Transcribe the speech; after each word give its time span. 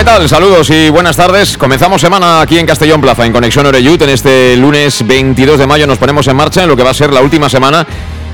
¿Qué 0.00 0.06
tal? 0.06 0.26
Saludos 0.30 0.70
y 0.70 0.88
buenas 0.88 1.14
tardes. 1.14 1.58
Comenzamos 1.58 2.00
semana 2.00 2.40
aquí 2.40 2.58
en 2.58 2.64
Castellón 2.64 3.02
Plaza, 3.02 3.26
en 3.26 3.34
Conexión 3.34 3.66
Oreyut. 3.66 4.00
En 4.00 4.08
este 4.08 4.56
lunes 4.56 5.06
22 5.06 5.58
de 5.58 5.66
mayo 5.66 5.86
nos 5.86 5.98
ponemos 5.98 6.26
en 6.26 6.36
marcha 6.36 6.62
en 6.62 6.70
lo 6.70 6.74
que 6.74 6.82
va 6.82 6.88
a 6.88 6.94
ser 6.94 7.12
la 7.12 7.20
última 7.20 7.50
semana 7.50 7.86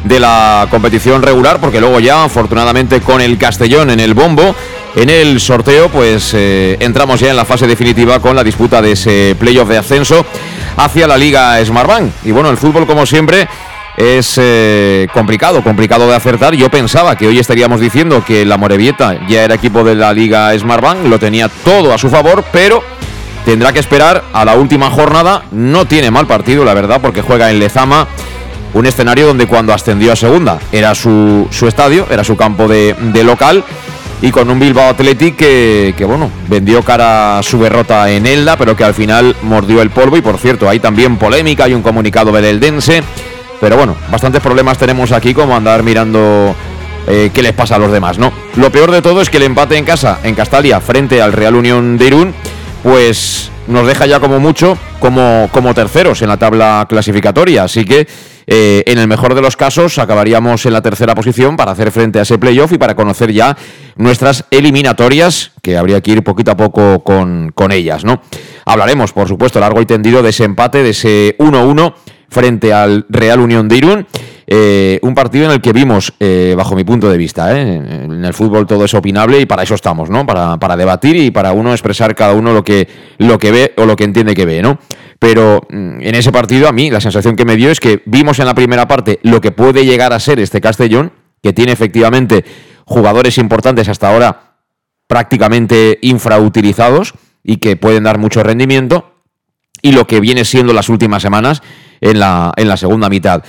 de 0.04 0.20
la 0.20 0.68
competición 0.70 1.22
regular, 1.22 1.58
porque 1.60 1.80
luego 1.80 1.98
ya, 1.98 2.22
afortunadamente, 2.22 3.00
con 3.00 3.20
el 3.20 3.36
Castellón 3.36 3.90
en 3.90 3.98
el 3.98 4.14
bombo, 4.14 4.54
en 4.94 5.10
el 5.10 5.40
sorteo, 5.40 5.88
pues 5.88 6.34
eh, 6.34 6.76
entramos 6.78 7.18
ya 7.18 7.30
en 7.30 7.36
la 7.36 7.44
fase 7.44 7.66
definitiva 7.66 8.20
con 8.20 8.36
la 8.36 8.44
disputa 8.44 8.80
de 8.80 8.92
ese 8.92 9.34
playoff 9.36 9.68
de 9.68 9.78
ascenso 9.78 10.24
hacia 10.76 11.08
la 11.08 11.18
Liga 11.18 11.64
Smartbank. 11.64 12.12
Y 12.26 12.30
bueno, 12.30 12.48
el 12.48 12.58
fútbol, 12.58 12.86
como 12.86 13.04
siempre, 13.06 13.48
es 13.96 14.34
eh, 14.36 15.08
complicado, 15.12 15.62
complicado 15.62 16.06
de 16.08 16.14
acertar. 16.14 16.54
Yo 16.54 16.70
pensaba 16.70 17.16
que 17.16 17.26
hoy 17.26 17.38
estaríamos 17.38 17.80
diciendo 17.80 18.22
que 18.24 18.44
la 18.44 18.58
Morevieta 18.58 19.26
ya 19.26 19.44
era 19.44 19.54
equipo 19.54 19.84
de 19.84 19.94
la 19.94 20.12
Liga 20.12 20.56
Smartbank, 20.58 21.06
lo 21.06 21.18
tenía 21.18 21.48
todo 21.48 21.92
a 21.94 21.98
su 21.98 22.10
favor, 22.10 22.44
pero 22.52 22.82
tendrá 23.44 23.72
que 23.72 23.78
esperar 23.78 24.22
a 24.32 24.44
la 24.44 24.54
última 24.54 24.90
jornada. 24.90 25.44
No 25.50 25.86
tiene 25.86 26.10
mal 26.10 26.26
partido, 26.26 26.64
la 26.64 26.74
verdad, 26.74 27.00
porque 27.00 27.22
juega 27.22 27.50
en 27.50 27.58
Lezama, 27.58 28.06
un 28.74 28.84
escenario 28.84 29.26
donde 29.26 29.46
cuando 29.46 29.72
ascendió 29.72 30.12
a 30.12 30.16
segunda 30.16 30.58
era 30.70 30.94
su, 30.94 31.48
su 31.50 31.66
estadio, 31.66 32.06
era 32.10 32.22
su 32.22 32.36
campo 32.36 32.68
de, 32.68 32.94
local. 33.24 33.64
Y 34.22 34.30
con 34.30 34.48
un 34.48 34.58
Bilbao 34.58 34.88
Athletic 34.88 35.36
que, 35.36 36.04
bueno, 36.06 36.30
vendió 36.48 36.82
cara 36.82 37.42
su 37.42 37.58
derrota 37.62 38.10
en 38.10 38.26
Elda, 38.26 38.56
pero 38.56 38.74
que 38.74 38.82
al 38.82 38.94
final 38.94 39.36
mordió 39.42 39.82
el 39.82 39.90
polvo. 39.90 40.16
Y 40.16 40.22
por 40.22 40.38
cierto, 40.38 40.70
hay 40.70 40.80
también 40.80 41.18
polémica, 41.18 41.64
hay 41.64 41.74
un 41.74 41.82
comunicado 41.82 42.32
beleldense 42.32 43.02
pero 43.60 43.76
bueno, 43.76 43.96
bastantes 44.10 44.42
problemas 44.42 44.78
tenemos 44.78 45.12
aquí 45.12 45.34
como 45.34 45.56
andar 45.56 45.82
mirando 45.82 46.54
eh, 47.06 47.30
qué 47.32 47.42
les 47.42 47.52
pasa 47.52 47.76
a 47.76 47.78
los 47.78 47.92
demás, 47.92 48.18
¿no? 48.18 48.32
Lo 48.56 48.70
peor 48.70 48.90
de 48.90 49.02
todo 49.02 49.20
es 49.20 49.30
que 49.30 49.36
el 49.36 49.44
empate 49.44 49.76
en 49.76 49.84
casa, 49.84 50.18
en 50.24 50.34
Castalia, 50.34 50.80
frente 50.80 51.22
al 51.22 51.32
Real 51.32 51.54
Unión 51.54 51.98
de 51.98 52.06
Irún, 52.06 52.34
pues 52.82 53.50
nos 53.68 53.86
deja 53.86 54.06
ya 54.06 54.20
como 54.20 54.38
mucho 54.38 54.78
como, 54.98 55.48
como 55.52 55.74
terceros 55.74 56.22
en 56.22 56.28
la 56.28 56.36
tabla 56.36 56.86
clasificatoria. 56.88 57.64
Así 57.64 57.84
que 57.84 58.06
eh, 58.46 58.82
en 58.86 58.98
el 58.98 59.08
mejor 59.08 59.34
de 59.34 59.42
los 59.42 59.56
casos 59.56 59.98
acabaríamos 59.98 60.66
en 60.66 60.72
la 60.72 60.82
tercera 60.82 61.14
posición 61.14 61.56
para 61.56 61.72
hacer 61.72 61.90
frente 61.90 62.18
a 62.18 62.22
ese 62.22 62.38
playoff 62.38 62.72
y 62.72 62.78
para 62.78 62.94
conocer 62.94 63.32
ya 63.32 63.56
nuestras 63.96 64.44
eliminatorias, 64.50 65.52
que 65.62 65.76
habría 65.76 66.00
que 66.00 66.12
ir 66.12 66.24
poquito 66.24 66.52
a 66.52 66.56
poco 66.56 67.02
con, 67.02 67.50
con 67.54 67.72
ellas, 67.72 68.04
¿no? 68.04 68.20
Hablaremos, 68.64 69.12
por 69.12 69.28
supuesto, 69.28 69.60
largo 69.60 69.80
y 69.80 69.86
tendido 69.86 70.22
de 70.22 70.30
ese 70.30 70.44
empate, 70.44 70.82
de 70.82 70.90
ese 70.90 71.36
1-1 71.38 71.94
frente 72.28 72.72
al 72.72 73.06
Real 73.08 73.40
Unión 73.40 73.68
de 73.68 73.76
Irún. 73.76 74.06
Eh, 74.48 75.00
un 75.02 75.14
partido 75.14 75.46
en 75.46 75.50
el 75.50 75.60
que 75.60 75.72
vimos, 75.72 76.12
eh, 76.20 76.54
bajo 76.56 76.76
mi 76.76 76.84
punto 76.84 77.10
de 77.10 77.18
vista, 77.18 77.58
eh, 77.58 77.76
en 77.76 78.24
el 78.24 78.32
fútbol 78.32 78.64
todo 78.64 78.84
es 78.84 78.94
opinable 78.94 79.40
y 79.40 79.46
para 79.46 79.64
eso 79.64 79.74
estamos, 79.74 80.08
¿no? 80.08 80.24
Para, 80.24 80.56
para, 80.58 80.76
debatir 80.76 81.16
y 81.16 81.32
para 81.32 81.52
uno 81.52 81.72
expresar 81.72 82.14
cada 82.14 82.32
uno 82.32 82.52
lo 82.52 82.62
que, 82.62 82.86
lo 83.18 83.38
que 83.38 83.50
ve 83.50 83.72
o 83.76 83.86
lo 83.86 83.96
que 83.96 84.04
entiende 84.04 84.34
que 84.34 84.46
ve, 84.46 84.62
¿no? 84.62 84.78
Pero 85.18 85.62
mm, 85.68 86.00
en 86.00 86.14
ese 86.14 86.30
partido 86.30 86.68
a 86.68 86.72
mí 86.72 86.90
la 86.90 87.00
sensación 87.00 87.34
que 87.34 87.44
me 87.44 87.56
dio 87.56 87.70
es 87.70 87.80
que 87.80 88.02
vimos 88.06 88.38
en 88.38 88.46
la 88.46 88.54
primera 88.54 88.86
parte 88.86 89.18
lo 89.22 89.40
que 89.40 89.50
puede 89.50 89.84
llegar 89.84 90.12
a 90.12 90.20
ser 90.20 90.38
este 90.38 90.60
Castellón, 90.60 91.12
que 91.42 91.52
tiene 91.52 91.72
efectivamente 91.72 92.44
jugadores 92.84 93.38
importantes 93.38 93.88
hasta 93.88 94.08
ahora 94.08 94.58
prácticamente 95.08 95.98
infrautilizados 96.02 97.14
y 97.42 97.56
que 97.56 97.76
pueden 97.76 98.04
dar 98.04 98.18
mucho 98.18 98.44
rendimiento, 98.44 99.12
y 99.82 99.92
lo 99.92 100.06
que 100.06 100.20
viene 100.20 100.44
siendo 100.44 100.72
las 100.72 100.88
últimas 100.88 101.22
semanas 101.22 101.62
en 102.00 102.18
la, 102.18 102.52
en 102.56 102.68
la 102.68 102.76
segunda 102.76 103.08
mitad. 103.08 103.42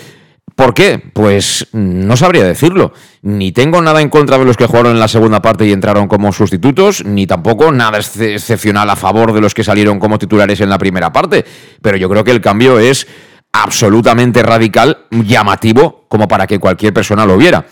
¿Por 0.57 0.73
qué? 0.73 0.99
Pues 1.13 1.67
no 1.73 2.17
sabría 2.17 2.43
decirlo. 2.43 2.91
Ni 3.21 3.51
tengo 3.51 3.79
nada 3.79 4.01
en 4.01 4.09
contra 4.09 4.39
de 4.39 4.45
los 4.45 4.57
que 4.57 4.65
jugaron 4.65 4.93
en 4.93 4.99
la 4.99 5.07
segunda 5.07 5.39
parte 5.39 5.67
y 5.67 5.71
entraron 5.71 6.07
como 6.07 6.33
sustitutos, 6.33 7.05
ni 7.05 7.27
tampoco 7.27 7.71
nada 7.71 7.99
excepcional 7.99 8.89
a 8.89 8.95
favor 8.95 9.33
de 9.33 9.41
los 9.41 9.53
que 9.53 9.63
salieron 9.63 9.99
como 9.99 10.17
titulares 10.17 10.59
en 10.59 10.69
la 10.71 10.79
primera 10.79 11.13
parte. 11.13 11.45
Pero 11.79 11.97
yo 11.97 12.09
creo 12.09 12.23
que 12.23 12.31
el 12.31 12.41
cambio 12.41 12.79
es 12.79 13.05
absolutamente 13.53 14.41
radical, 14.41 15.05
llamativo, 15.11 16.05
como 16.07 16.27
para 16.27 16.47
que 16.47 16.57
cualquier 16.57 16.91
persona 16.91 17.23
lo 17.23 17.37
viera. 17.37 17.67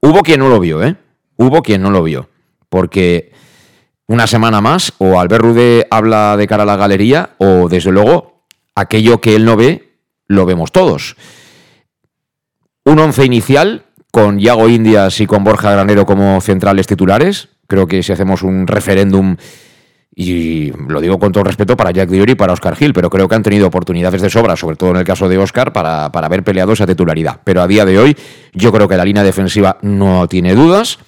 Hubo 0.00 0.22
quien 0.22 0.40
no 0.40 0.48
lo 0.48 0.60
vio, 0.60 0.82
¿eh? 0.82 0.96
Hubo 1.36 1.60
quien 1.60 1.82
no 1.82 1.90
lo 1.90 2.02
vio. 2.02 2.30
Porque 2.70 3.32
una 4.06 4.26
semana 4.26 4.62
más, 4.62 4.94
o 4.96 5.20
Albert 5.20 5.44
Rude 5.44 5.86
habla 5.90 6.38
de 6.38 6.46
cara 6.46 6.62
a 6.62 6.66
la 6.66 6.76
galería, 6.76 7.34
o 7.36 7.68
desde 7.68 7.92
luego 7.92 8.46
aquello 8.74 9.20
que 9.20 9.36
él 9.36 9.44
no 9.44 9.56
ve 9.56 9.89
lo 10.30 10.46
vemos 10.46 10.70
todos. 10.70 11.16
Un 12.84 13.00
once 13.00 13.24
inicial 13.24 13.86
con 14.12 14.38
Yago 14.38 14.68
Indias 14.68 15.20
y 15.20 15.26
con 15.26 15.42
Borja 15.42 15.72
Granero 15.72 16.06
como 16.06 16.40
centrales 16.40 16.86
titulares. 16.86 17.48
Creo 17.66 17.88
que 17.88 18.02
si 18.04 18.12
hacemos 18.12 18.44
un 18.44 18.68
referéndum, 18.68 19.36
y 20.14 20.70
lo 20.88 21.00
digo 21.00 21.18
con 21.18 21.32
todo 21.32 21.42
respeto 21.42 21.76
para 21.76 21.90
Jack 21.90 22.10
Diori 22.10 22.32
y 22.32 22.36
para 22.36 22.52
Oscar 22.52 22.76
Gil, 22.76 22.92
pero 22.92 23.10
creo 23.10 23.26
que 23.26 23.34
han 23.34 23.42
tenido 23.42 23.66
oportunidades 23.66 24.22
de 24.22 24.30
sobra, 24.30 24.56
sobre 24.56 24.76
todo 24.76 24.90
en 24.90 24.98
el 24.98 25.04
caso 25.04 25.28
de 25.28 25.36
Oscar, 25.36 25.72
para, 25.72 26.12
para 26.12 26.28
haber 26.28 26.44
peleado 26.44 26.74
esa 26.74 26.86
titularidad. 26.86 27.40
Pero 27.42 27.60
a 27.60 27.66
día 27.66 27.84
de 27.84 27.98
hoy, 27.98 28.16
yo 28.52 28.70
creo 28.70 28.86
que 28.86 28.96
la 28.96 29.04
línea 29.04 29.24
defensiva 29.24 29.78
no 29.82 30.28
tiene 30.28 30.54
dudas. 30.54 31.00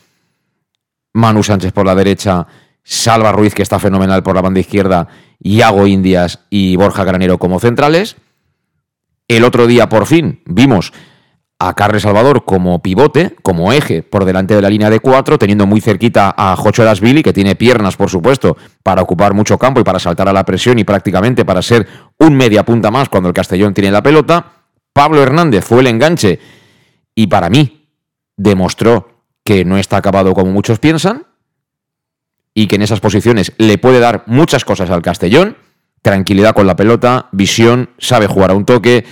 Manu 1.12 1.44
Sánchez 1.44 1.72
por 1.72 1.86
la 1.86 1.94
derecha, 1.94 2.48
Salva 2.82 3.30
Ruiz, 3.30 3.54
que 3.54 3.62
está 3.62 3.78
fenomenal 3.78 4.24
por 4.24 4.34
la 4.34 4.42
banda 4.42 4.58
izquierda, 4.58 5.06
Yago 5.38 5.86
Indias 5.86 6.40
y 6.50 6.74
Borja 6.74 7.04
Granero 7.04 7.38
como 7.38 7.60
centrales. 7.60 8.16
El 9.36 9.44
otro 9.44 9.66
día, 9.66 9.88
por 9.88 10.04
fin, 10.04 10.42
vimos 10.44 10.92
a 11.58 11.72
Carles 11.72 12.02
Salvador 12.02 12.44
como 12.44 12.82
pivote, 12.82 13.34
como 13.42 13.72
eje 13.72 14.02
por 14.02 14.26
delante 14.26 14.54
de 14.54 14.60
la 14.60 14.68
línea 14.68 14.90
de 14.90 15.00
cuatro, 15.00 15.38
teniendo 15.38 15.66
muy 15.66 15.80
cerquita 15.80 16.34
a 16.36 16.54
Jocho 16.54 16.84
Billy, 17.00 17.22
que 17.22 17.32
tiene 17.32 17.56
piernas, 17.56 17.96
por 17.96 18.10
supuesto, 18.10 18.58
para 18.82 19.00
ocupar 19.00 19.32
mucho 19.32 19.56
campo 19.56 19.80
y 19.80 19.84
para 19.84 19.98
saltar 19.98 20.28
a 20.28 20.34
la 20.34 20.44
presión 20.44 20.78
y 20.78 20.84
prácticamente 20.84 21.46
para 21.46 21.62
ser 21.62 21.88
un 22.18 22.34
media 22.34 22.62
punta 22.62 22.90
más 22.90 23.08
cuando 23.08 23.30
el 23.30 23.34
Castellón 23.34 23.72
tiene 23.72 23.90
la 23.90 24.02
pelota. 24.02 24.52
Pablo 24.92 25.22
Hernández 25.22 25.64
fue 25.64 25.80
el 25.80 25.86
enganche 25.86 26.38
y 27.14 27.28
para 27.28 27.48
mí 27.48 27.88
demostró 28.36 29.22
que 29.44 29.64
no 29.64 29.78
está 29.78 29.96
acabado 29.96 30.34
como 30.34 30.52
muchos 30.52 30.78
piensan 30.78 31.24
y 32.52 32.66
que 32.66 32.76
en 32.76 32.82
esas 32.82 33.00
posiciones 33.00 33.54
le 33.56 33.78
puede 33.78 33.98
dar 33.98 34.24
muchas 34.26 34.66
cosas 34.66 34.90
al 34.90 35.00
Castellón 35.00 35.56
tranquilidad 36.02 36.54
con 36.54 36.66
la 36.66 36.76
pelota, 36.76 37.28
visión, 37.32 37.90
sabe 37.98 38.26
jugar 38.26 38.50
a 38.50 38.54
un 38.54 38.66
toque. 38.66 39.04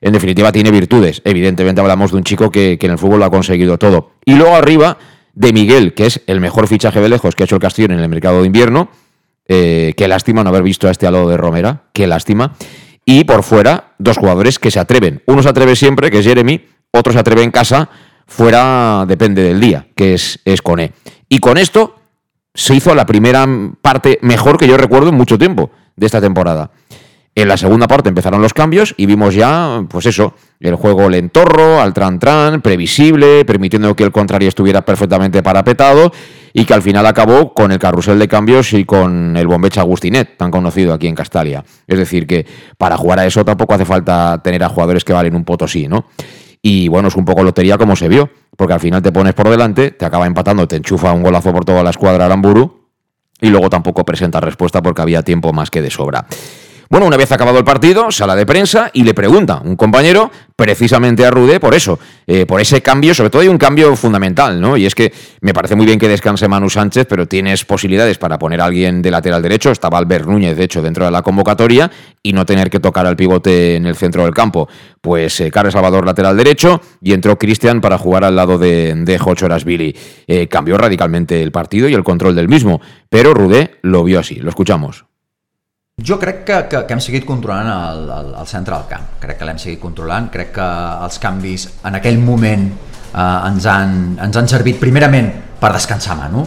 En 0.00 0.12
definitiva, 0.12 0.52
tiene 0.52 0.70
virtudes. 0.70 1.22
Evidentemente, 1.24 1.80
hablamos 1.80 2.12
de 2.12 2.18
un 2.18 2.24
chico 2.24 2.50
que, 2.50 2.78
en 2.80 2.90
el 2.90 2.98
fútbol 2.98 3.20
lo 3.20 3.24
ha 3.26 3.30
conseguido 3.30 3.78
todo. 3.78 4.12
Y 4.24 4.34
luego 4.34 4.54
arriba, 4.54 4.98
de 5.34 5.52
Miguel, 5.52 5.94
que 5.94 6.06
es 6.06 6.20
el 6.26 6.40
mejor 6.40 6.66
fichaje 6.66 7.00
de 7.00 7.08
lejos 7.08 7.34
que 7.34 7.42
ha 7.42 7.46
hecho 7.46 7.56
el 7.56 7.62
Castillo 7.62 7.92
en 7.92 8.00
el 8.00 8.08
mercado 8.08 8.40
de 8.40 8.46
invierno. 8.46 8.90
Eh, 9.46 9.94
qué 9.96 10.08
lástima 10.08 10.44
no 10.44 10.50
haber 10.50 10.62
visto 10.62 10.88
a 10.88 10.90
este 10.90 11.06
al 11.06 11.14
lado 11.14 11.28
de 11.28 11.36
Romera. 11.36 11.84
Qué 11.92 12.06
lástima. 12.06 12.54
Y 13.04 13.24
por 13.24 13.42
fuera, 13.42 13.94
dos 13.98 14.18
jugadores 14.18 14.58
que 14.58 14.70
se 14.70 14.78
atreven. 14.78 15.22
Uno 15.26 15.42
se 15.42 15.48
atreve 15.48 15.74
siempre, 15.76 16.10
que 16.10 16.18
es 16.18 16.26
Jeremy. 16.26 16.66
Otro 16.90 17.12
se 17.12 17.18
atreve 17.18 17.42
en 17.42 17.50
casa. 17.50 17.88
Fuera 18.26 19.04
depende 19.08 19.42
del 19.42 19.60
día, 19.60 19.88
que 19.94 20.14
es, 20.14 20.40
es 20.44 20.60
Cone. 20.60 20.92
Y 21.28 21.38
con 21.38 21.56
esto 21.56 21.96
se 22.54 22.74
hizo 22.74 22.94
la 22.94 23.06
primera 23.06 23.46
parte 23.80 24.18
mejor 24.20 24.58
que 24.58 24.66
yo 24.66 24.76
recuerdo 24.76 25.08
en 25.08 25.14
mucho 25.14 25.38
tiempo 25.38 25.70
de 25.96 26.06
esta 26.06 26.20
temporada. 26.20 26.70
En 27.38 27.46
la 27.46 27.56
segunda 27.56 27.86
parte 27.86 28.08
empezaron 28.08 28.42
los 28.42 28.52
cambios 28.52 28.96
y 28.96 29.06
vimos 29.06 29.32
ya, 29.32 29.84
pues 29.88 30.06
eso, 30.06 30.34
el 30.58 30.74
juego 30.74 31.08
lentorro, 31.08 31.80
al 31.80 31.94
tran-tran, 31.94 32.60
previsible, 32.62 33.44
permitiendo 33.44 33.94
que 33.94 34.02
el 34.02 34.10
contrario 34.10 34.48
estuviera 34.48 34.84
perfectamente 34.84 35.40
parapetado 35.40 36.10
y 36.52 36.64
que 36.64 36.74
al 36.74 36.82
final 36.82 37.06
acabó 37.06 37.54
con 37.54 37.70
el 37.70 37.78
carrusel 37.78 38.18
de 38.18 38.26
cambios 38.26 38.72
y 38.72 38.84
con 38.84 39.36
el 39.36 39.46
bombecha 39.46 39.82
Agustinet, 39.82 40.36
tan 40.36 40.50
conocido 40.50 40.92
aquí 40.92 41.06
en 41.06 41.14
Castalia. 41.14 41.62
Es 41.86 41.96
decir, 41.96 42.26
que 42.26 42.44
para 42.76 42.96
jugar 42.96 43.20
a 43.20 43.26
eso 43.26 43.44
tampoco 43.44 43.74
hace 43.74 43.84
falta 43.84 44.42
tener 44.42 44.64
a 44.64 44.68
jugadores 44.68 45.04
que 45.04 45.12
valen 45.12 45.36
un 45.36 45.44
potosí, 45.44 45.86
¿no? 45.86 46.06
Y 46.60 46.88
bueno, 46.88 47.06
es 47.06 47.14
un 47.14 47.24
poco 47.24 47.44
lotería 47.44 47.78
como 47.78 47.94
se 47.94 48.08
vio, 48.08 48.30
porque 48.56 48.74
al 48.74 48.80
final 48.80 49.00
te 49.00 49.12
pones 49.12 49.34
por 49.34 49.48
delante, 49.48 49.92
te 49.92 50.04
acaba 50.04 50.26
empatando, 50.26 50.66
te 50.66 50.74
enchufa 50.74 51.12
un 51.12 51.22
golazo 51.22 51.52
por 51.52 51.64
toda 51.64 51.84
la 51.84 51.90
escuadra 51.90 52.24
Aramburu 52.24 52.88
y 53.40 53.50
luego 53.50 53.70
tampoco 53.70 54.04
presenta 54.04 54.40
respuesta 54.40 54.82
porque 54.82 55.02
había 55.02 55.22
tiempo 55.22 55.52
más 55.52 55.70
que 55.70 55.80
de 55.80 55.90
sobra. 55.90 56.26
Bueno, 56.90 57.06
una 57.06 57.18
vez 57.18 57.30
acabado 57.32 57.58
el 57.58 57.64
partido, 57.64 58.10
sala 58.10 58.34
de 58.34 58.46
prensa 58.46 58.90
y 58.94 59.02
le 59.02 59.12
pregunta 59.12 59.60
un 59.62 59.76
compañero 59.76 60.30
precisamente 60.56 61.26
a 61.26 61.30
Rude 61.30 61.60
por 61.60 61.74
eso, 61.74 61.98
eh, 62.26 62.46
por 62.46 62.62
ese 62.62 62.80
cambio, 62.80 63.12
sobre 63.12 63.28
todo 63.28 63.42
hay 63.42 63.48
un 63.48 63.58
cambio 63.58 63.94
fundamental, 63.94 64.58
¿no? 64.58 64.74
Y 64.74 64.86
es 64.86 64.94
que 64.94 65.12
me 65.42 65.52
parece 65.52 65.76
muy 65.76 65.84
bien 65.84 65.98
que 65.98 66.08
descanse 66.08 66.48
Manu 66.48 66.70
Sánchez, 66.70 67.06
pero 67.06 67.28
tienes 67.28 67.66
posibilidades 67.66 68.16
para 68.16 68.38
poner 68.38 68.62
a 68.62 68.64
alguien 68.64 69.02
de 69.02 69.10
lateral 69.10 69.42
derecho, 69.42 69.70
estaba 69.70 69.98
Albert 69.98 70.26
Núñez, 70.26 70.56
de 70.56 70.64
hecho, 70.64 70.80
dentro 70.80 71.04
de 71.04 71.10
la 71.10 71.20
convocatoria, 71.20 71.90
y 72.22 72.32
no 72.32 72.46
tener 72.46 72.70
que 72.70 72.80
tocar 72.80 73.04
al 73.04 73.16
pivote 73.16 73.76
en 73.76 73.84
el 73.84 73.94
centro 73.94 74.24
del 74.24 74.32
campo. 74.32 74.66
Pues 75.02 75.38
eh, 75.40 75.50
Carles 75.50 75.74
Salvador 75.74 76.06
lateral 76.06 76.38
derecho 76.38 76.80
y 77.02 77.12
entró 77.12 77.38
Cristian 77.38 77.82
para 77.82 77.98
jugar 77.98 78.24
al 78.24 78.34
lado 78.34 78.56
de, 78.56 78.94
de 78.94 79.18
Jocho 79.18 79.46
Billy. 79.62 79.94
Eh, 80.26 80.48
cambió 80.48 80.78
radicalmente 80.78 81.42
el 81.42 81.52
partido 81.52 81.86
y 81.86 81.92
el 81.92 82.02
control 82.02 82.34
del 82.34 82.48
mismo, 82.48 82.80
pero 83.10 83.34
Rude 83.34 83.76
lo 83.82 84.04
vio 84.04 84.20
así, 84.20 84.36
lo 84.36 84.48
escuchamos. 84.48 85.07
Jo 85.98 86.14
crec 86.16 86.44
que, 86.44 86.56
que, 86.70 86.84
que 86.86 86.94
hem 86.94 87.00
seguit 87.02 87.24
controlant 87.26 87.66
el, 87.66 88.04
el, 88.06 88.28
el 88.38 88.46
centre 88.46 88.70
del 88.76 88.84
camp. 88.86 89.06
Crec 89.18 89.40
que 89.40 89.46
l'hem 89.48 89.58
seguit 89.58 89.80
controlant. 89.82 90.28
Crec 90.30 90.52
que 90.54 90.66
els 91.02 91.18
canvis 91.18 91.64
en 91.88 91.98
aquell 91.98 92.20
moment 92.22 92.68
eh, 92.70 93.48
ens, 93.48 93.66
han, 93.66 93.96
ens 94.28 94.38
han 94.38 94.50
servit 94.50 94.78
primerament 94.78 95.32
per 95.58 95.72
descansar 95.74 96.14
Manu. 96.20 96.44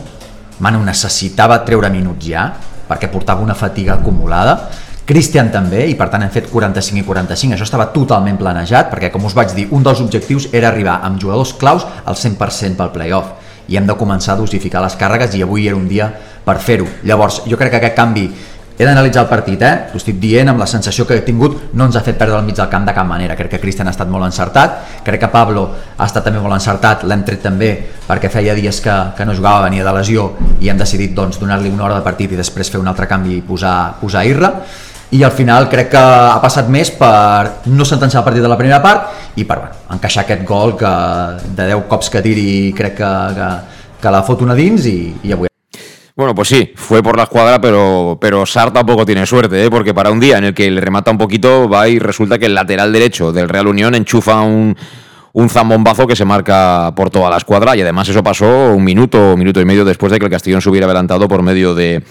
Manu 0.63 0.85
necessitava 0.87 1.59
treure 1.67 1.89
minuts 1.91 2.29
ja 2.31 2.45
perquè 2.87 3.09
portava 3.11 3.43
una 3.43 3.57
fatiga 3.57 3.97
acumulada. 3.97 4.55
Christian 5.11 5.49
també, 5.51 5.83
i 5.91 5.97
per 5.99 6.07
tant 6.13 6.23
hem 6.23 6.31
fet 6.31 6.47
45 6.47 7.01
i 7.01 7.03
45. 7.03 7.57
Això 7.57 7.67
estava 7.67 7.89
totalment 7.91 8.39
planejat 8.39 8.87
perquè, 8.93 9.11
com 9.11 9.27
us 9.27 9.35
vaig 9.35 9.51
dir, 9.57 9.67
un 9.75 9.83
dels 9.83 9.99
objectius 9.99 10.47
era 10.55 10.69
arribar 10.71 11.01
amb 11.03 11.19
jugadors 11.19 11.51
claus 11.59 11.83
al 12.05 12.15
100% 12.15 12.79
pel 12.79 12.93
playoff 12.95 13.67
i 13.67 13.75
hem 13.75 13.87
de 13.87 13.97
començar 13.99 14.37
a 14.37 14.39
dosificar 14.39 14.79
les 14.83 14.95
càrregues 14.99 15.35
i 15.35 15.43
avui 15.43 15.67
era 15.67 15.75
un 15.75 15.91
dia 15.91 16.07
per 16.45 16.57
fer-ho. 16.63 16.87
Llavors, 17.03 17.43
jo 17.51 17.59
crec 17.59 17.75
que 17.75 17.81
aquest 17.83 17.99
canvi 17.99 18.29
he 18.81 18.87
d'analitzar 18.87 19.23
el 19.25 19.29
partit, 19.29 19.61
eh? 19.61 19.71
T'ho 19.91 19.99
estic 19.99 20.17
dient 20.21 20.49
amb 20.49 20.61
la 20.61 20.67
sensació 20.69 21.05
que 21.07 21.19
he 21.19 21.23
tingut, 21.25 21.57
no 21.77 21.85
ens 21.85 21.95
ha 21.95 22.03
fet 22.05 22.17
perdre 22.17 22.39
el 22.39 22.45
mig 22.47 22.57
del 22.57 22.69
camp 22.71 22.87
de 22.87 22.95
cap 22.97 23.07
manera. 23.07 23.35
Crec 23.37 23.51
que 23.55 23.61
Cristian 23.61 23.87
ha 23.89 23.93
estat 23.95 24.09
molt 24.09 24.25
encertat, 24.25 24.77
crec 25.05 25.21
que 25.21 25.31
Pablo 25.33 25.67
ha 25.97 26.07
estat 26.07 26.25
també 26.25 26.41
molt 26.41 26.57
encertat, 26.57 27.05
l'hem 27.05 27.25
tret 27.27 27.43
també 27.45 27.71
perquè 28.07 28.31
feia 28.33 28.55
dies 28.57 28.81
que, 28.81 28.95
que 29.17 29.27
no 29.27 29.35
jugava, 29.37 29.67
venia 29.67 29.85
de 29.85 29.93
lesió 29.95 30.31
i 30.59 30.71
hem 30.71 30.79
decidit 30.79 31.13
doncs, 31.15 31.39
donar-li 31.39 31.69
una 31.69 31.85
hora 31.87 31.99
de 31.99 32.07
partit 32.07 32.31
i 32.31 32.39
després 32.39 32.71
fer 32.71 32.81
un 32.81 32.89
altre 32.89 33.07
canvi 33.07 33.37
i 33.37 33.43
posar, 33.45 33.99
posar 34.01 34.25
Irra 34.25 34.55
i 35.11 35.23
al 35.27 35.35
final 35.35 35.67
crec 35.69 35.91
que 35.91 36.01
ha 36.01 36.39
passat 36.43 36.71
més 36.71 36.93
per 36.95 37.67
no 37.67 37.87
sentenciar 37.87 38.21
el 38.21 38.27
partit 38.29 38.45
de 38.45 38.51
la 38.51 38.59
primera 38.59 38.79
part 38.83 39.37
i 39.37 39.43
per 39.43 39.59
bueno, 39.59 39.83
encaixar 39.97 40.23
aquest 40.23 40.47
gol 40.47 40.77
que 40.79 40.95
de 41.51 41.69
10 41.75 41.85
cops 41.91 42.09
que 42.09 42.23
tiri 42.23 42.49
crec 42.77 42.99
que, 43.03 43.13
que, 43.37 43.53
que 44.01 44.17
la 44.17 44.25
fot 44.27 44.47
una 44.47 44.57
dins 44.57 44.87
i, 44.87 44.99
i 45.27 45.35
avui 45.35 45.50
Bueno, 46.21 46.35
pues 46.35 46.49
sí, 46.49 46.71
fue 46.75 47.01
por 47.01 47.17
la 47.17 47.23
escuadra, 47.23 47.59
pero, 47.59 48.15
pero 48.21 48.45
Sar 48.45 48.71
tampoco 48.71 49.07
tiene 49.07 49.25
suerte, 49.25 49.65
¿eh? 49.65 49.71
porque 49.71 49.91
para 49.91 50.11
un 50.11 50.19
día 50.19 50.37
en 50.37 50.43
el 50.43 50.53
que 50.53 50.69
le 50.69 50.79
remata 50.79 51.09
un 51.09 51.17
poquito, 51.17 51.67
va 51.67 51.89
y 51.89 51.97
resulta 51.97 52.37
que 52.37 52.45
el 52.45 52.53
lateral 52.53 52.93
derecho 52.93 53.31
del 53.31 53.49
Real 53.49 53.65
Unión 53.65 53.95
enchufa 53.95 54.41
un, 54.41 54.77
un 55.33 55.49
zambombazo 55.49 56.05
que 56.05 56.15
se 56.15 56.23
marca 56.23 56.93
por 56.95 57.09
toda 57.09 57.27
la 57.31 57.37
escuadra 57.37 57.75
y 57.75 57.81
además 57.81 58.07
eso 58.07 58.21
pasó 58.21 58.45
un 58.71 58.83
minuto, 58.83 59.33
un 59.33 59.39
minuto 59.39 59.59
y 59.61 59.65
medio 59.65 59.83
después 59.83 60.11
de 60.11 60.19
que 60.19 60.25
el 60.25 60.31
Castellón 60.31 60.61
se 60.61 60.69
hubiera 60.69 60.85
adelantado 60.85 61.27
por 61.27 61.41
medio 61.41 61.73
de, 61.73 62.03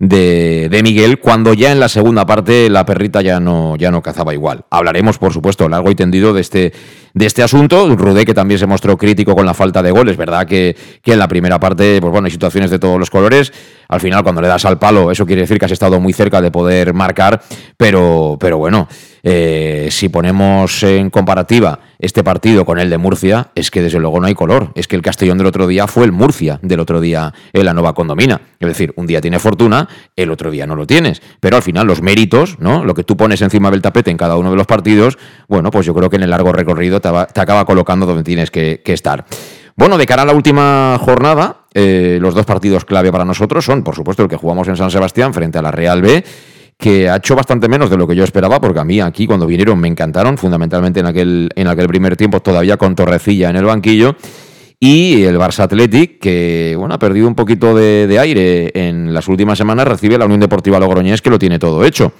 de, 0.00 0.68
de, 0.70 0.82
Miguel, 0.82 1.20
cuando 1.20 1.52
ya 1.52 1.72
en 1.72 1.78
la 1.78 1.90
segunda 1.90 2.24
parte 2.24 2.70
la 2.70 2.86
perrita 2.86 3.20
ya 3.20 3.38
no, 3.38 3.76
ya 3.76 3.90
no 3.90 4.02
cazaba 4.02 4.32
igual. 4.32 4.64
Hablaremos, 4.70 5.18
por 5.18 5.34
supuesto, 5.34 5.68
largo 5.68 5.90
y 5.90 5.94
tendido 5.94 6.32
de 6.32 6.40
este, 6.40 6.72
de 7.12 7.26
este 7.26 7.42
asunto. 7.42 7.86
Rudé, 7.94 8.24
que 8.24 8.32
también 8.32 8.58
se 8.58 8.66
mostró 8.66 8.96
crítico 8.96 9.36
con 9.36 9.44
la 9.44 9.52
falta 9.52 9.82
de 9.82 9.90
goles, 9.90 10.16
¿verdad? 10.16 10.46
Que, 10.46 10.74
que 11.02 11.12
en 11.12 11.18
la 11.18 11.28
primera 11.28 11.60
parte, 11.60 12.00
pues 12.00 12.10
bueno, 12.10 12.24
hay 12.24 12.30
situaciones 12.30 12.70
de 12.70 12.78
todos 12.78 12.98
los 12.98 13.10
colores. 13.10 13.52
Al 13.88 14.00
final, 14.00 14.22
cuando 14.22 14.40
le 14.40 14.48
das 14.48 14.64
al 14.64 14.78
palo, 14.78 15.10
eso 15.10 15.26
quiere 15.26 15.42
decir 15.42 15.58
que 15.58 15.66
has 15.66 15.72
estado 15.72 16.00
muy 16.00 16.14
cerca 16.14 16.40
de 16.40 16.50
poder 16.50 16.94
marcar, 16.94 17.42
pero, 17.76 18.38
pero 18.40 18.56
bueno, 18.56 18.88
eh, 19.22 19.88
si 19.90 20.08
ponemos 20.08 20.82
en 20.82 21.10
comparativa 21.10 21.80
este 21.98 22.24
partido 22.24 22.64
con 22.64 22.78
el 22.78 22.88
de 22.88 22.98
Murcia, 22.98 23.50
es 23.54 23.70
que 23.70 23.82
desde 23.82 23.98
luego 23.98 24.20
no 24.20 24.26
hay 24.26 24.34
color. 24.34 24.72
Es 24.74 24.88
que 24.88 24.96
el 24.96 25.02
Castellón 25.02 25.38
del 25.38 25.46
otro 25.46 25.66
día 25.66 25.86
fue 25.86 26.04
el 26.04 26.12
Murcia 26.12 26.58
del 26.62 26.80
otro 26.80 27.00
día 27.00 27.32
en 27.52 27.64
la 27.64 27.74
nueva 27.74 27.94
condomina. 27.94 28.40
Es 28.58 28.68
decir, 28.68 28.92
un 28.96 29.06
día 29.06 29.20
tiene 29.20 29.38
fortuna, 29.38 29.88
el 30.16 30.30
otro 30.30 30.50
día 30.50 30.66
no 30.66 30.76
lo 30.76 30.86
tienes. 30.86 31.20
Pero 31.40 31.56
al 31.56 31.62
final 31.62 31.86
los 31.86 32.02
méritos, 32.02 32.58
¿no? 32.58 32.84
Lo 32.84 32.94
que 32.94 33.04
tú 33.04 33.16
pones 33.16 33.42
encima 33.42 33.70
del 33.70 33.82
tapete 33.82 34.10
en 34.10 34.16
cada 34.16 34.36
uno 34.36 34.50
de 34.50 34.56
los 34.56 34.66
partidos, 34.66 35.18
bueno, 35.48 35.70
pues 35.70 35.86
yo 35.86 35.94
creo 35.94 36.08
que 36.08 36.16
en 36.16 36.22
el 36.22 36.30
largo 36.30 36.52
recorrido 36.52 37.00
te, 37.00 37.08
acaba 37.08 37.64
colocando 37.64 38.06
donde 38.06 38.24
tienes 38.24 38.50
que, 38.50 38.80
estar. 38.90 39.24
Bueno, 39.76 39.96
de 39.98 40.06
cara 40.06 40.22
a 40.22 40.26
la 40.26 40.34
última 40.34 40.98
jornada, 41.00 41.58
eh, 41.74 42.18
los 42.20 42.34
dos 42.34 42.44
partidos 42.44 42.84
clave 42.84 43.12
para 43.12 43.24
nosotros 43.24 43.64
son, 43.64 43.84
por 43.84 43.94
supuesto, 43.94 44.22
el 44.22 44.28
que 44.28 44.36
jugamos 44.36 44.66
en 44.66 44.76
San 44.76 44.90
Sebastián 44.90 45.32
frente 45.32 45.58
a 45.58 45.62
la 45.62 45.70
Real 45.70 46.02
B, 46.02 46.24
que 46.80 47.08
ha 47.10 47.16
hecho 47.16 47.36
bastante 47.36 47.68
menos 47.68 47.90
de 47.90 47.98
lo 47.98 48.08
que 48.08 48.16
yo 48.16 48.24
esperaba, 48.24 48.60
porque 48.60 48.80
a 48.80 48.84
mí 48.84 49.00
aquí 49.00 49.26
cuando 49.26 49.46
vinieron 49.46 49.78
me 49.78 49.86
encantaron, 49.86 50.38
fundamentalmente 50.38 50.98
en 51.00 51.06
aquel, 51.06 51.50
en 51.54 51.68
aquel 51.68 51.86
primer 51.86 52.16
tiempo, 52.16 52.40
todavía 52.40 52.78
con 52.78 52.96
Torrecilla 52.96 53.50
en 53.50 53.56
el 53.56 53.66
banquillo. 53.66 54.16
Y 54.82 55.24
el 55.24 55.36
Barça 55.36 55.64
Athletic, 55.64 56.18
que 56.20 56.74
bueno, 56.78 56.94
ha 56.94 56.98
perdido 56.98 57.28
un 57.28 57.34
poquito 57.34 57.74
de, 57.74 58.18
aire 58.18 58.72
en 58.74 59.12
las 59.12 59.28
últimas 59.28 59.58
semanas, 59.58 59.86
recibe 59.86 60.16
la 60.16 60.24
Unión 60.24 60.40
Deportiva 60.40 60.80
Logroñés, 60.80 61.20
que 61.20 61.28
lo 61.28 61.38
tiene 61.38 61.58
todo 61.58 61.84
hecho. 61.84 62.14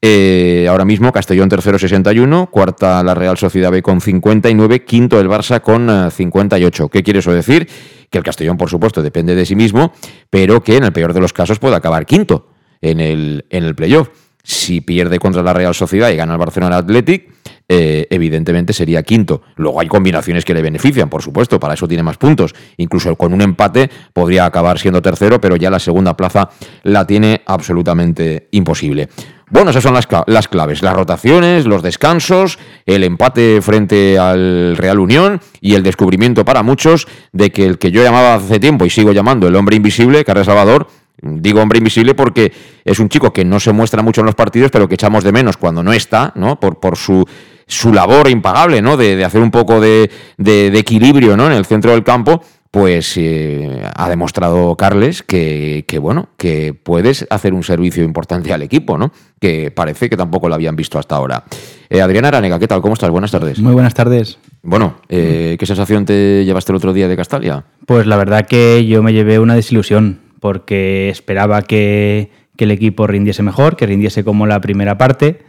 Eh, 0.00 0.66
ahora 0.70 0.86
mismo 0.86 1.12
Castellón 1.12 1.50
tercero 1.50 1.78
61, 1.78 2.48
cuarta 2.50 3.04
la 3.04 3.14
Real 3.14 3.36
Sociedad 3.36 3.70
B 3.70 3.82
con 3.82 4.00
59, 4.00 4.82
quinto 4.82 5.20
el 5.20 5.28
Barça 5.28 5.60
con 5.60 6.10
58. 6.10 6.84
Eh, 6.84 6.88
¿Qué 6.90 7.02
quiere 7.02 7.18
eso 7.18 7.32
decir? 7.32 7.68
Que 8.08 8.16
el 8.16 8.24
Castellón, 8.24 8.56
por 8.56 8.70
supuesto, 8.70 9.02
depende 9.02 9.34
de 9.34 9.44
sí 9.44 9.54
mismo, 9.54 9.92
pero 10.30 10.62
que 10.62 10.78
en 10.78 10.84
el 10.84 10.92
peor 10.94 11.12
de 11.12 11.20
los 11.20 11.34
casos 11.34 11.58
puede 11.58 11.76
acabar 11.76 12.06
quinto 12.06 12.49
en 12.80 13.00
el, 13.00 13.44
en 13.50 13.64
el 13.64 13.74
playoff. 13.74 14.08
Si 14.42 14.80
pierde 14.80 15.18
contra 15.18 15.42
la 15.42 15.52
Real 15.52 15.74
Sociedad 15.74 16.10
y 16.10 16.16
gana 16.16 16.32
el 16.32 16.38
Barcelona 16.38 16.78
Athletic, 16.78 17.30
eh, 17.72 18.08
evidentemente 18.10 18.72
sería 18.72 19.04
quinto. 19.04 19.42
Luego 19.54 19.80
hay 19.80 19.86
combinaciones 19.86 20.44
que 20.44 20.54
le 20.54 20.60
benefician, 20.60 21.08
por 21.08 21.22
supuesto, 21.22 21.60
para 21.60 21.74
eso 21.74 21.86
tiene 21.86 22.02
más 22.02 22.16
puntos. 22.16 22.52
Incluso 22.78 23.14
con 23.14 23.32
un 23.32 23.42
empate 23.42 23.88
podría 24.12 24.44
acabar 24.44 24.78
siendo 24.78 25.00
tercero, 25.00 25.40
pero 25.40 25.54
ya 25.54 25.70
la 25.70 25.78
segunda 25.78 26.16
plaza 26.16 26.50
la 26.82 27.06
tiene 27.06 27.42
absolutamente 27.46 28.48
imposible. 28.50 29.08
Bueno, 29.50 29.70
esas 29.70 29.82
son 29.82 29.94
las, 29.94 30.08
las 30.26 30.48
claves, 30.48 30.82
las 30.82 30.94
rotaciones, 30.94 31.66
los 31.66 31.82
descansos, 31.82 32.58
el 32.86 33.04
empate 33.04 33.60
frente 33.62 34.18
al 34.18 34.76
Real 34.76 34.98
Unión 34.98 35.40
y 35.60 35.74
el 35.74 35.82
descubrimiento 35.82 36.44
para 36.44 36.62
muchos 36.62 37.06
de 37.32 37.50
que 37.50 37.66
el 37.66 37.78
que 37.78 37.92
yo 37.92 38.02
llamaba 38.02 38.34
hace 38.34 38.58
tiempo 38.58 38.84
y 38.84 38.90
sigo 38.90 39.12
llamando 39.12 39.46
el 39.46 39.54
hombre 39.54 39.76
invisible, 39.76 40.24
Carlos 40.24 40.46
Salvador, 40.46 40.88
Digo 41.22 41.60
hombre 41.60 41.78
invisible 41.78 42.14
porque 42.14 42.52
es 42.84 42.98
un 42.98 43.08
chico 43.08 43.32
que 43.32 43.44
no 43.44 43.60
se 43.60 43.72
muestra 43.72 44.02
mucho 44.02 44.20
en 44.20 44.26
los 44.26 44.34
partidos, 44.34 44.70
pero 44.70 44.88
que 44.88 44.94
echamos 44.94 45.24
de 45.24 45.32
menos 45.32 45.56
cuando 45.56 45.82
no 45.82 45.92
está, 45.92 46.32
¿no? 46.34 46.58
Por, 46.58 46.80
por 46.80 46.96
su, 46.96 47.24
su 47.66 47.92
labor 47.92 48.28
impagable, 48.28 48.82
¿no? 48.82 48.96
De, 48.96 49.24
hacer 49.24 49.42
un 49.42 49.50
poco 49.50 49.80
de, 49.80 50.10
de, 50.38 50.66
equilibrio, 50.78 51.36
¿no? 51.36 51.46
En 51.46 51.52
el 51.52 51.66
centro 51.66 51.92
del 51.92 52.04
campo 52.04 52.42
pues 52.70 53.16
eh, 53.16 53.82
ha 53.96 54.08
demostrado 54.08 54.76
Carles 54.76 55.24
que, 55.24 55.84
bueno, 56.00 56.28
que 56.36 56.72
puedes 56.72 57.26
hacer 57.28 57.52
un 57.52 57.64
servicio 57.64 58.04
importante 58.04 58.52
al 58.52 58.62
equipo, 58.62 58.96
¿no? 58.96 59.12
Que 59.40 59.72
parece 59.72 60.08
que 60.08 60.16
tampoco 60.16 60.48
lo 60.48 60.54
habían 60.54 60.76
visto 60.76 60.98
hasta 60.98 61.16
ahora. 61.16 61.42
Eh, 61.88 62.00
Adriana 62.00 62.28
Aranega, 62.28 62.60
¿qué 62.60 62.68
tal? 62.68 62.80
¿Cómo 62.80 62.94
estás? 62.94 63.10
Buenas 63.10 63.32
tardes. 63.32 63.58
Muy 63.58 63.72
buenas 63.72 63.94
tardes. 63.94 64.38
Bueno, 64.62 65.00
eh, 65.08 65.56
¿qué 65.58 65.66
sensación 65.66 66.04
te 66.04 66.44
llevaste 66.44 66.70
el 66.70 66.76
otro 66.76 66.92
día 66.92 67.08
de 67.08 67.16
Castalia? 67.16 67.64
Pues 67.86 68.06
la 68.06 68.16
verdad 68.16 68.46
que 68.46 68.86
yo 68.86 69.02
me 69.02 69.12
llevé 69.12 69.40
una 69.40 69.56
desilusión, 69.56 70.20
porque 70.40 71.08
esperaba 71.10 71.62
que, 71.62 72.30
que 72.56 72.64
el 72.64 72.72
equipo 72.72 73.06
rindiese 73.06 73.42
mejor, 73.42 73.76
que 73.76 73.86
rindiese 73.86 74.24
como 74.24 74.46
la 74.46 74.60
primera 74.60 74.98
parte. 74.98 75.42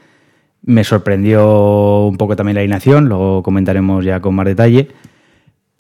Me 0.64 0.84
sorprendió 0.84 2.06
un 2.06 2.18
poco 2.18 2.36
también 2.36 2.56
la 2.56 2.62
alineación, 2.62 3.10
luego 3.10 3.42
comentaremos 3.42 4.06
ya 4.06 4.20
con 4.20 4.36
más 4.36 4.46
detalle 4.46 4.90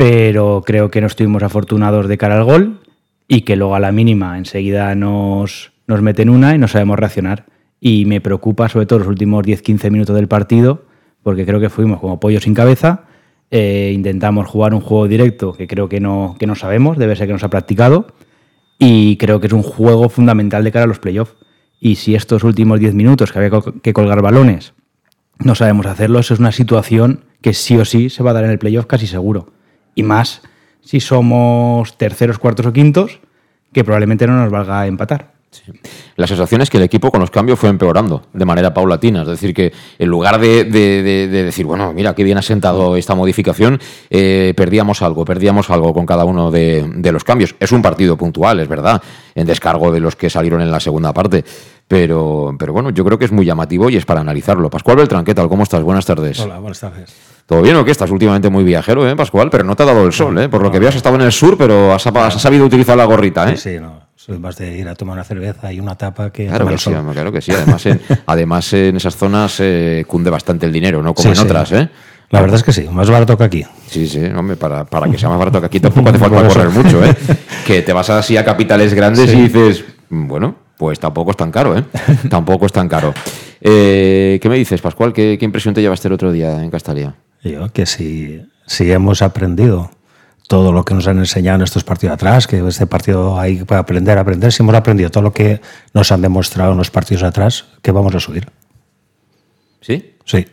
pero 0.01 0.63
creo 0.65 0.89
que 0.89 0.99
no 0.99 1.05
estuvimos 1.05 1.43
afortunados 1.43 2.07
de 2.07 2.17
cara 2.17 2.35
al 2.35 2.43
gol 2.43 2.79
y 3.27 3.41
que 3.41 3.55
luego 3.55 3.75
a 3.75 3.79
la 3.79 3.91
mínima 3.91 4.35
enseguida 4.35 4.95
nos, 4.95 5.73
nos 5.85 6.01
meten 6.01 6.27
una 6.27 6.55
y 6.55 6.57
no 6.57 6.67
sabemos 6.67 6.97
reaccionar. 6.97 7.45
Y 7.79 8.05
me 8.05 8.19
preocupa 8.19 8.67
sobre 8.67 8.87
todo 8.87 8.97
los 8.97 9.07
últimos 9.07 9.43
10-15 9.43 9.91
minutos 9.91 10.15
del 10.15 10.27
partido, 10.27 10.85
porque 11.21 11.45
creo 11.45 11.59
que 11.59 11.69
fuimos 11.69 11.99
como 11.99 12.19
pollo 12.19 12.39
sin 12.39 12.55
cabeza, 12.55 13.03
eh, 13.51 13.91
intentamos 13.93 14.47
jugar 14.47 14.73
un 14.73 14.81
juego 14.81 15.07
directo 15.07 15.53
que 15.53 15.67
creo 15.67 15.87
que 15.87 15.99
no, 15.99 16.35
que 16.39 16.47
no 16.47 16.55
sabemos, 16.55 16.97
debe 16.97 17.15
ser 17.15 17.27
que 17.27 17.33
nos 17.33 17.43
ha 17.43 17.51
practicado, 17.51 18.07
y 18.83 19.15
creo 19.17 19.39
que 19.39 19.45
es 19.45 19.53
un 19.53 19.61
juego 19.61 20.09
fundamental 20.09 20.63
de 20.63 20.71
cara 20.71 20.85
a 20.85 20.87
los 20.87 20.97
playoffs. 20.97 21.35
Y 21.79 21.95
si 21.95 22.15
estos 22.15 22.43
últimos 22.43 22.79
10 22.79 22.95
minutos 22.95 23.31
que 23.31 23.37
había 23.37 23.61
que 23.83 23.93
colgar 23.93 24.23
balones 24.23 24.73
no 25.37 25.53
sabemos 25.53 25.85
hacerlo, 25.85 26.19
eso 26.19 26.33
es 26.33 26.39
una 26.39 26.51
situación 26.51 27.25
que 27.41 27.53
sí 27.53 27.77
o 27.77 27.85
sí 27.85 28.09
se 28.09 28.23
va 28.23 28.31
a 28.31 28.33
dar 28.33 28.43
en 28.43 28.49
el 28.49 28.57
playoff 28.57 28.87
casi 28.87 29.05
seguro 29.05 29.53
y 29.93 30.01
más 30.01 30.41
si 30.81 30.99
somos 30.99 31.95
terceros, 31.97 32.39
cuartos 32.39 32.65
o 32.65 32.73
quintos, 32.73 33.19
que 33.71 33.83
probablemente 33.83 34.25
no 34.25 34.35
nos 34.35 34.49
valga 34.49 34.87
empatar. 34.87 35.33
La 36.15 36.27
sensación 36.27 36.61
es 36.61 36.69
que 36.69 36.77
el 36.77 36.83
equipo 36.83 37.11
con 37.11 37.19
los 37.19 37.29
cambios 37.29 37.59
fue 37.59 37.69
empeorando 37.69 38.23
de 38.31 38.45
manera 38.45 38.73
paulatina. 38.73 39.23
Es 39.23 39.27
decir, 39.27 39.53
que 39.53 39.73
en 39.99 40.07
lugar 40.07 40.39
de, 40.39 40.63
decir, 40.63 41.65
bueno, 41.65 41.91
mira, 41.93 42.15
qué 42.15 42.23
bien 42.23 42.37
ha 42.37 42.41
sentado 42.41 42.95
esta 42.95 43.15
modificación, 43.15 43.79
eh, 44.09 44.53
perdíamos 44.55 45.01
algo, 45.01 45.25
perdíamos 45.25 45.69
algo 45.69 45.93
con 45.93 46.05
cada 46.05 46.23
uno 46.23 46.51
de, 46.51 47.11
los 47.11 47.23
cambios. 47.23 47.55
Es 47.59 47.71
un 47.71 47.81
partido 47.81 48.15
puntual, 48.17 48.59
es 48.59 48.67
verdad, 48.67 49.01
en 49.35 49.45
descargo 49.45 49.91
de 49.91 49.99
los 49.99 50.15
que 50.15 50.29
salieron 50.29 50.61
en 50.61 50.71
la 50.71 50.79
segunda 50.79 51.13
parte. 51.13 51.43
Pero, 51.91 52.55
pero 52.57 52.71
bueno, 52.71 52.91
yo 52.91 53.03
creo 53.03 53.19
que 53.19 53.25
es 53.25 53.33
muy 53.33 53.45
llamativo 53.45 53.89
y 53.89 53.97
es 53.97 54.05
para 54.05 54.21
analizarlo. 54.21 54.69
Pascual 54.69 54.95
Beltrán, 54.95 55.25
¿qué 55.25 55.35
tal? 55.35 55.49
¿Cómo 55.49 55.63
estás? 55.63 55.83
Buenas 55.83 56.05
tardes. 56.05 56.39
Hola, 56.39 56.57
buenas 56.57 56.79
tardes. 56.79 57.13
¿Todo 57.45 57.61
bien 57.61 57.75
o 57.75 57.83
qué? 57.83 57.91
Estás 57.91 58.09
últimamente 58.11 58.49
muy 58.49 58.63
viajero, 58.63 59.05
¿eh, 59.09 59.13
Pascual? 59.13 59.49
Pero 59.49 59.65
no 59.65 59.75
te 59.75 59.83
ha 59.83 59.87
dado 59.87 60.05
el 60.05 60.13
sol, 60.13 60.39
¿eh? 60.39 60.47
Por 60.47 60.63
lo 60.63 60.71
que 60.71 60.79
veo 60.79 60.87
has 60.87 60.95
estado 60.95 61.15
en 61.15 61.23
el 61.23 61.33
sur, 61.33 61.57
pero 61.57 61.93
has, 61.93 62.03
sabido 62.41 62.63
utilizar 62.63 62.95
la 62.95 63.03
gorrita, 63.03 63.51
¿eh? 63.51 63.57
Sí, 63.57 63.77
no. 63.77 64.03
Soy 64.15 64.39
más 64.39 64.55
de 64.55 64.77
ir 64.77 64.87
a 64.87 64.95
tomar 64.95 65.15
una 65.15 65.25
cerveza 65.25 65.73
y 65.73 65.81
una 65.81 65.95
tapa 65.95 66.29
que 66.29 66.47
claro 66.47 66.65
que 66.65 66.77
sí, 66.77 66.91
claro 67.11 67.29
que 67.33 67.41
sí. 67.41 67.51
Además 67.51 67.85
en, 67.85 68.01
además 68.25 68.71
en 68.71 68.95
esas 68.95 69.17
zonas 69.17 69.57
eh, 69.59 70.05
cunde 70.07 70.29
bastante 70.29 70.67
el 70.67 70.71
dinero, 70.71 71.03
¿no? 71.03 71.13
Como 71.13 71.29
en 71.29 71.39
otras, 71.39 71.73
¿eh? 71.73 71.89
La 72.29 72.39
verdad 72.39 72.55
es 72.55 72.63
que 72.63 72.71
sí, 72.71 72.87
más 72.89 73.09
barato 73.09 73.37
que 73.37 73.43
aquí. 73.43 73.65
Sí, 73.87 74.07
sí, 74.07 74.23
hombre, 74.33 74.55
para, 74.55 74.85
para 74.85 75.11
que 75.11 75.17
sea 75.17 75.27
más 75.27 75.39
barato 75.39 75.59
que 75.59 75.65
aquí 75.65 75.81
tampoco 75.81 76.07
hace 76.07 76.19
falta 76.19 76.47
correr 76.47 76.69
mucho, 76.69 77.03
¿eh? 77.03 77.13
Que 77.67 77.81
te 77.81 77.91
vas 77.91 78.09
así 78.11 78.37
a 78.37 78.45
capitales 78.45 78.93
grandes 78.93 79.33
y 79.33 79.41
dices, 79.41 79.83
bueno, 80.09 80.55
pues 80.81 80.99
tampoco 80.99 81.29
es 81.29 81.37
tan 81.37 81.51
caro, 81.51 81.77
¿eh? 81.77 81.83
tampoco 82.31 82.65
es 82.65 82.71
tan 82.71 82.89
caro. 82.89 83.13
Eh, 83.61 84.39
¿Qué 84.41 84.49
me 84.49 84.55
dices, 84.55 84.81
Pascual? 84.81 85.13
¿Qué, 85.13 85.37
impresión 85.39 85.75
te 85.75 85.81
llevaste 85.81 86.07
el 86.07 86.15
otro 86.15 86.31
día 86.31 86.63
en 86.63 86.71
Castalia? 86.71 87.13
Yo, 87.43 87.71
que 87.71 87.85
si, 87.85 88.41
si 88.65 88.91
hemos 88.91 89.21
aprendido 89.21 89.91
todo 90.47 90.71
lo 90.71 90.83
que 90.83 90.95
nos 90.95 91.07
han 91.07 91.19
enseñado 91.19 91.57
en 91.57 91.61
estos 91.61 91.83
partidos 91.83 92.15
atrás, 92.15 92.47
que 92.47 92.67
este 92.67 92.87
partido 92.87 93.39
hay 93.39 93.63
para 93.63 93.81
aprender, 93.81 94.17
aprender. 94.17 94.51
Si 94.51 94.63
hemos 94.63 94.73
aprendido 94.73 95.11
todo 95.11 95.21
lo 95.21 95.31
que 95.31 95.61
nos 95.93 96.11
han 96.11 96.23
demostrado 96.23 96.71
en 96.71 96.79
los 96.79 96.89
partidos 96.89 97.21
atrás, 97.21 97.65
que 97.83 97.91
vamos 97.91 98.15
a 98.15 98.19
subir. 98.19 98.47
¿Sí? 99.81 100.15
Sí. 100.25 100.47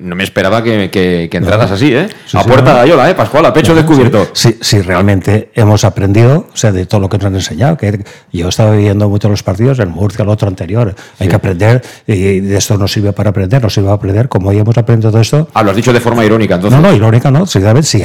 No 0.00 0.14
me 0.14 0.24
esperaba 0.24 0.62
que, 0.62 1.28
entraras 1.32 1.70
así, 1.70 1.92
¿eh? 1.94 2.08
a 2.34 2.44
puerta 2.44 2.74
de 2.74 2.80
Ayola, 2.80 3.10
¿eh? 3.10 3.14
Pascual, 3.14 3.46
a 3.46 3.52
pecho 3.52 3.74
descubierto. 3.74 4.28
Sí, 4.32 4.56
sí, 4.60 4.80
realmente 4.82 5.50
hemos 5.54 5.84
aprendido, 5.84 6.46
o 6.52 6.56
sea, 6.56 6.70
de 6.70 6.86
todo 6.86 7.00
lo 7.00 7.08
que 7.08 7.18
nos 7.18 7.26
han 7.26 7.34
enseñado. 7.34 7.76
Que 7.76 8.04
yo 8.32 8.46
he 8.46 8.48
estado 8.48 8.76
viendo 8.76 9.08
muchos 9.08 9.30
los 9.30 9.42
partidos, 9.42 9.78
en 9.78 9.90
Murcia, 9.90 10.22
el 10.22 10.28
otro 10.28 10.48
anterior. 10.48 10.94
Hay 11.18 11.28
que 11.28 11.34
aprender, 11.34 11.82
y 12.06 12.40
de 12.40 12.56
esto 12.56 12.76
nos 12.76 12.92
sirve 12.92 13.12
para 13.12 13.30
aprender, 13.30 13.62
nos 13.62 13.74
sirve 13.74 13.86
para 13.86 13.96
aprender. 13.96 14.28
Como 14.28 14.50
hoy 14.50 14.58
hemos 14.58 14.76
aprendido 14.76 15.10
todo 15.10 15.20
esto. 15.20 15.48
Ah, 15.54 15.62
lo 15.62 15.70
has 15.70 15.76
dicho 15.76 15.92
de 15.92 16.00
forma 16.00 16.24
irónica, 16.24 16.54
entonces. 16.54 16.80
No, 16.80 16.88
no, 16.88 16.94
irónica 16.94 17.30
no. 17.30 17.46
Si, 17.46 17.60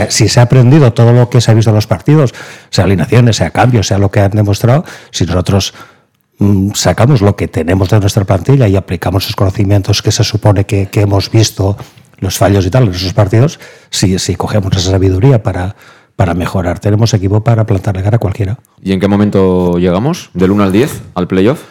si 0.09 0.29
se 0.29 0.39
ha 0.39 0.43
aprendido 0.43 0.93
todo 0.93 1.13
lo 1.13 1.29
que 1.29 1.41
se 1.41 1.51
ha 1.51 1.53
visto 1.53 1.69
en 1.69 1.75
los 1.75 1.87
partidos, 1.87 2.33
sea 2.69 2.85
alineaciones, 2.85 3.35
sea 3.35 3.51
cambios, 3.51 3.87
sea 3.87 3.97
lo 3.97 4.09
que 4.09 4.21
han 4.21 4.31
demostrado, 4.31 4.85
si 5.11 5.25
nosotros 5.25 5.73
sacamos 6.73 7.21
lo 7.21 7.35
que 7.35 7.47
tenemos 7.47 7.89
de 7.89 7.99
nuestra 7.99 8.25
plantilla 8.25 8.67
y 8.67 8.75
aplicamos 8.75 9.23
esos 9.23 9.35
conocimientos 9.35 10.01
que 10.01 10.11
se 10.11 10.23
supone 10.23 10.65
que, 10.65 10.89
hemos 10.93 11.31
visto, 11.31 11.77
los 12.19 12.37
fallos 12.37 12.65
y 12.65 12.69
tal 12.69 12.83
en 12.83 12.91
esos 12.91 13.13
partidos, 13.13 13.59
si, 13.89 14.19
si 14.19 14.35
cogemos 14.35 14.75
esa 14.75 14.91
sabiduría 14.91 15.43
para, 15.43 15.75
para 16.15 16.33
mejorar, 16.33 16.79
tenemos 16.79 17.13
equipo 17.13 17.43
para 17.43 17.65
plantarle 17.65 18.03
cara 18.03 18.17
a 18.17 18.19
cualquiera. 18.19 18.57
¿Y 18.81 18.93
en 18.93 18.99
qué 18.99 19.07
momento 19.07 19.77
llegamos? 19.77 20.29
¿Del 20.33 20.51
1 20.51 20.63
al 20.63 20.71
10 20.71 21.01
al 21.15 21.27
playoff? 21.27 21.61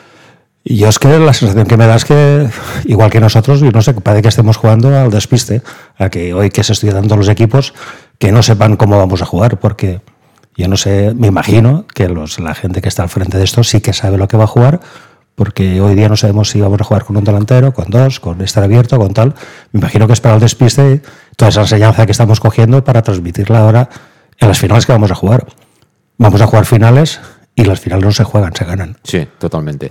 Y 0.66 0.78
yo 0.78 0.88
es 0.88 0.98
que 0.98 1.18
la 1.18 1.34
sensación 1.34 1.66
que 1.66 1.76
me 1.76 1.86
da 1.86 1.96
es 1.96 2.06
que, 2.06 2.48
igual 2.86 3.10
que 3.10 3.20
nosotros, 3.20 3.60
yo 3.60 3.70
no 3.70 3.82
sé, 3.82 3.92
parece 3.92 4.22
que 4.22 4.28
estemos 4.28 4.56
jugando 4.56 4.98
al 4.98 5.10
despiste, 5.10 5.60
a 5.98 6.08
que 6.08 6.32
hoy 6.32 6.48
que 6.48 6.64
se 6.64 6.72
estudian 6.72 6.96
dando 6.96 7.16
los 7.16 7.28
equipos, 7.28 7.74
que 8.18 8.32
no 8.32 8.42
sepan 8.42 8.76
cómo 8.76 8.96
vamos 8.96 9.20
a 9.20 9.26
jugar, 9.26 9.60
porque 9.60 10.00
yo 10.56 10.68
no 10.68 10.76
sé, 10.76 11.14
me 11.14 11.26
imagino 11.26 11.86
que 11.92 12.08
los, 12.08 12.38
la 12.38 12.54
gente 12.54 12.80
que 12.80 12.88
está 12.88 13.02
al 13.02 13.08
frente 13.08 13.38
de 13.38 13.44
esto 13.44 13.64
sí 13.64 13.80
que 13.80 13.92
sabe 13.92 14.18
lo 14.18 14.28
que 14.28 14.36
va 14.36 14.44
a 14.44 14.48
jugar, 14.48 14.80
porque 15.34 15.80
hoy 15.80 15.94
día 15.94 16.08
no 16.08 16.16
sabemos 16.16 16.50
si 16.50 16.60
vamos 16.60 16.80
a 16.80 16.84
jugar 16.84 17.04
con 17.04 17.16
un 17.16 17.24
delantero, 17.24 17.74
con 17.74 17.86
dos, 17.90 18.20
con 18.20 18.40
estar 18.40 18.62
abierto, 18.62 18.98
con 18.98 19.12
tal. 19.12 19.34
Me 19.72 19.80
imagino 19.80 20.06
que 20.06 20.12
es 20.12 20.20
para 20.20 20.36
el 20.36 20.40
despiste 20.40 21.02
toda 21.36 21.48
esa 21.48 21.62
enseñanza 21.62 22.06
que 22.06 22.12
estamos 22.12 22.38
cogiendo 22.38 22.84
para 22.84 23.02
transmitirla 23.02 23.58
ahora 23.58 23.88
en 24.38 24.48
las 24.48 24.58
finales 24.58 24.86
que 24.86 24.92
vamos 24.92 25.10
a 25.10 25.14
jugar. 25.14 25.46
Vamos 26.18 26.40
a 26.40 26.46
jugar 26.46 26.66
finales 26.66 27.20
y 27.56 27.64
las 27.64 27.80
finales 27.80 28.04
no 28.04 28.12
se 28.12 28.22
juegan, 28.22 28.54
se 28.54 28.64
ganan. 28.64 28.96
Sí, 29.02 29.26
totalmente. 29.38 29.90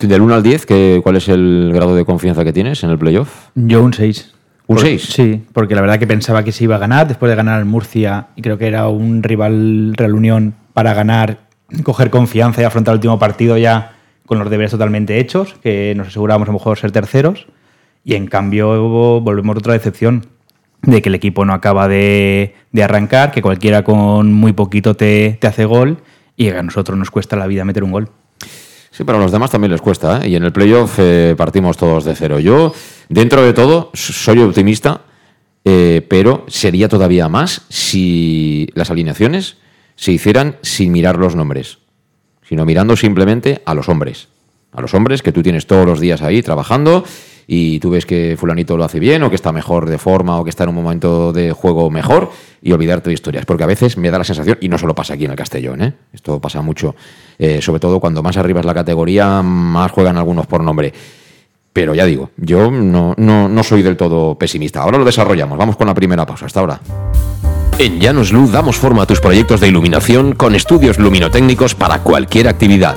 del 0.00 0.20
1 0.20 0.34
al 0.34 0.42
10, 0.42 0.66
¿cuál 1.02 1.16
es 1.16 1.28
el 1.28 1.70
grado 1.74 1.96
de 1.96 2.04
confianza 2.04 2.44
que 2.44 2.52
tienes 2.52 2.82
en 2.84 2.90
el 2.90 2.98
playoff? 2.98 3.48
Yo 3.56 3.82
un 3.82 3.92
6. 3.92 4.32
¿Un 4.68 4.78
6? 4.78 5.02
Sí, 5.02 5.42
porque 5.54 5.74
la 5.74 5.80
verdad 5.80 5.98
que 5.98 6.06
pensaba 6.06 6.44
que 6.44 6.52
se 6.52 6.64
iba 6.64 6.76
a 6.76 6.78
ganar 6.78 7.08
después 7.08 7.30
de 7.30 7.36
ganar 7.36 7.58
al 7.58 7.64
Murcia 7.64 8.28
y 8.36 8.42
creo 8.42 8.58
que 8.58 8.66
era 8.66 8.86
un 8.88 9.22
rival 9.22 9.94
Real 9.96 10.12
Unión 10.12 10.54
para 10.74 10.92
ganar, 10.92 11.38
coger 11.84 12.10
confianza 12.10 12.60
y 12.60 12.64
afrontar 12.64 12.92
el 12.92 12.98
último 12.98 13.18
partido 13.18 13.56
ya 13.56 13.96
con 14.26 14.38
los 14.38 14.50
deberes 14.50 14.70
totalmente 14.70 15.18
hechos, 15.20 15.54
que 15.62 15.94
nos 15.96 16.08
asegurábamos 16.08 16.48
a 16.48 16.52
lo 16.52 16.58
mejor 16.58 16.76
ser 16.76 16.92
terceros. 16.92 17.46
Y 18.04 18.14
en 18.14 18.26
cambio 18.26 19.20
volvemos 19.20 19.56
a 19.56 19.58
otra 19.58 19.72
decepción 19.72 20.26
de 20.82 21.00
que 21.00 21.08
el 21.08 21.14
equipo 21.14 21.46
no 21.46 21.54
acaba 21.54 21.88
de, 21.88 22.54
arrancar, 22.78 23.30
que 23.30 23.40
cualquiera 23.40 23.84
con 23.84 24.34
muy 24.34 24.52
poquito 24.52 24.94
te, 24.94 25.38
te 25.40 25.46
hace 25.46 25.64
gol 25.64 26.02
y 26.36 26.50
a 26.50 26.62
nosotros 26.62 26.98
nos 26.98 27.10
cuesta 27.10 27.36
la 27.36 27.46
vida 27.46 27.64
meter 27.64 27.84
un 27.84 27.92
gol. 27.92 28.10
Sí, 28.98 29.04
pero 29.04 29.18
a 29.18 29.20
los 29.20 29.30
demás 29.30 29.52
también 29.52 29.70
les 29.70 29.80
cuesta, 29.80 30.24
¿eh? 30.24 30.30
Y 30.30 30.34
en 30.34 30.42
el 30.42 30.50
playoff 30.50 30.98
eh, 30.98 31.36
partimos 31.38 31.76
todos 31.76 32.04
de 32.04 32.16
cero. 32.16 32.40
Yo, 32.40 32.74
dentro 33.08 33.44
de 33.44 33.52
todo, 33.52 33.92
soy 33.94 34.40
optimista, 34.40 35.02
eh, 35.64 36.04
pero 36.08 36.44
sería 36.48 36.88
todavía 36.88 37.28
más 37.28 37.62
si 37.68 38.68
las 38.74 38.90
alineaciones 38.90 39.58
se 39.94 40.10
hicieran 40.10 40.56
sin 40.62 40.90
mirar 40.90 41.16
los 41.16 41.36
nombres, 41.36 41.78
sino 42.42 42.64
mirando 42.64 42.96
simplemente 42.96 43.62
a 43.66 43.74
los 43.74 43.88
hombres. 43.88 44.26
A 44.72 44.80
los 44.80 44.92
hombres 44.94 45.22
que 45.22 45.30
tú 45.30 45.44
tienes 45.44 45.68
todos 45.68 45.86
los 45.86 46.00
días 46.00 46.20
ahí 46.20 46.42
trabajando 46.42 47.04
y 47.50 47.80
tú 47.80 47.88
ves 47.88 48.04
que 48.04 48.36
fulanito 48.38 48.76
lo 48.76 48.84
hace 48.84 49.00
bien 49.00 49.22
o 49.22 49.30
que 49.30 49.34
está 49.34 49.52
mejor 49.52 49.88
de 49.88 49.96
forma 49.96 50.38
o 50.38 50.44
que 50.44 50.50
está 50.50 50.64
en 50.64 50.68
un 50.68 50.74
momento 50.74 51.32
de 51.32 51.52
juego 51.52 51.90
mejor 51.90 52.30
y 52.60 52.72
olvidarte 52.72 53.08
de 53.08 53.14
historias. 53.14 53.46
Porque 53.46 53.64
a 53.64 53.66
veces 53.66 53.96
me 53.96 54.10
da 54.10 54.18
la 54.18 54.24
sensación, 54.24 54.58
y 54.60 54.68
no 54.68 54.76
solo 54.76 54.94
pasa 54.94 55.14
aquí 55.14 55.24
en 55.24 55.30
el 55.30 55.36
Castellón, 55.36 55.80
¿eh? 55.80 55.94
esto 56.12 56.38
pasa 56.40 56.60
mucho, 56.60 56.94
eh, 57.38 57.62
sobre 57.62 57.80
todo 57.80 58.00
cuando 58.00 58.22
más 58.22 58.36
arriba 58.36 58.60
es 58.60 58.66
la 58.66 58.74
categoría, 58.74 59.40
más 59.42 59.90
juegan 59.90 60.18
algunos 60.18 60.46
por 60.46 60.62
nombre. 60.62 60.92
Pero 61.72 61.94
ya 61.94 62.04
digo, 62.04 62.32
yo 62.36 62.70
no, 62.70 63.14
no, 63.16 63.48
no 63.48 63.62
soy 63.62 63.80
del 63.80 63.96
todo 63.96 64.34
pesimista. 64.34 64.82
Ahora 64.82 64.98
lo 64.98 65.06
desarrollamos, 65.06 65.56
vamos 65.56 65.78
con 65.78 65.86
la 65.86 65.94
primera 65.94 66.26
pausa, 66.26 66.44
hasta 66.44 66.60
ahora. 66.60 66.80
En 67.78 67.98
Llanos 67.98 68.30
Luz 68.30 68.52
damos 68.52 68.76
forma 68.76 69.04
a 69.04 69.06
tus 69.06 69.20
proyectos 69.20 69.60
de 69.60 69.68
iluminación 69.68 70.34
con 70.34 70.54
estudios 70.54 70.98
luminotécnicos 70.98 71.74
para 71.74 72.02
cualquier 72.02 72.48
actividad 72.48 72.96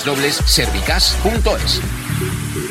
www.servicas.es. 0.05 2.70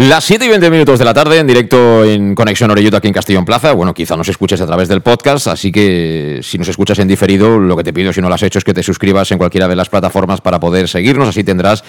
Las 0.00 0.24
7 0.24 0.46
y 0.46 0.48
20 0.48 0.70
minutos 0.70 0.98
de 0.98 1.04
la 1.04 1.12
tarde 1.12 1.36
en 1.36 1.46
directo 1.46 2.06
en 2.06 2.34
Conexión 2.34 2.70
Oreyuto 2.70 2.96
aquí 2.96 3.08
en 3.08 3.12
Castellón 3.12 3.44
Plaza. 3.44 3.72
Bueno, 3.72 3.92
quizá 3.92 4.16
nos 4.16 4.30
escuches 4.30 4.58
a 4.62 4.66
través 4.66 4.88
del 4.88 5.02
podcast, 5.02 5.48
así 5.48 5.70
que 5.70 6.40
si 6.42 6.56
nos 6.56 6.68
escuchas 6.68 6.98
en 7.00 7.06
diferido, 7.06 7.58
lo 7.58 7.76
que 7.76 7.84
te 7.84 7.92
pido 7.92 8.10
si 8.10 8.22
no 8.22 8.30
lo 8.30 8.34
has 8.34 8.42
hecho 8.42 8.58
es 8.58 8.64
que 8.64 8.72
te 8.72 8.82
suscribas 8.82 9.30
en 9.30 9.36
cualquiera 9.36 9.68
de 9.68 9.76
las 9.76 9.90
plataformas 9.90 10.40
para 10.40 10.58
poder 10.58 10.88
seguirnos, 10.88 11.28
así 11.28 11.44
tendrás 11.44 11.84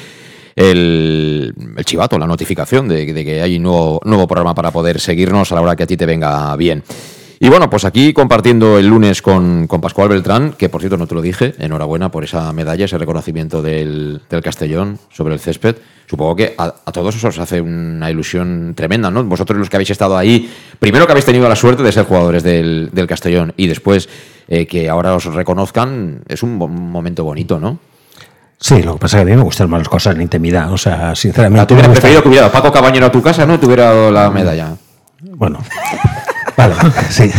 el, 0.57 1.53
chivato, 1.85 2.19
la 2.19 2.27
notificación 2.27 2.89
de, 2.89 3.05
que 3.23 3.41
hay 3.41 3.59
nuevo, 3.59 4.01
nuevo 4.03 4.27
programa 4.27 4.53
para 4.53 4.71
poder 4.71 4.99
seguirnos 4.99 5.49
a 5.53 5.55
la 5.55 5.61
hora 5.61 5.77
que 5.77 5.83
a 5.83 5.87
ti 5.87 5.95
te 5.95 6.05
venga 6.05 6.53
bien. 6.57 6.83
Y 7.43 7.49
bueno, 7.49 7.71
pues 7.71 7.85
aquí 7.85 8.13
compartiendo 8.13 8.77
el 8.77 8.85
lunes 8.85 9.23
con, 9.23 9.65
con, 9.65 9.81
Pascual 9.81 10.09
Beltrán, 10.09 10.53
que 10.53 10.69
por 10.69 10.79
cierto 10.79 10.95
no 10.95 11.07
te 11.07 11.15
lo 11.15 11.23
dije, 11.23 11.55
enhorabuena 11.57 12.11
por 12.11 12.23
esa 12.23 12.53
medalla, 12.53 12.85
ese 12.85 12.99
reconocimiento 12.99 13.63
del, 13.63 14.21
del 14.29 14.43
Castellón 14.43 14.99
sobre 15.09 15.33
el 15.33 15.39
césped. 15.39 15.77
Supongo 16.07 16.35
que 16.35 16.53
a, 16.55 16.65
a, 16.85 16.91
todos 16.91 17.23
os 17.23 17.39
hace 17.39 17.59
una 17.59 18.11
ilusión 18.11 18.73
tremenda, 18.75 19.09
¿no? 19.09 19.23
Vosotros 19.23 19.57
los 19.57 19.71
que 19.71 19.77
habéis 19.77 19.89
estado 19.89 20.19
ahí, 20.19 20.53
primero 20.77 21.07
que 21.07 21.13
habéis 21.13 21.25
tenido 21.25 21.49
la 21.49 21.55
suerte 21.55 21.81
de 21.81 21.91
ser 21.91 22.05
jugadores 22.05 22.43
del, 22.43 22.91
del 22.93 23.07
Castellón 23.07 23.55
y 23.57 23.65
después 23.65 24.07
eh, 24.47 24.67
que 24.67 24.87
ahora 24.87 25.15
os 25.15 25.25
reconozcan, 25.25 26.21
es 26.27 26.43
un 26.43 26.57
momento 26.57 27.23
bonito, 27.23 27.59
¿no? 27.59 27.79
Sí, 28.59 28.83
lo 28.83 28.93
que 28.93 28.99
pasa 28.99 29.17
es 29.17 29.25
que 29.25 29.31
a 29.31 29.33
mí 29.33 29.35
me 29.35 29.43
gustan 29.43 29.67
más 29.67 29.79
las 29.79 29.89
cosas 29.89 30.13
en 30.13 30.21
intimidad. 30.21 30.71
O 30.71 30.77
sea, 30.77 31.15
sinceramente. 31.15 31.65
¿Tú 31.65 31.73
hubieras 31.73 31.91
preferido 31.91 32.21
que 32.21 32.29
hubiera 32.29 32.51
Paco 32.51 32.71
Cabañero 32.71 33.07
a 33.07 33.11
tu 33.11 33.19
casa, 33.19 33.47
no? 33.47 33.59
Te 33.59 33.65
hubiera 33.65 33.85
dado 33.85 34.11
la 34.11 34.29
medalla. 34.29 34.75
Bueno. 35.21 35.57
Vale, 36.67 36.75
sí. 37.09 37.31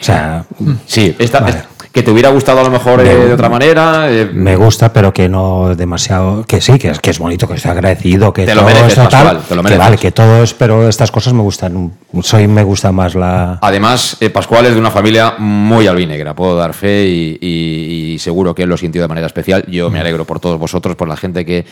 o 0.00 0.04
sea, 0.04 0.44
sí, 0.86 1.14
esta, 1.18 1.40
vale. 1.40 1.62
que 1.92 2.02
te 2.02 2.10
hubiera 2.10 2.30
gustado 2.30 2.60
a 2.60 2.64
lo 2.64 2.70
mejor 2.70 3.02
me, 3.02 3.10
eh, 3.10 3.16
de 3.16 3.32
otra 3.32 3.48
manera. 3.48 4.10
Eh. 4.10 4.30
Me 4.32 4.56
gusta, 4.56 4.92
pero 4.92 5.12
que 5.12 5.28
no 5.28 5.74
demasiado. 5.74 6.44
Que 6.44 6.60
sí, 6.60 6.78
que 6.78 6.90
es, 6.90 7.00
que 7.00 7.10
es 7.10 7.18
bonito, 7.18 7.46
que 7.46 7.54
estoy 7.54 7.70
agradecido, 7.70 8.32
que 8.32 8.46
te 8.46 8.52
todo 8.52 8.62
lo 8.62 8.66
mereces, 8.66 8.94
tal, 8.94 9.04
Pascual, 9.10 9.42
te 9.48 9.54
lo 9.54 9.62
que 9.62 9.64
mereces. 9.64 9.78
vale, 9.78 9.98
que 9.98 10.12
todo 10.12 10.42
es, 10.42 10.54
pero 10.54 10.88
estas 10.88 11.10
cosas 11.10 11.32
me 11.32 11.42
gustan. 11.42 11.92
Soy 12.22 12.48
me 12.48 12.62
gusta 12.62 12.92
más 12.92 13.14
la. 13.14 13.58
Además, 13.62 14.16
eh, 14.20 14.30
Pascual 14.30 14.66
es 14.66 14.74
de 14.74 14.80
una 14.80 14.90
familia 14.90 15.34
muy 15.38 15.86
albinegra, 15.86 16.34
puedo 16.34 16.56
dar 16.56 16.74
fe 16.74 17.06
y, 17.06 17.38
y, 17.40 18.14
y 18.14 18.18
seguro 18.18 18.54
que 18.54 18.62
él 18.64 18.68
lo 18.68 18.76
sintió 18.76 19.02
de 19.02 19.08
manera 19.08 19.26
especial. 19.26 19.64
Yo 19.68 19.90
me 19.90 20.00
alegro 20.00 20.24
por 20.24 20.40
todos 20.40 20.58
vosotros, 20.58 20.96
por 20.96 21.08
la 21.08 21.16
gente 21.16 21.44
que 21.44 21.64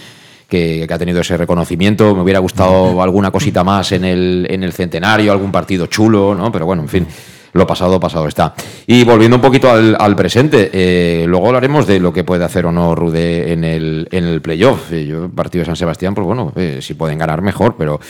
que, 0.49 0.85
que, 0.87 0.95
ha 0.95 0.99
tenido 0.99 1.21
ese 1.21 1.37
reconocimiento. 1.37 2.15
Me 2.15 2.23
hubiera 2.23 2.41
gustado 2.41 3.03
alguna 3.03 3.31
cosita 3.31 3.65
más 3.65 3.93
en 3.93 4.05
el, 4.05 4.47
en 4.51 4.63
el 4.63 4.73
centenario, 4.73 5.33
algún 5.33 5.53
partido 5.53 5.87
chulo, 5.87 6.35
¿no? 6.35 6.51
Pero 6.53 6.67
bueno, 6.67 6.83
en 6.83 6.89
fin. 6.89 7.07
Lo 7.55 7.67
pasado, 7.67 8.01
pasado 8.01 8.27
está. 8.29 8.55
Y 8.87 9.05
volviendo 9.05 9.37
un 9.37 9.43
poquito 9.43 9.71
al, 9.71 9.95
al 9.99 10.17
presente, 10.17 10.71
eh, 10.73 11.27
luego 11.27 11.49
hablaremos 11.49 11.87
de 11.87 12.01
lo 12.01 12.11
que 12.11 12.25
puede 12.25 12.45
hacer 12.45 12.65
o 12.65 12.73
no 12.73 12.95
Rude 12.95 13.53
en 13.53 13.63
el, 13.63 14.09
en 14.11 14.25
el 14.25 14.41
playoff. 14.41 14.91
Eh, 14.91 15.05
yo, 15.05 15.29
partido 15.29 15.61
de 15.61 15.67
San 15.67 15.77
Sebastián, 15.77 16.15
pues 16.15 16.27
bueno, 16.27 16.53
eh, 16.57 16.79
si 16.81 16.95
pueden 16.95 17.19
ganar 17.19 17.43
mejor, 17.43 17.75
pero, 17.77 18.01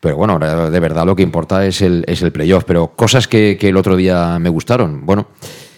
pero 0.00 0.16
bueno, 0.16 0.38
de 0.38 0.80
verdad 0.80 1.06
lo 1.06 1.16
que 1.16 1.22
importa 1.22 1.64
es 1.64 1.80
el, 1.80 2.04
es 2.06 2.20
el 2.20 2.30
playoff. 2.30 2.64
Pero 2.66 2.88
cosas 2.88 3.26
que, 3.26 3.56
que 3.58 3.70
el 3.70 3.76
otro 3.78 3.96
día 3.96 4.38
me 4.38 4.50
gustaron. 4.50 5.06
Bueno, 5.06 5.28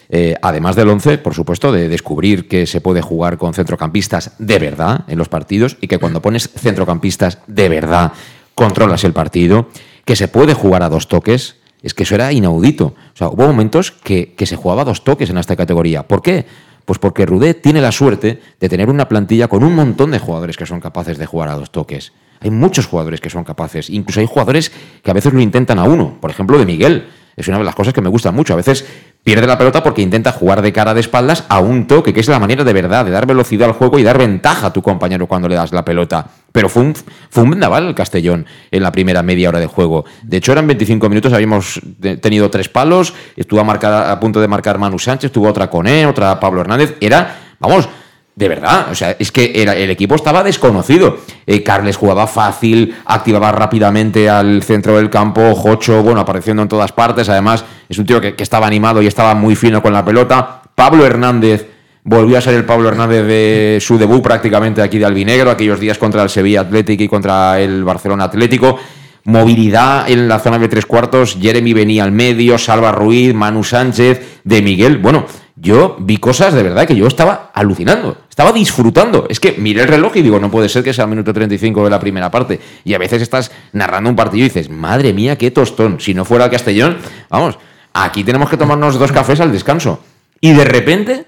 eh, 0.09 0.37
además 0.41 0.77
del 0.77 0.89
11, 0.89 1.19
por 1.19 1.35
supuesto, 1.35 1.73
de 1.73 1.89
descubrir 1.89 2.49
que 2.49 2.67
se 2.67 2.81
puede 2.81 3.03
jugar 3.03 3.39
con 3.39 3.55
centrocampistas 3.55 4.33
de 4.39 4.59
verdad 4.59 5.05
en 5.09 5.19
los 5.19 5.29
partidos 5.29 5.77
y 5.81 5.89
que 5.89 5.99
cuando 5.99 6.23
pones 6.23 6.51
centrocampistas 6.57 7.39
de 7.47 7.69
verdad 7.69 8.13
controlas 8.55 9.05
el 9.05 9.13
partido, 9.13 9.69
que 10.05 10.17
se 10.17 10.29
puede 10.29 10.55
jugar 10.55 10.83
a 10.83 10.89
dos 10.89 11.09
toques, 11.09 11.57
es 11.83 11.95
que 11.95 12.05
eso 12.05 12.15
era 12.15 12.33
inaudito. 12.33 12.87
O 12.87 13.17
sea, 13.17 13.29
hubo 13.29 13.47
momentos 13.47 13.91
que, 13.91 14.35
que 14.35 14.47
se 14.47 14.57
jugaba 14.57 14.83
a 14.83 14.87
dos 14.87 15.05
toques 15.05 15.31
en 15.31 15.39
esta 15.39 15.57
categoría. 15.57 16.05
¿Por 16.05 16.23
qué? 16.23 16.47
Pues 16.85 17.01
porque 17.01 17.27
Rudet 17.27 17.61
tiene 17.61 17.81
la 17.81 17.91
suerte 17.91 18.41
de 18.61 18.69
tener 18.69 18.89
una 18.89 19.09
plantilla 19.09 19.49
con 19.49 19.65
un 19.65 19.75
montón 19.75 20.13
de 20.13 20.21
jugadores 20.21 20.57
que 20.57 20.67
son 20.67 20.81
capaces 20.81 21.19
de 21.19 21.27
jugar 21.27 21.49
a 21.49 21.57
dos 21.57 21.73
toques. 21.73 22.13
Hay 22.41 22.51
muchos 22.51 22.87
jugadores 22.87 23.21
que 23.21 23.31
son 23.31 23.45
capaces, 23.45 23.91
incluso 23.91 24.21
hay 24.21 24.27
jugadores 24.27 24.71
que 25.03 25.11
a 25.11 25.15
veces 25.15 25.33
lo 25.33 25.41
intentan 25.41 25.79
a 25.79 25.85
uno. 25.85 26.19
Por 26.21 26.31
ejemplo, 26.31 26.59
de 26.59 26.67
Miguel. 26.67 27.09
Es 27.37 27.49
una 27.49 27.59
de 27.59 27.65
las 27.65 27.75
cosas 27.75 27.93
que 27.93 28.01
me 28.01 28.09
gustan 28.09 28.35
mucho. 28.35 28.55
A 28.55 28.57
veces 28.57 28.87
pierde 29.23 29.47
la 29.47 29.59
pelota 29.59 29.83
porque 29.83 30.01
intenta 30.01 30.33
jugar 30.33 30.63
de 30.63 30.73
cara 30.73 30.95
de 30.95 31.01
espaldas 31.01 31.45
a 31.49 31.61
un 31.61 31.87
toque, 31.87 32.15
que 32.15 32.21
es 32.21 32.29
la 32.29 32.39
manera 32.39 32.65
de 32.65 32.73
verdad 32.73 33.05
de 33.05 33.11
dar 33.11 33.27
velocidad 33.27 33.69
al 33.69 33.75
juego 33.75 33.99
y 33.99 34.03
dar 34.03 34.17
ventaja 34.17 34.69
a 34.69 34.73
tu 34.73 34.81
compañero 34.81 35.27
cuando 35.27 35.47
le 35.47 35.55
das 35.55 35.73
la 35.73 35.85
pelota. 35.85 36.29
Pero 36.51 36.71
fue 36.71 36.83
un, 36.83 36.95
fue 37.29 37.43
un 37.43 37.51
vendaval 37.51 37.89
el 37.89 37.95
Castellón 37.95 38.47
en 38.71 38.83
la 38.83 38.91
primera 38.91 39.23
media 39.23 39.51
hora 39.51 39.61
de 39.61 39.67
juego. 39.67 40.07
De 40.23 40.39
hecho, 40.39 40.53
eran 40.53 40.67
25 40.67 41.09
minutos, 41.11 41.33
habíamos 41.33 41.81
tenido 42.23 42.49
tres 42.51 42.71
palos, 42.71 43.13
estuvo 43.37 43.61
a, 43.61 44.13
a 44.13 44.21
punto 44.21 44.41
de 44.41 44.49
marcar 44.49 44.79
Manu 44.79 44.99
Sánchez, 44.99 45.31
tuvo 45.31 45.49
otra 45.49 45.69
Coné, 45.69 46.07
otra 46.07 46.41
Pablo 46.41 46.63
Hernández. 46.63 46.97
Era, 47.01 47.37
vamos, 47.59 47.89
de 48.37 48.49
verdad, 48.51 48.89
o 48.91 48.95
sea, 48.95 49.17
es 49.19 49.33
que 49.33 49.51
era, 49.55 49.75
el 49.75 49.89
equipo 49.89 50.15
estaba 50.15 50.45
desconocido. 50.45 51.21
Eh, 51.47 51.63
Carles 51.63 51.97
jugaba 51.97 52.27
fácil, 52.27 52.95
activaba 53.07 53.51
rápidamente 53.51 54.29
al 54.29 54.63
centro 54.63 54.99
del 54.99 55.09
campo, 55.09 55.55
Jocho, 55.55 56.03
bueno, 56.03 56.21
apareciendo 56.21 56.61
en 56.61 56.69
todas 56.69 56.93
partes. 56.93 57.31
Además, 57.31 57.65
es 57.89 57.99
un 57.99 58.05
tío 58.05 58.21
que, 58.21 58.35
que, 58.35 58.43
estaba 58.43 58.67
animado 58.67 59.01
y 59.01 59.07
estaba 59.07 59.35
muy 59.35 59.57
fino 59.57 59.83
con 59.83 59.95
la 59.95 60.05
pelota. 60.05 60.61
Pablo 60.75 61.07
Hernández 61.07 61.67
volvió 62.05 62.37
a 62.37 62.43
ser 62.43 62.53
el 62.55 62.67
Pablo 62.67 62.91
Hernández 62.91 63.27
de 63.27 63.79
su 63.81 63.97
debut 63.97 64.23
prácticamente 64.23 64.83
aquí 64.83 64.99
de 64.99 65.07
Albinegro, 65.07 65.51
aquellos 65.51 65.81
días 65.81 65.97
contra 65.97 66.23
el 66.23 66.29
Sevilla 66.29 66.61
Atlético 66.61 67.05
y 67.05 67.09
contra 67.09 67.59
el 67.59 67.85
Barcelona 67.85 68.25
Atlético. 68.25 68.79
Movilidad 69.25 70.11
en 70.11 70.29
la 70.29 70.41
zona 70.41 70.59
de 70.59 70.69
tres 70.69 70.85
cuartos, 70.85 71.39
Jeremy 71.41 71.73
venía 71.73 72.05
al 72.05 72.13
medio, 72.13 72.59
Salva 72.59 72.93
Ruiz, 72.93 73.33
Manu 73.35 73.65
Sánchez, 73.65 74.41
de 74.45 74.61
Miguel. 74.61 74.99
Bueno, 74.99 75.25
yo 75.59 75.97
vi 75.99 76.19
cosas 76.19 76.53
de 76.53 76.63
verdad 76.63 76.87
que 76.87 76.95
yo 76.95 77.07
estaba 77.07 77.51
alucinando, 77.55 78.19
estaba 78.29 78.53
disfrutando. 78.53 79.27
Es 79.31 79.41
que 79.41 79.53
miré 79.53 79.83
el 79.83 79.89
reloj 79.89 80.15
y 80.17 80.23
digo, 80.23 80.39
no 80.39 80.51
puede 80.51 80.69
ser 80.69 80.85
que 80.85 80.93
sea 80.93 81.05
el 81.05 81.11
minuto 81.11 81.33
35 81.33 81.83
de 81.83 81.91
la 81.91 81.99
primera 81.99 82.31
parte. 82.31 82.61
Y 82.85 82.93
a 82.93 82.99
veces 82.99 83.23
estás 83.23 83.51
narrando 83.73 84.11
un 84.11 84.17
partido 84.17 84.45
y 84.45 84.49
dices, 84.49 84.69
madre 84.69 85.15
mía, 85.15 85.39
qué 85.39 85.51
tostón. 85.51 85.99
Si 85.99 86.13
no 86.13 86.27
fuera 86.27 86.45
el 86.45 86.51
Castellón, 86.51 86.99
vamos, 87.31 87.59
aquí 87.95 88.23
tenemos 88.23 88.51
que 88.51 88.59
tomarnos 88.59 88.99
dos 88.99 89.13
cafés 89.13 89.41
al 89.41 89.51
descanso. 89.51 90.01
Y 90.43 90.53
de 90.53 90.65
repente 90.67 91.27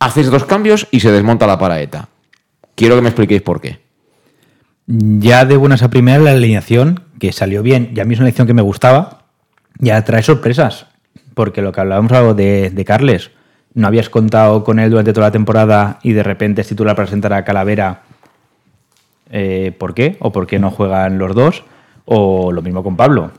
haces 0.00 0.30
dos 0.30 0.44
cambios 0.44 0.88
y 0.90 0.98
se 0.98 1.12
desmonta 1.12 1.46
la 1.46 1.58
paraeta. 1.58 2.08
Quiero 2.74 2.96
que 2.96 3.02
me 3.02 3.08
expliquéis 3.08 3.42
por 3.42 3.60
qué. 3.60 3.80
Ya 4.86 5.44
de 5.44 5.56
buenas 5.56 5.82
a 5.84 5.90
primera 5.90 6.18
la 6.18 6.32
alineación, 6.32 7.04
que 7.20 7.32
salió 7.32 7.62
bien, 7.62 7.92
y 7.94 8.00
a 8.00 8.04
mí 8.04 8.14
es 8.14 8.20
una 8.20 8.26
elección 8.26 8.46
que 8.48 8.54
me 8.54 8.62
gustaba, 8.62 9.26
ya 9.78 10.02
trae 10.04 10.22
sorpresas 10.22 10.86
porque 11.38 11.62
lo 11.62 11.70
que 11.70 11.80
hablábamos 11.80 12.10
algo 12.10 12.34
de, 12.34 12.70
de, 12.70 12.84
Carles, 12.84 13.30
no 13.72 13.86
habías 13.86 14.10
contado 14.10 14.64
con 14.64 14.80
él 14.80 14.90
durante 14.90 15.12
toda 15.12 15.28
la 15.28 15.30
temporada 15.30 16.00
y 16.02 16.10
de 16.10 16.24
repente 16.24 16.62
es 16.62 16.66
titular 16.66 16.96
para 16.96 17.06
presentar 17.06 17.32
a 17.32 17.44
Calavera. 17.44 18.02
Eh, 19.30 19.70
¿Por 19.78 19.94
qué? 19.94 20.16
¿O 20.18 20.32
por 20.32 20.48
qué 20.48 20.58
no 20.58 20.72
juegan 20.72 21.16
los 21.16 21.36
dos? 21.36 21.62
O 22.06 22.50
lo 22.50 22.60
mismo 22.60 22.82
con 22.82 22.96
Pablo. 22.96 23.30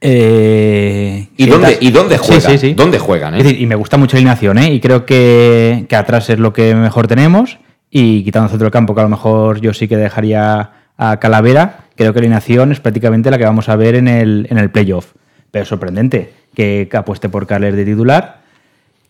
Eh, 0.00 1.28
¿Y, 1.36 1.46
dónde, 1.46 1.78
¿Y 1.80 1.92
dónde 1.92 2.18
juegan? 2.18 2.40
Sí, 2.40 2.58
sí, 2.58 2.58
sí. 2.58 2.74
¿Dónde 2.74 2.98
juegan? 2.98 3.34
Eh? 3.34 3.38
Es 3.38 3.44
decir, 3.44 3.60
y 3.60 3.66
me 3.66 3.76
gusta 3.76 3.96
mucho 3.96 4.16
la 4.16 4.22
alineación, 4.22 4.58
¿eh? 4.58 4.74
Y 4.74 4.80
creo 4.80 5.06
que, 5.06 5.86
que, 5.88 5.94
atrás 5.94 6.28
es 6.28 6.40
lo 6.40 6.52
que 6.52 6.74
mejor 6.74 7.06
tenemos. 7.06 7.60
Y 7.88 8.24
quitando 8.24 8.48
centro 8.48 8.64
del 8.64 8.72
campo, 8.72 8.96
que 8.96 9.02
a 9.02 9.04
lo 9.04 9.10
mejor 9.10 9.60
yo 9.60 9.72
sí 9.74 9.86
que 9.86 9.96
dejaría 9.96 10.72
a 10.98 11.20
Calavera, 11.20 11.84
creo 11.94 12.12
que 12.12 12.18
la 12.18 12.24
alineación 12.24 12.72
es 12.72 12.80
prácticamente 12.80 13.30
la 13.30 13.38
que 13.38 13.44
vamos 13.44 13.68
a 13.68 13.76
ver 13.76 13.94
en 13.94 14.08
el, 14.08 14.48
en 14.50 14.58
el 14.58 14.72
playoff. 14.72 15.12
Pero 15.52 15.62
es 15.62 15.68
sorprendente 15.68 16.35
que 16.56 16.88
apueste 16.94 17.28
por 17.28 17.46
Carles 17.46 17.76
de 17.76 17.84
titular, 17.84 18.40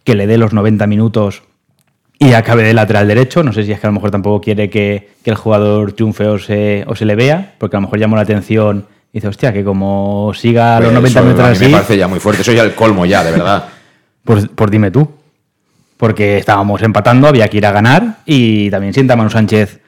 que 0.03 0.17
le 0.17 0.27
dé 0.27 0.37
los 0.37 0.53
90 0.53 0.87
minutos 0.89 1.45
y 2.19 2.33
acabe 2.33 2.65
de 2.65 2.75
lateral 2.75 3.07
derecho. 3.07 3.43
No 3.45 3.53
sé 3.53 3.65
si 3.65 3.73
es 3.73 3.79
que 3.79 3.87
a 3.87 3.91
lo 3.91 3.95
mejor 3.95 4.11
tampoco 4.11 4.41
quiere 4.41 4.69
que, 4.69 5.11
que 5.23 5.31
el 5.31 5.37
jugador 5.37 5.93
triunfe 5.93 6.27
o 6.27 6.39
se, 6.39 6.85
o 6.89 6.97
se, 6.97 7.05
le 7.05 7.15
vea, 7.15 7.55
porque 7.59 7.77
a 7.77 7.79
lo 7.79 7.83
mejor 7.83 8.01
llamó 8.01 8.17
la 8.17 8.23
atención 8.23 8.87
y 9.13 9.19
dice, 9.19 9.29
hostia, 9.29 9.53
que 9.53 9.63
como 9.63 10.33
siga 10.35 10.79
pues 10.79 10.87
los 10.87 10.95
90 10.95 11.09
eso, 11.09 11.27
minutos 11.27 11.45
así... 11.47 11.65
me 11.67 11.71
parece 11.71 11.97
ya 11.97 12.09
muy 12.09 12.19
fuerte, 12.19 12.43
eso 12.43 12.53
ya 12.53 12.65
el 12.65 12.75
colmo 12.75 13.07
ya, 13.07 13.23
de 13.23 13.31
verdad. 13.31 13.69
Pues, 14.25 14.49
pues 14.53 14.71
dime 14.71 14.91
tú. 14.91 15.09
Porque 15.97 16.37
estábamos 16.37 16.83
empatando, 16.83 17.29
había 17.29 17.49
que 17.49 17.59
ir 17.59 17.65
a 17.65 17.71
ganar 17.71 18.19
y 18.27 18.71
también 18.71 18.93
sienta 18.93 19.15
a 19.15 19.17
Manu 19.17 19.31
Sánchez 19.31 19.81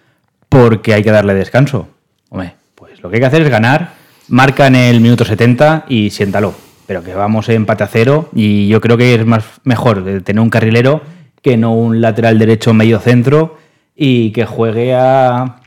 porque 0.48 0.94
hay 0.94 1.02
que 1.02 1.10
darle 1.10 1.34
descanso. 1.34 1.88
Hombre, 2.30 2.54
pues 2.76 3.02
lo 3.02 3.10
que 3.10 3.16
hay 3.16 3.20
que 3.20 3.26
hacer 3.26 3.42
es 3.42 3.50
ganar, 3.50 3.94
marca 4.28 4.68
en 4.68 4.76
el 4.76 5.00
minuto 5.00 5.26
70 5.26 5.84
y 5.88 6.08
siéntalo 6.08 6.67
pero 6.88 7.04
que 7.04 7.12
vamos 7.12 7.50
en 7.50 7.56
empate 7.56 7.84
a 7.84 7.86
cero 7.86 8.30
y 8.34 8.66
yo 8.66 8.80
creo 8.80 8.96
que 8.96 9.14
es 9.14 9.26
más 9.26 9.44
mejor 9.62 10.02
tener 10.24 10.40
un 10.40 10.48
carrilero 10.48 11.02
que 11.42 11.58
no 11.58 11.74
un 11.74 12.00
lateral 12.00 12.38
derecho 12.38 12.72
medio 12.72 12.98
centro 12.98 13.58
y 13.94 14.32
que 14.32 14.46
juegue 14.46 14.94
a, 14.94 15.60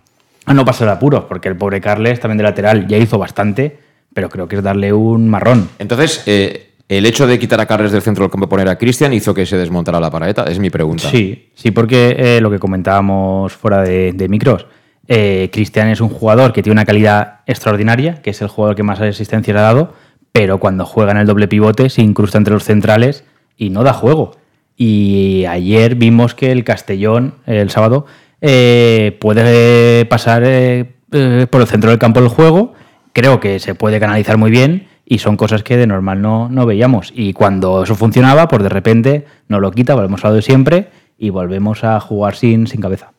a 0.46 0.54
no 0.56 0.66
pasar 0.66 0.90
apuros, 0.90 1.26
porque 1.26 1.48
el 1.48 1.56
pobre 1.56 1.80
Carles 1.80 2.20
también 2.20 2.40
de 2.40 2.44
lateral 2.46 2.88
ya 2.88 2.98
hizo 2.98 3.20
bastante, 3.20 3.78
pero 4.16 4.30
creo 4.30 4.48
que 4.48 4.56
es 4.56 4.64
darle 4.64 4.94
un 4.94 5.30
marrón. 5.30 5.70
Entonces, 5.78 6.24
eh, 6.26 6.72
el 6.90 7.06
hecho 7.06 7.28
de 7.28 7.38
quitar 7.38 7.62
a 7.62 7.68
Carles 7.68 7.92
del 7.92 8.02
centro 8.02 8.24
del 8.24 8.32
campo 8.32 8.48
y 8.48 8.50
poner 8.50 8.68
a 8.68 8.80
Cristian 8.80 9.14
hizo 9.14 9.32
que 9.32 9.46
se 9.46 9.58
desmontara 9.58 10.00
la 10.00 10.10
paraeta, 10.10 10.46
es 10.46 10.58
mi 10.58 10.72
pregunta. 10.72 11.08
Sí, 11.08 11.52
sí, 11.54 11.70
porque 11.70 12.16
eh, 12.18 12.42
lo 12.42 12.50
que 12.50 12.58
comentábamos 12.58 13.54
fuera 13.54 13.84
de, 13.84 14.12
de 14.14 14.28
micros, 14.28 14.66
eh, 15.08 15.52
Cristian 15.54 15.90
es 15.90 16.02
un 16.02 16.10
jugador 16.10 16.52
que 16.52 16.64
tiene 16.64 16.74
una 16.74 16.86
calidad 16.86 17.42
extraordinaria, 17.46 18.24
que 18.24 18.32
es 18.32 18.42
el 18.42 18.48
jugador 18.48 18.76
que 18.76 18.82
más 18.82 19.00
asistencia 19.00 19.54
le 19.54 19.60
ha 19.60 19.64
dado, 19.64 19.94
pero 20.32 20.60
cuando 20.60 20.86
juega 20.86 21.12
en 21.12 21.18
el 21.18 21.28
doble 21.28 21.48
pivote 21.48 21.90
se 21.90 22.02
incrusta 22.02 22.38
entre 22.38 22.54
los 22.54 22.64
centrales 22.64 23.24
y 23.58 23.70
no 23.70 23.84
da 23.84 23.94
juego. 23.94 24.32
Y 24.78 25.46
ayer 25.46 25.96
vimos 25.96 26.34
que 26.34 26.52
el 26.52 26.64
Castellón, 26.64 27.36
el 27.46 27.70
sábado, 27.70 28.06
eh, 28.42 29.18
puede 29.20 30.06
pasar 30.06 30.44
eh, 30.46 30.96
eh, 31.12 31.48
por 31.50 31.62
el 31.62 31.68
centro 31.68 31.90
del 31.90 32.00
campo 32.00 32.20
del 32.20 32.30
juego. 32.30 32.74
Creo 33.14 33.40
que 33.40 33.60
se 33.60 33.76
puede 33.76 34.00
canalizar 34.00 34.38
muy 34.38 34.50
bien 34.50 34.88
y 35.06 35.20
son 35.20 35.38
cosas 35.38 35.64
que 35.64 35.78
de 35.78 35.86
normal 35.86 36.22
no, 36.22 36.50
no 36.50 36.66
veíamos. 36.66 37.12
Y 37.14 37.34
cuando 37.34 37.84
eso 37.84 37.96
funcionaba, 37.96 38.48
pues 38.48 38.64
de 38.64 38.70
repente 38.70 39.26
nos 39.48 39.62
lo 39.62 39.72
quita, 39.72 39.94
volvemos 39.94 40.24
a 40.26 40.30
lo 40.30 40.36
de 40.36 40.42
siempre 40.42 40.90
y 41.18 41.30
volvemos 41.30 41.84
a 41.84 42.00
jugar 42.00 42.36
sin, 42.36 42.66
sin 42.66 42.82
cabeza. 42.82 43.12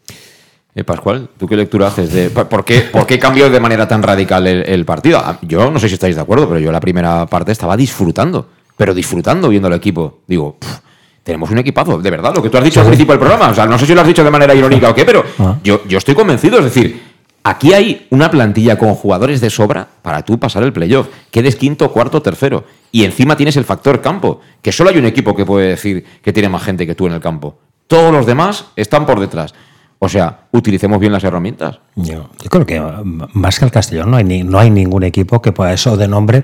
Eh, 0.75 0.85
Pascual, 0.85 1.29
¿tú 1.39 1.47
qué 1.47 1.55
lectura 1.57 1.89
haces? 1.89 2.13
De, 2.13 2.31
por, 2.31 2.65
qué, 2.65 2.81
¿Por 2.81 3.07
qué 3.07 3.19
cambió 3.19 3.51
de 3.51 3.61
manera 3.61 3.87
tan 3.87 4.03
radical 4.03 4.47
el, 4.47 4.63
el 4.67 4.85
partido? 4.87 5.19
Ah, 5.23 5.39
Yo 5.43 5.71
no 5.71 5.79
sé 5.79 5.89
si 5.89 5.95
estáis 5.95 6.17
de 6.17 6.23
acuerdo, 6.23 6.49
pero 6.49 6.61
yo 6.61 6.73
la 6.73 6.81
primera 6.81 7.27
parte 7.27 7.53
estaba 7.53 7.77
disfrutando, 7.77 8.49
pero 8.77 8.95
disfrutando 8.95 9.51
viendo 9.51 9.69
el 9.69 9.75
equipo. 9.75 10.21
Digo, 10.27 10.57
"Pff, 10.59 10.79
tenemos 11.23 11.51
un 11.51 11.59
equipazo, 11.59 11.99
de 11.99 12.11
verdad, 12.11 12.35
lo 12.35 12.43
que 12.43 12.49
tú 12.49 12.57
has 12.57 12.65
dicho 12.65 12.81
al 12.81 12.87
principio 12.87 13.13
del 13.13 13.21
programa. 13.21 13.51
O 13.51 13.55
sea, 13.55 13.67
no 13.67 13.79
sé 13.79 13.85
si 13.87 13.95
lo 13.95 14.01
has 14.01 14.07
dicho 14.07 14.25
de 14.25 14.31
manera 14.31 14.55
irónica 14.55 14.89
o 14.89 14.95
qué, 14.95 15.05
pero 15.05 15.23
Ah. 15.39 15.57
yo, 15.63 15.83
yo 15.87 15.99
estoy 15.99 16.15
convencido. 16.15 16.59
Es 16.59 16.65
decir, 16.65 17.03
aquí 17.45 17.75
hay 17.75 18.07
una 18.09 18.31
plantilla 18.31 18.79
con 18.79 18.95
jugadores 18.95 19.43
de 19.43 19.51
sobra 19.51 19.87
para 20.01 20.23
tú 20.25 20.39
pasar 20.41 20.63
el 20.63 20.73
playoff. 20.73 21.07
Quedes 21.31 21.55
quinto, 21.57 21.93
cuarto, 21.93 22.23
tercero. 22.23 22.65
Y 22.91 23.05
encima 23.05 23.37
tienes 23.37 23.59
el 23.59 23.65
factor 23.67 24.01
campo, 24.01 24.41
que 24.63 24.73
solo 24.73 24.89
hay 24.89 24.97
un 24.97 25.05
equipo 25.05 25.37
que 25.37 25.45
puede 25.45 25.69
decir 25.69 26.03
que 26.23 26.33
tiene 26.33 26.49
más 26.49 26.63
gente 26.63 26.87
que 26.87 26.95
tú 26.95 27.07
en 27.07 27.13
el 27.13 27.21
campo. 27.21 27.59
Todos 27.89 28.11
los 28.11 28.25
demás 28.25 28.65
están 28.75 29.05
por 29.05 29.21
detrás. 29.21 29.53
O 30.05 30.09
sea, 30.09 30.47
utilicemos 30.51 30.99
bien 30.99 31.13
las 31.13 31.23
herramientas. 31.23 31.79
Yo, 31.95 32.29
yo 32.43 32.51
creo 32.51 32.67
que 32.67 32.81
mm, 32.81 33.23
más 33.35 33.61
que 33.61 33.65
el 33.67 33.71
Castellón 33.71 34.11
no 34.11 34.17
hay, 34.17 34.25
ni- 34.25 34.43
no 34.43 34.59
hay 34.59 34.69
ningún 34.69 35.05
equipo 35.05 35.41
que 35.41 35.53
pueda 35.53 35.73
eso 35.73 35.97
de 35.97 36.09
nombre, 36.09 36.43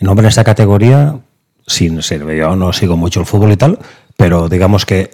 nombre 0.00 0.24
en 0.24 0.28
esta 0.30 0.42
categoría, 0.42 1.18
sin 1.66 2.00
ser, 2.02 2.24
yo 2.34 2.56
no 2.56 2.72
sigo 2.72 2.96
mucho 2.96 3.20
el 3.20 3.26
fútbol 3.26 3.52
y 3.52 3.56
tal, 3.58 3.78
pero 4.16 4.48
digamos 4.48 4.86
que 4.86 5.10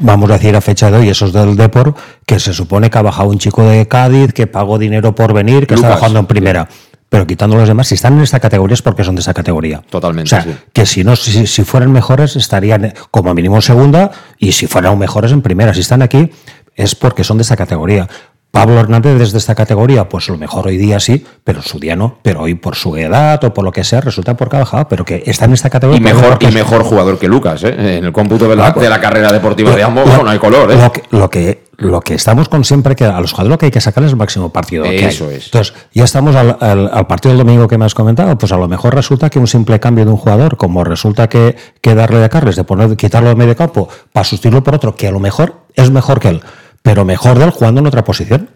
vamos 0.00 0.28
a 0.30 0.34
decir 0.34 0.54
a 0.54 0.60
fecha 0.60 0.90
de 0.90 0.98
hoy, 0.98 1.08
esos 1.08 1.32
del 1.32 1.56
Depor, 1.56 1.94
que 2.26 2.38
se 2.38 2.52
supone 2.52 2.90
que 2.90 2.98
ha 2.98 3.02
bajado 3.02 3.30
un 3.30 3.38
chico 3.38 3.64
de 3.64 3.88
Cádiz, 3.88 4.34
que 4.34 4.46
pagó 4.46 4.78
dinero 4.78 5.14
por 5.14 5.32
venir, 5.32 5.66
que 5.66 5.74
está 5.76 5.86
Lucas. 5.86 6.00
bajando 6.02 6.18
en 6.20 6.26
primera. 6.26 6.68
Pero 7.10 7.26
quitando 7.26 7.56
los 7.56 7.66
demás, 7.66 7.88
si 7.88 7.94
están 7.94 8.18
en 8.18 8.20
esta 8.22 8.38
categoría 8.38 8.74
es 8.74 8.82
porque 8.82 9.02
son 9.02 9.14
de 9.14 9.22
esa 9.22 9.32
categoría. 9.32 9.80
Totalmente, 9.88 10.26
O 10.26 10.28
sea, 10.28 10.42
sí. 10.42 10.50
que 10.74 10.84
si 10.84 11.04
no, 11.04 11.16
si, 11.16 11.46
si 11.46 11.64
fueran 11.64 11.90
mejores, 11.90 12.36
estarían 12.36 12.92
como 13.10 13.32
mínimo 13.32 13.56
en 13.56 13.62
segunda, 13.62 14.10
y 14.36 14.52
si 14.52 14.66
fueran 14.66 14.98
mejores 14.98 15.32
en 15.32 15.40
primera. 15.40 15.72
Si 15.72 15.80
están 15.80 16.02
aquí, 16.02 16.30
es 16.78 16.94
porque 16.94 17.24
son 17.24 17.36
de 17.36 17.42
esa 17.42 17.56
categoría. 17.56 18.08
Pablo 18.50 18.80
Hernández 18.80 19.18
desde 19.18 19.36
esta 19.36 19.54
categoría, 19.54 20.08
pues 20.08 20.26
lo 20.30 20.38
mejor 20.38 20.68
hoy 20.68 20.78
día 20.78 20.98
sí, 21.00 21.24
pero 21.44 21.58
en 21.58 21.64
su 21.64 21.78
día 21.78 21.94
no. 21.96 22.18
Pero 22.22 22.40
hoy 22.40 22.54
por 22.54 22.76
su 22.76 22.96
edad 22.96 23.44
o 23.44 23.52
por 23.52 23.62
lo 23.62 23.70
que 23.72 23.84
sea, 23.84 24.00
resulta 24.00 24.34
porque 24.38 24.56
ha 24.56 24.60
bajado, 24.60 24.88
pero 24.88 25.04
que 25.04 25.22
está 25.26 25.44
en 25.44 25.52
esta 25.52 25.68
categoría. 25.68 26.00
Y 26.00 26.14
por 26.14 26.22
mejor, 26.22 26.38
y 26.42 26.46
mejor 26.54 26.82
jugador 26.82 27.18
que 27.18 27.28
Lucas, 27.28 27.62
¿eh? 27.64 27.98
En 27.98 28.04
el 28.06 28.12
cómputo 28.12 28.48
de 28.48 28.56
la, 28.56 28.72
pues- 28.72 28.82
de 28.84 28.88
la 28.88 29.00
carrera 29.00 29.30
deportiva 29.32 29.76
de 29.76 29.82
ambos, 29.82 30.06
Lo- 30.08 30.22
no 30.24 30.30
hay 30.30 30.38
color, 30.38 30.72
¿eh? 30.72 30.76
Lo 30.82 30.90
que, 30.90 31.02
lo 31.10 31.28
que, 31.28 31.64
lo 31.76 32.00
que 32.00 32.14
estamos 32.14 32.48
con 32.48 32.64
siempre, 32.64 32.96
que 32.96 33.04
a 33.04 33.20
los 33.20 33.32
jugadores 33.32 33.50
lo 33.50 33.58
que 33.58 33.66
hay 33.66 33.70
que 33.70 33.82
sacar 33.82 34.02
es 34.04 34.12
el 34.12 34.16
máximo 34.16 34.50
partido. 34.50 34.84
que 34.84 34.90
hay. 34.90 35.04
Eso 35.04 35.30
es. 35.30 35.44
Entonces, 35.44 35.74
ya 35.92 36.04
estamos 36.04 36.34
al, 36.34 36.56
al- 36.58 36.90
al 36.90 37.06
partido 37.06 37.36
del 37.36 37.44
domingo 37.46 37.68
que 37.68 37.76
me 37.76 37.84
has 37.84 37.94
comentado, 37.94 38.36
pues 38.38 38.50
a 38.50 38.56
lo 38.56 38.66
mejor 38.66 38.94
resulta 38.94 39.28
que 39.28 39.38
un 39.38 39.46
simple 39.46 39.78
cambio 39.78 40.06
de 40.06 40.10
un 40.10 40.16
jugador, 40.16 40.56
como 40.56 40.82
resulta 40.84 41.28
que, 41.28 41.54
que 41.82 41.94
darle 41.94 42.24
a 42.24 42.30
Carles, 42.30 42.56
de 42.56 42.64
poner, 42.64 42.96
quitarlo 42.96 43.28
de 43.28 43.34
medio 43.34 43.54
campo 43.54 43.90
para 44.10 44.24
sustituirlo 44.24 44.64
por 44.64 44.74
otro, 44.74 44.96
que 44.96 45.06
a 45.06 45.10
lo 45.10 45.20
mejor 45.20 45.66
es 45.74 45.90
mejor 45.90 46.18
que 46.18 46.28
él, 46.30 46.40
pero 46.82 47.04
mejor 47.04 47.38
de 47.38 47.44
él 47.44 47.50
jugando 47.50 47.80
en 47.80 47.86
otra 47.86 48.04
posición. 48.04 48.50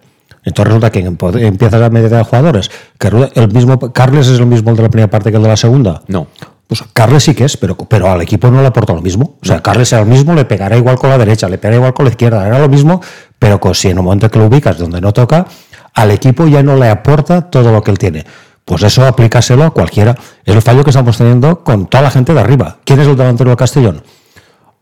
Entonces 0.45 0.75
resulta 0.75 0.91
que 0.91 1.01
empiezas 1.01 1.81
a 1.81 1.91
meter 1.91 2.15
a 2.15 2.25
jugadores, 2.25 2.71
que 2.99 3.09
el 3.35 3.53
mismo, 3.53 3.79
Carles 3.93 4.27
es 4.27 4.41
el 4.41 4.47
mismo 4.47 4.71
el 4.71 4.77
de 4.77 4.83
la 4.83 4.89
primera 4.89 5.09
parte 5.11 5.31
que 5.31 5.37
el 5.37 5.43
de 5.43 5.49
la 5.49 5.57
segunda. 5.57 6.03
No. 6.09 6.27
Pues 6.67 6.83
Carles 6.93 7.23
sí 7.23 7.35
que 7.35 7.45
es, 7.45 7.57
pero, 7.57 7.77
pero 7.77 8.11
al 8.11 8.23
equipo 8.23 8.51
no 8.51 8.61
le 8.61 8.67
aporta 8.67 8.93
lo 8.95 9.03
mismo. 9.03 9.37
O 9.43 9.47
sea, 9.47 9.61
Carles 9.63 9.93
era 9.93 10.03
el 10.03 10.09
mismo, 10.09 10.35
le 10.35 10.45
pegará 10.45 10.77
igual 10.77 10.97
con 10.97 11.11
la 11.11 11.19
derecha, 11.19 11.49
le 11.49 11.59
pegará 11.59 11.77
igual 11.77 11.93
con 11.93 12.07
la 12.07 12.11
izquierda, 12.11 12.47
era 12.47 12.59
lo 12.59 12.69
mismo, 12.69 13.01
pero 13.39 13.61
con, 13.61 13.75
si 13.75 13.89
en 13.89 13.99
un 13.99 14.07
momento 14.07 14.31
que 14.31 14.39
lo 14.39 14.47
ubicas 14.47 14.79
donde 14.79 15.01
no 15.01 15.13
toca, 15.13 15.47
al 15.95 16.11
equipo 16.11 16.47
ya 16.47 16.63
no 16.63 16.77
le 16.77 16.89
aporta 16.89 17.51
todo 17.51 17.71
lo 17.73 17.83
que 17.83 17.91
él 17.91 17.99
tiene. 17.99 18.25
Pues 18.65 18.83
eso 18.85 19.05
aplícaselo 19.07 19.65
a 19.65 19.71
cualquiera. 19.71 20.17
Es 20.45 20.55
el 20.55 20.63
fallo 20.63 20.83
que 20.83 20.91
estamos 20.91 21.19
teniendo 21.19 21.63
con 21.63 21.87
toda 21.87 22.05
la 22.05 22.11
gente 22.11 22.33
de 22.33 22.41
arriba. 22.41 22.79
¿Quién 22.85 23.01
es 23.01 23.07
el 23.07 23.17
delantero 23.17 23.51
de 23.51 23.57
Castellón? 23.57 24.03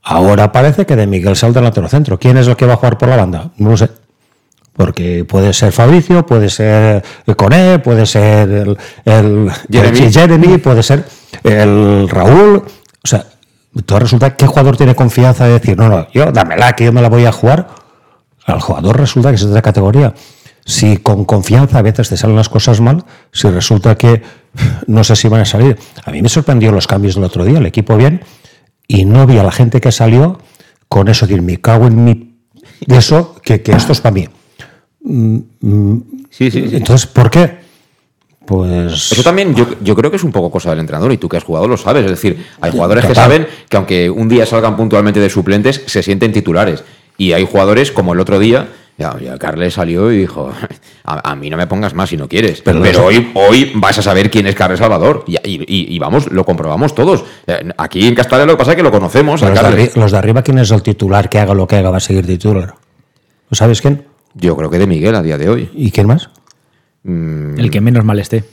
Ahora 0.03 0.51
parece 0.53 0.87
que 0.87 0.97
de 0.97 1.07
Miguel 1.07 1.37
sea 1.37 1.49
el 1.49 1.55
delantero 1.55 1.89
centro. 1.89 2.19
¿Quién 2.19 2.39
es 2.39 2.47
el 2.49 2.57
que 2.57 2.67
va 2.67 2.75
a 2.75 2.77
jugar 2.77 2.97
por 2.99 3.09
la 3.09 3.17
banda? 3.17 3.51
No 3.59 3.71
lo 3.71 3.77
sé. 3.77 3.91
Porque 4.73 5.25
puede 5.25 5.53
ser 5.53 5.73
Fabricio, 5.73 6.25
puede 6.25 6.49
ser 6.49 7.03
Coné, 7.37 7.79
puede 7.81 8.07
ser 8.07 8.49
el, 8.49 8.79
el- 9.05 9.51
Jeremy. 9.71 9.99
el 9.99 10.13
Jeremy, 10.13 10.59
puede 10.59 10.83
ser 10.83 11.05
el 11.45 12.09
Raúl. 12.09 12.65
O 13.05 13.07
sea, 13.07 13.27
entonces 13.75 14.03
resulta 14.03 14.37
que 14.37 14.47
jugador 14.47 14.77
tiene 14.77 14.95
confianza 14.95 15.45
de 15.47 15.53
decir, 15.55 15.77
no, 15.77 15.89
no, 15.89 16.07
yo 16.13 16.33
dámela, 16.33 16.73
que 16.73 16.85
yo 16.85 16.93
me 16.93 17.03
la 17.03 17.09
voy 17.11 17.27
a 17.27 17.33
jugar. 17.33 17.69
Al 18.47 18.61
jugador 18.61 18.99
resulta 18.99 19.29
que 19.29 19.35
es 19.37 19.43
de 19.43 19.51
otra 19.51 19.63
categoría. 19.63 20.15
Si 20.65 20.97
con 20.99 21.25
confianza 21.25 21.79
a 21.79 21.83
veces 21.83 22.09
te 22.09 22.17
salen 22.17 22.37
las 22.37 22.49
cosas 22.49 22.81
mal, 22.81 23.05
si 23.33 23.49
resulta 23.51 23.97
que 23.97 24.23
no 24.87 25.05
sé 25.05 25.15
si 25.15 25.29
van 25.29 25.43
a 25.43 25.45
salir. 25.45 25.79
A 26.05 26.11
mí 26.11 26.23
me 26.23 26.29
sorprendió 26.29 26.73
los 26.73 26.87
cambios 26.87 27.17
del 27.17 27.25
otro 27.25 27.45
día, 27.45 27.59
el 27.59 27.67
equipo 27.67 27.97
bien, 27.97 28.23
y 28.91 29.05
no 29.05 29.25
vi 29.25 29.39
a 29.39 29.45
la 29.45 29.53
gente 29.53 29.81
que 29.81 29.93
salió 29.93 30.41
con 30.89 31.07
eso, 31.07 31.25
decir, 31.25 31.43
me 31.43 31.59
cago 31.59 31.87
en 31.87 32.05
mi. 32.05 32.35
De 32.85 32.97
eso, 32.97 33.37
que, 33.41 33.63
que 33.63 33.71
esto 33.71 33.93
es 33.93 34.01
para 34.01 34.15
mí. 34.15 34.29
Mm, 35.05 35.39
mm, 35.61 36.03
Sí, 36.29 36.51
sí, 36.51 36.69
sí. 36.69 36.77
Entonces, 36.77 37.07
¿por 37.07 37.31
qué? 37.31 37.61
Pues. 38.45 39.13
Eso 39.13 39.23
también 39.23 39.55
yo, 39.55 39.67
yo 39.81 39.95
creo 39.95 40.11
que 40.11 40.17
es 40.17 40.25
un 40.25 40.33
poco 40.33 40.51
cosa 40.51 40.71
del 40.71 40.81
entrenador 40.81 41.13
y 41.13 41.19
tú 41.19 41.29
que 41.29 41.37
has 41.37 41.45
jugado 41.45 41.69
lo 41.69 41.77
sabes. 41.77 42.05
Es 42.05 42.11
decir, 42.11 42.45
hay 42.61 42.73
jugadores 42.73 43.05
que 43.05 43.15
saben 43.15 43.47
que 43.69 43.77
aunque 43.77 44.11
un 44.11 44.29
día 44.29 44.45
salgan 44.45 44.77
puntualmente 44.77 45.21
de 45.21 45.31
suplentes, 45.31 45.83
se 45.87 46.03
sienten 46.03 46.33
titulares. 46.33 46.83
Y 47.17 47.33
hay 47.33 47.47
jugadores 47.47 47.93
como 47.93 48.13
el 48.13 48.19
otro 48.19 48.41
día, 48.41 48.71
ya, 49.01 49.19
ya 49.19 49.39
Carles 49.39 49.75
salió 49.75 50.13
y 50.13 50.19
dijo, 50.19 50.53
a, 51.05 51.31
a 51.33 51.35
mí 51.35 51.49
no 51.51 51.57
me 51.57 51.67
pongas 51.67 51.95
más 51.95 52.11
si 52.11 52.17
no 52.17 52.29
quieres. 52.29 52.61
Pero, 52.63 52.81
hoy, 53.07 53.31
hoy 53.35 53.73
vas 53.75 53.99
a 53.99 54.03
saber 54.03 54.31
quién 54.31 54.47
es 54.47 54.55
Carles 54.55 54.79
Salvador. 54.79 55.25
Y, 55.27 55.37
y- 55.37 55.65
y- 55.67 55.95
y 55.95 55.99
vamos, 55.99 56.31
lo 56.31 56.45
comprobamos 56.45 56.95
todos. 56.95 57.25
Eh, 57.47 57.71
Aquí 57.79 58.07
en 58.07 58.15
Castalia 58.15 58.47
lo 58.47 58.53
que 58.53 58.59
pasa 58.59 58.73
es 58.73 58.77
que 58.77 58.83
lo 58.83 58.91
conocemos 58.91 59.43
a 59.43 59.49
los, 59.49 59.55
de 59.59 59.61
Carles. 59.63 59.95
arri- 59.97 60.01
los 60.01 60.13
de 60.13 60.19
arriba, 60.19 60.43
¿quién 60.43 60.59
es 60.59 60.71
el 60.71 60.83
titular 60.83 61.29
que 61.29 61.39
haga 61.39 61.55
lo 61.55 61.67
que 61.67 61.77
haga? 61.77 61.91
Va 61.91 61.97
a 61.97 62.01
seguir 62.01 62.27
titular. 62.27 62.75
¿Lo 63.49 63.57
sabes 63.57 63.81
quién? 63.81 64.05
Yo 64.35 64.57
creo 64.57 64.71
que 64.71 64.79
de 64.79 64.87
Miguel 64.87 65.15
a 65.17 65.23
día 65.23 65.37
de 65.39 65.49
hoy. 65.49 65.71
¿Y 65.75 65.91
quién 65.91 66.07
más? 66.07 66.31
El 67.05 67.71
que 67.71 67.81
menos 67.81 68.05
mal 68.05 68.19
esté. 68.21 68.45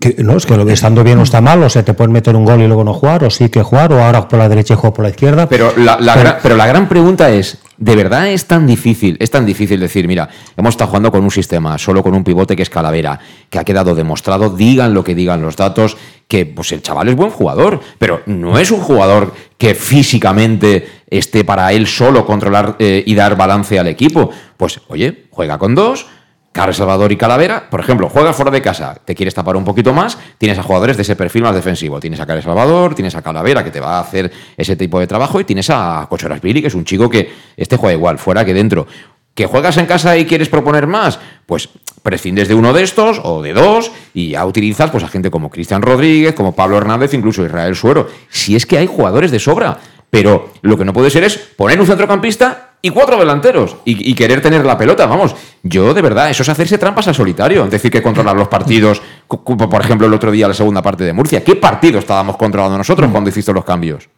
Que- 0.00 0.16
no, 0.24 0.34
es 0.36 0.46
que 0.46 0.56
lo 0.56 0.66
estando 0.70 1.04
bien 1.04 1.18
o 1.18 1.22
está 1.24 1.42
mal, 1.42 1.62
o 1.62 1.68
sea, 1.68 1.84
te 1.84 1.92
pueden 1.92 2.10
meter 2.10 2.34
un 2.34 2.46
gol 2.46 2.62
y 2.62 2.66
luego 2.66 2.84
no 2.84 2.94
jugar, 2.94 3.22
o 3.24 3.28
sí 3.30 3.50
que 3.50 3.62
jugar, 3.62 3.92
o 3.92 4.02
ahora 4.02 4.26
por 4.26 4.38
la 4.38 4.48
derecha 4.48 4.72
y 4.72 4.76
juego 4.78 4.94
por 4.94 5.02
la 5.04 5.10
izquierda. 5.10 5.46
Pero 5.46 5.74
la, 5.76 5.98
la 6.00 6.14
Pero- 6.14 6.24
gran, 6.24 6.36
pero 6.42 6.56
la 6.56 6.66
gran 6.66 6.88
pregunta 6.88 7.30
es, 7.30 7.58
¿de 7.76 7.94
verdad 7.94 8.28
es 8.28 8.46
tan 8.46 8.66
difícil? 8.66 9.18
Es 9.20 9.30
tan 9.30 9.44
difícil 9.44 9.78
decir, 9.80 10.08
mira, 10.08 10.26
hemos 10.56 10.70
estado 10.70 10.88
jugando 10.88 11.12
con 11.12 11.22
un 11.22 11.30
sistema, 11.30 11.76
solo 11.76 12.02
con 12.02 12.14
un 12.14 12.24
pivote 12.24 12.56
que 12.56 12.62
es 12.62 12.70
Calavera, 12.70 13.18
que 13.50 13.58
ha 13.58 13.64
quedado 13.64 13.94
demostrado, 13.94 14.48
digan 14.48 14.94
lo 14.94 15.04
que 15.04 15.14
digan 15.14 15.42
los 15.42 15.54
datos, 15.56 15.98
que 16.28 16.46
pues 16.46 16.72
el 16.72 16.80
chaval 16.80 17.10
es 17.10 17.16
buen 17.16 17.30
jugador, 17.30 17.80
pero 17.98 18.22
no 18.24 18.58
es 18.58 18.70
un 18.70 18.80
jugador 18.80 19.34
que 19.58 19.74
físicamente 19.74 20.88
esté 21.10 21.44
para 21.44 21.70
él 21.74 21.86
solo 21.86 22.24
controlar 22.24 22.76
eh, 22.78 23.02
y 23.06 23.14
dar 23.14 23.36
balance 23.36 23.78
al 23.78 23.88
equipo. 23.88 24.30
Pues, 24.56 24.80
oye, 24.88 25.26
juega 25.30 25.58
con 25.58 25.74
dos. 25.74 26.06
Carlos 26.54 26.76
Salvador 26.76 27.10
y 27.10 27.16
Calavera, 27.16 27.68
por 27.68 27.80
ejemplo, 27.80 28.08
juegas 28.08 28.36
fuera 28.36 28.52
de 28.52 28.62
casa, 28.62 28.94
te 29.04 29.16
quieres 29.16 29.34
tapar 29.34 29.56
un 29.56 29.64
poquito 29.64 29.92
más, 29.92 30.16
tienes 30.38 30.56
a 30.56 30.62
jugadores 30.62 30.96
de 30.96 31.02
ese 31.02 31.16
perfil 31.16 31.42
más 31.42 31.52
defensivo. 31.52 31.98
Tienes 31.98 32.20
a 32.20 32.26
Carlos 32.26 32.44
Salvador, 32.44 32.94
tienes 32.94 33.16
a 33.16 33.22
Calavera 33.22 33.64
que 33.64 33.72
te 33.72 33.80
va 33.80 33.98
a 33.98 34.00
hacer 34.00 34.30
ese 34.56 34.76
tipo 34.76 35.00
de 35.00 35.08
trabajo 35.08 35.40
y 35.40 35.44
tienes 35.44 35.68
a 35.70 36.06
Cochoras 36.08 36.40
Billy, 36.40 36.60
que 36.60 36.68
es 36.68 36.74
un 36.76 36.84
chico 36.84 37.10
que 37.10 37.28
este 37.56 37.76
juega 37.76 37.94
igual, 37.94 38.18
fuera 38.20 38.44
que 38.44 38.54
dentro. 38.54 38.86
¿Que 39.34 39.46
juegas 39.46 39.76
en 39.78 39.86
casa 39.86 40.16
y 40.16 40.26
quieres 40.26 40.48
proponer 40.48 40.86
más? 40.86 41.18
Pues 41.44 41.68
prescindes 42.04 42.46
de 42.46 42.54
uno 42.54 42.72
de 42.72 42.84
estos 42.84 43.20
o 43.24 43.42
de 43.42 43.52
dos 43.52 43.90
y 44.12 44.28
ya 44.28 44.46
utilizas 44.46 44.92
pues, 44.92 45.02
a 45.02 45.08
gente 45.08 45.32
como 45.32 45.50
Cristian 45.50 45.82
Rodríguez, 45.82 46.34
como 46.34 46.54
Pablo 46.54 46.76
Hernández, 46.76 47.14
incluso 47.14 47.44
Israel 47.44 47.74
Suero. 47.74 48.08
Si 48.28 48.54
es 48.54 48.64
que 48.64 48.78
hay 48.78 48.86
jugadores 48.86 49.32
de 49.32 49.40
sobra, 49.40 49.78
pero 50.14 50.50
lo 50.62 50.78
que 50.78 50.84
no 50.84 50.92
puede 50.92 51.10
ser 51.10 51.24
es 51.24 51.36
poner 51.36 51.80
un 51.80 51.86
centrocampista 51.86 52.70
y 52.80 52.90
cuatro 52.90 53.18
delanteros 53.18 53.76
y, 53.84 54.10
y 54.10 54.14
querer 54.14 54.40
tener 54.40 54.64
la 54.64 54.78
pelota. 54.78 55.06
Vamos, 55.06 55.34
yo 55.62 55.92
de 55.92 56.02
verdad, 56.02 56.30
eso 56.30 56.42
es 56.42 56.48
hacerse 56.48 56.78
trampas 56.78 57.08
al 57.08 57.14
solitario. 57.14 57.64
Es 57.64 57.70
decir, 57.70 57.90
que 57.90 58.02
controlar 58.02 58.36
los 58.36 58.48
partidos, 58.48 59.02
por 59.26 59.80
ejemplo, 59.80 60.06
el 60.06 60.14
otro 60.14 60.30
día 60.30 60.46
la 60.46 60.54
segunda 60.54 60.82
parte 60.82 61.02
de 61.04 61.12
Murcia. 61.12 61.42
¿Qué 61.42 61.56
partido 61.56 61.98
estábamos 61.98 62.36
controlando 62.36 62.78
nosotros 62.78 63.10
cuando 63.10 63.30
hiciste 63.30 63.52
los 63.52 63.64
cambios? 63.64 64.08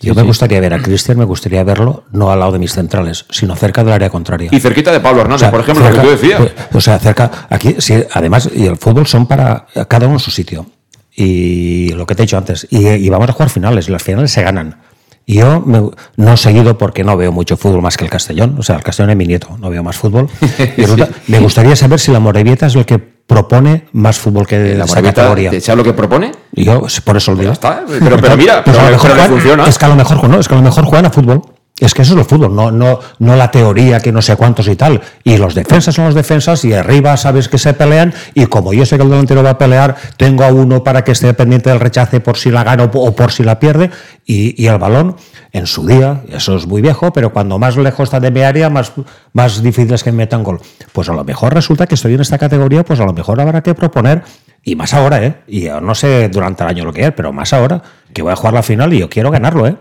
Yo 0.00 0.14
me 0.14 0.22
gustaría 0.22 0.60
ver 0.60 0.74
a 0.74 0.82
Cristian, 0.82 1.16
me 1.16 1.24
gustaría 1.24 1.62
verlo 1.62 2.04
no 2.10 2.30
al 2.32 2.40
lado 2.40 2.52
de 2.52 2.58
mis 2.58 2.72
centrales, 2.72 3.24
sino 3.30 3.54
cerca 3.54 3.84
del 3.84 3.92
área 3.94 4.10
contraria. 4.10 4.48
Y 4.52 4.58
cerquita 4.60 4.90
de 4.92 4.98
Pablo 5.00 5.20
Hernández, 5.22 5.36
O 5.36 5.44
sea, 5.44 5.50
por 5.52 5.60
ejemplo, 5.60 5.88
lo 5.88 5.94
que 5.94 6.00
tú 6.00 6.10
decías. 6.10 6.40
pues, 6.40 6.52
O 6.74 6.80
sea, 6.80 6.98
cerca, 6.98 7.30
aquí, 7.48 7.76
sí, 7.78 7.94
además, 8.12 8.50
y 8.52 8.66
el 8.66 8.76
fútbol 8.76 9.06
son 9.06 9.26
para 9.26 9.66
cada 9.88 10.06
uno 10.06 10.16
en 10.16 10.20
su 10.20 10.30
sitio. 10.32 10.66
Y 11.14 11.90
lo 11.92 12.04
que 12.06 12.14
te 12.14 12.22
he 12.22 12.26
dicho 12.26 12.36
antes, 12.36 12.66
y, 12.70 12.88
y 12.88 13.08
vamos 13.10 13.28
a 13.28 13.32
jugar 13.32 13.48
finales, 13.50 13.88
y 13.88 13.92
las 13.92 14.02
finales 14.02 14.32
se 14.32 14.42
ganan. 14.42 14.80
Yo 15.26 15.60
me- 15.60 15.90
no 16.16 16.32
he 16.32 16.36
seguido 16.36 16.76
porque 16.78 17.04
no 17.04 17.16
veo 17.16 17.30
mucho 17.32 17.56
fútbol 17.56 17.80
más 17.82 17.96
que 17.96 18.04
el 18.04 18.10
Castellón, 18.10 18.56
o 18.58 18.62
sea, 18.62 18.76
el 18.76 18.82
Castellón 18.82 19.10
es 19.10 19.16
mi 19.16 19.26
nieto, 19.26 19.56
no 19.60 19.70
veo 19.70 19.82
más 19.82 19.96
fútbol. 19.96 20.28
Y 20.76 20.82
resulta- 20.82 21.08
Me 21.28 21.38
gustaría 21.38 21.76
saber 21.76 22.00
si 22.00 22.10
la 22.12 22.20
Morevieta 22.20 22.66
es 22.66 22.74
el 22.74 22.84
que 22.84 22.98
propone 22.98 23.86
más 23.92 24.18
fútbol 24.18 24.46
que 24.46 24.74
La 24.74 24.84
categoría. 24.86 25.50
¿te 25.50 25.60
¿sabes 25.60 25.78
lo 25.78 25.84
que 25.84 25.92
propone? 25.96 26.32
Y 26.54 26.64
yo 26.64 26.82
por 27.04 27.16
eso 27.16 27.32
lo 27.32 27.38
digo. 27.38 27.52
está, 27.52 27.82
pero- 27.88 28.16
pero 28.20 28.36
mira, 28.36 28.64
Pues 28.64 28.76
pero- 28.76 28.80
a 28.86 28.90
lo 28.90 28.96
mejor 28.96 29.10
pero 29.10 29.14
juegan- 29.22 29.30
funciona. 29.30 29.64
Es 29.66 29.78
que 29.78 29.84
a 29.84 29.88
lo 29.88 29.94
mejor 29.96 30.28
no, 30.28 30.40
es 30.40 30.48
que 30.48 30.54
a 30.54 30.56
lo 30.58 30.62
mejor 30.64 30.84
juegan 30.84 31.06
a 31.06 31.10
fútbol. 31.10 31.42
Es 31.82 31.94
que 31.94 32.02
eso 32.02 32.14
es 32.14 32.20
el 32.20 32.24
fútbol, 32.24 32.54
no, 32.54 32.70
no, 32.70 33.00
no 33.18 33.34
la 33.34 33.50
teoría 33.50 33.98
que 33.98 34.12
no 34.12 34.22
sé 34.22 34.36
cuántos 34.36 34.68
y 34.68 34.76
tal. 34.76 35.00
Y 35.24 35.36
los 35.36 35.56
defensas 35.56 35.92
son 35.92 36.04
los 36.04 36.14
defensas 36.14 36.64
y 36.64 36.72
arriba 36.72 37.16
sabes 37.16 37.48
que 37.48 37.58
se 37.58 37.74
pelean 37.74 38.14
y 38.34 38.46
como 38.46 38.72
yo 38.72 38.86
sé 38.86 38.96
que 38.96 39.02
el 39.02 39.10
delantero 39.10 39.42
va 39.42 39.50
a 39.50 39.58
pelear, 39.58 39.96
tengo 40.16 40.44
a 40.44 40.52
uno 40.52 40.84
para 40.84 41.02
que 41.02 41.10
esté 41.10 41.34
pendiente 41.34 41.70
del 41.70 41.80
rechace 41.80 42.20
por 42.20 42.36
si 42.36 42.52
la 42.52 42.62
gana 42.62 42.84
o 42.84 43.16
por 43.16 43.32
si 43.32 43.42
la 43.42 43.58
pierde 43.58 43.90
y, 44.24 44.64
el 44.64 44.78
balón 44.78 45.16
en 45.50 45.66
su 45.66 45.84
día, 45.84 46.22
eso 46.28 46.54
es 46.54 46.68
muy 46.68 46.82
viejo, 46.82 47.12
pero 47.12 47.32
cuando 47.32 47.58
más 47.58 47.76
lejos 47.76 48.04
está 48.04 48.20
de 48.20 48.30
mi 48.30 48.42
área, 48.42 48.70
más, 48.70 48.92
más 49.32 49.60
difícil 49.60 49.92
es 49.92 50.04
que 50.04 50.12
me 50.12 50.18
metan 50.18 50.44
gol. 50.44 50.60
Pues 50.92 51.08
a 51.08 51.12
lo 51.12 51.24
mejor 51.24 51.52
resulta 51.52 51.88
que 51.88 51.96
estoy 51.96 52.14
en 52.14 52.20
esta 52.20 52.38
categoría, 52.38 52.84
pues 52.84 53.00
a 53.00 53.04
lo 53.04 53.12
mejor 53.12 53.40
habrá 53.40 53.60
que 53.60 53.74
proponer, 53.74 54.22
y 54.62 54.76
más 54.76 54.94
ahora, 54.94 55.24
¿eh? 55.24 55.42
Y 55.48 55.64
no 55.64 55.96
sé 55.96 56.28
durante 56.28 56.62
el 56.62 56.70
año 56.70 56.84
lo 56.84 56.92
que 56.92 57.06
es, 57.06 57.12
pero 57.12 57.32
más 57.32 57.52
ahora, 57.52 57.82
que 58.14 58.22
voy 58.22 58.32
a 58.32 58.36
jugar 58.36 58.54
la 58.54 58.62
final 58.62 58.94
y 58.94 59.00
yo 59.00 59.10
quiero 59.10 59.32
ganarlo, 59.32 59.66
¿eh? 59.66 59.76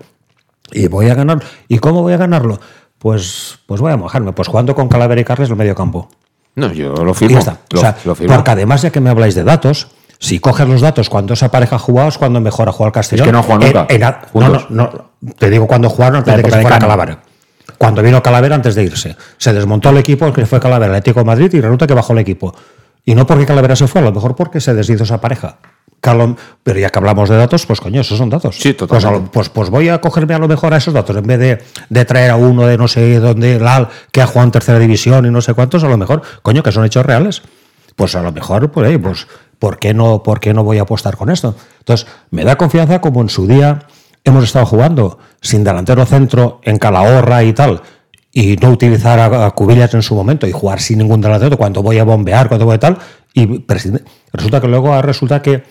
Y 0.71 0.87
voy 0.87 1.09
a 1.09 1.15
ganar. 1.15 1.41
¿Y 1.67 1.79
cómo 1.79 2.01
voy 2.01 2.13
a 2.13 2.17
ganarlo? 2.17 2.59
Pues, 2.97 3.59
pues 3.65 3.81
voy 3.81 3.91
a 3.91 3.97
mojarme, 3.97 4.31
pues 4.33 4.47
jugando 4.47 4.75
con 4.75 4.87
Calavera 4.87 5.19
y 5.21 5.23
Carles 5.23 5.49
en 5.49 5.53
el 5.53 5.57
medio 5.57 5.75
campo. 5.75 6.09
No, 6.55 6.71
yo 6.71 6.93
lo 6.93 7.11
Y 7.11 7.15
firmo. 7.15 7.33
ya 7.35 7.39
está. 7.39 7.57
Lo, 7.71 7.79
o 7.79 7.81
sea, 7.81 7.97
lo 8.05 8.13
firmo. 8.15 8.35
porque 8.35 8.51
además, 8.51 8.81
ya 8.81 8.89
que 8.91 8.99
me 8.99 9.09
habláis 9.09 9.35
de 9.35 9.43
datos, 9.43 9.87
si 10.19 10.39
coges 10.39 10.67
los 10.67 10.81
datos 10.81 11.09
cuando 11.09 11.33
esa 11.33 11.49
pareja 11.49 11.77
ha 11.77 11.79
jugado 11.79 12.09
es 12.09 12.17
cuando 12.17 12.39
mejor 12.41 12.69
ha 12.69 12.71
jugado 12.71 12.87
el 12.89 12.93
Castellón. 12.93 13.25
Es 13.27 13.31
que 13.45 13.49
no 13.49 13.53
En- 13.55 13.65
nunca, 13.65 13.85
en 13.89 14.01
no, 14.01 14.49
no, 14.49 14.65
no, 14.69 15.09
te 15.37 15.49
digo 15.49 15.65
cuando 15.67 15.89
jugaron 15.89 16.17
antes 16.17 16.35
de 16.37 16.43
que 16.43 16.51
se 16.51 16.61
fuera. 16.61 16.77
Calavera. 16.79 17.19
Cuando 17.77 18.03
vino 18.03 18.21
Calavera 18.21 18.53
antes 18.55 18.75
de 18.75 18.83
irse. 18.83 19.15
Se 19.37 19.53
desmontó 19.53 19.89
el 19.89 19.97
equipo 19.97 20.31
que 20.31 20.45
fue 20.45 20.59
Calavera, 20.59 20.91
el 20.91 20.97
Atlético 20.97 21.21
de 21.21 21.25
Madrid, 21.25 21.51
y 21.53 21.61
resulta 21.61 21.87
que 21.87 21.93
bajó 21.95 22.13
el 22.13 22.19
equipo. 22.19 22.53
Y 23.03 23.15
no 23.15 23.25
porque 23.25 23.45
Calavera 23.47 23.75
se 23.75 23.87
fue, 23.87 24.01
a 24.01 24.03
lo 24.03 24.11
mejor 24.11 24.35
porque 24.35 24.61
se 24.61 24.75
deshizo 24.75 25.03
esa 25.05 25.19
pareja. 25.19 25.57
Calo- 26.01 26.35
pero 26.63 26.79
ya 26.79 26.89
que 26.89 26.97
hablamos 26.99 27.29
de 27.29 27.37
datos, 27.37 27.65
pues 27.67 27.79
coño, 27.79 28.01
esos 28.01 28.17
son 28.17 28.29
datos. 28.29 28.55
Sí, 28.55 28.73
Pues, 28.73 28.77
totalmente. 28.89 29.25
lo- 29.25 29.31
pues, 29.31 29.49
pues 29.49 29.69
voy 29.69 29.87
a 29.89 30.01
cogerme 30.01 30.33
a 30.33 30.39
lo 30.39 30.47
mejor 30.47 30.73
a 30.73 30.77
esos 30.77 30.93
datos. 30.93 31.15
En 31.15 31.23
vez 31.27 31.39
de, 31.39 31.63
de 31.89 32.05
traer 32.05 32.31
a 32.31 32.35
uno 32.35 32.65
de 32.65 32.77
no 32.77 32.87
sé 32.87 33.19
dónde, 33.19 33.59
Lal, 33.59 33.87
que 34.11 34.21
ha 34.21 34.25
jugado 34.27 34.45
en 34.45 34.51
tercera 34.51 34.79
división 34.79 35.25
y 35.25 35.29
no 35.29 35.41
sé 35.41 35.53
cuántos, 35.53 35.83
a 35.83 35.87
lo 35.87 35.97
mejor, 35.97 36.23
coño, 36.41 36.63
que 36.63 36.71
son 36.71 36.85
hechos 36.85 37.05
reales. 37.05 37.43
Pues 37.95 38.15
a 38.15 38.21
lo 38.23 38.31
mejor, 38.31 38.71
pues, 38.71 38.97
pues 38.99 39.27
¿por, 39.59 39.77
qué 39.77 39.93
no, 39.93 40.23
¿por 40.23 40.39
qué 40.39 40.53
no 40.53 40.63
voy 40.63 40.79
a 40.79 40.83
apostar 40.83 41.17
con 41.17 41.29
esto? 41.29 41.55
Entonces, 41.79 42.07
me 42.31 42.43
da 42.45 42.55
confianza 42.55 42.99
como 42.99 43.21
en 43.21 43.29
su 43.29 43.45
día 43.45 43.85
hemos 44.23 44.43
estado 44.43 44.65
jugando 44.65 45.19
sin 45.41 45.63
delantero 45.63 46.05
centro 46.05 46.61
en 46.63 46.77
Calahorra 46.77 47.43
y 47.43 47.53
tal, 47.53 47.81
y 48.31 48.55
no 48.55 48.69
utilizar 48.69 49.19
a, 49.19 49.45
a 49.45 49.51
Cubillas 49.51 49.93
en 49.93 50.01
su 50.01 50.15
momento 50.15 50.47
y 50.47 50.51
jugar 50.51 50.79
sin 50.79 50.99
ningún 50.99 51.19
delantero 51.21 51.57
cuando 51.57 51.83
voy 51.83 51.97
a 51.99 52.03
bombear, 52.05 52.47
cuando 52.47 52.65
voy 52.65 52.75
a 52.75 52.79
tal, 52.79 52.97
y 53.33 53.65
resulta 54.33 54.61
que 54.61 54.67
luego 54.67 54.99
resulta 55.01 55.41
que, 55.41 55.63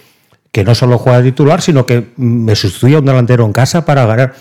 que 0.52 0.64
no 0.64 0.74
solo 0.74 0.98
juega 0.98 1.20
de 1.22 1.30
titular, 1.30 1.62
sino 1.62 1.86
que 1.86 2.12
me 2.16 2.54
sustituye 2.56 2.96
a 2.96 2.98
un 2.98 3.04
delantero 3.06 3.44
en 3.46 3.52
casa 3.52 3.84
para 3.84 4.04
ganar. 4.06 4.34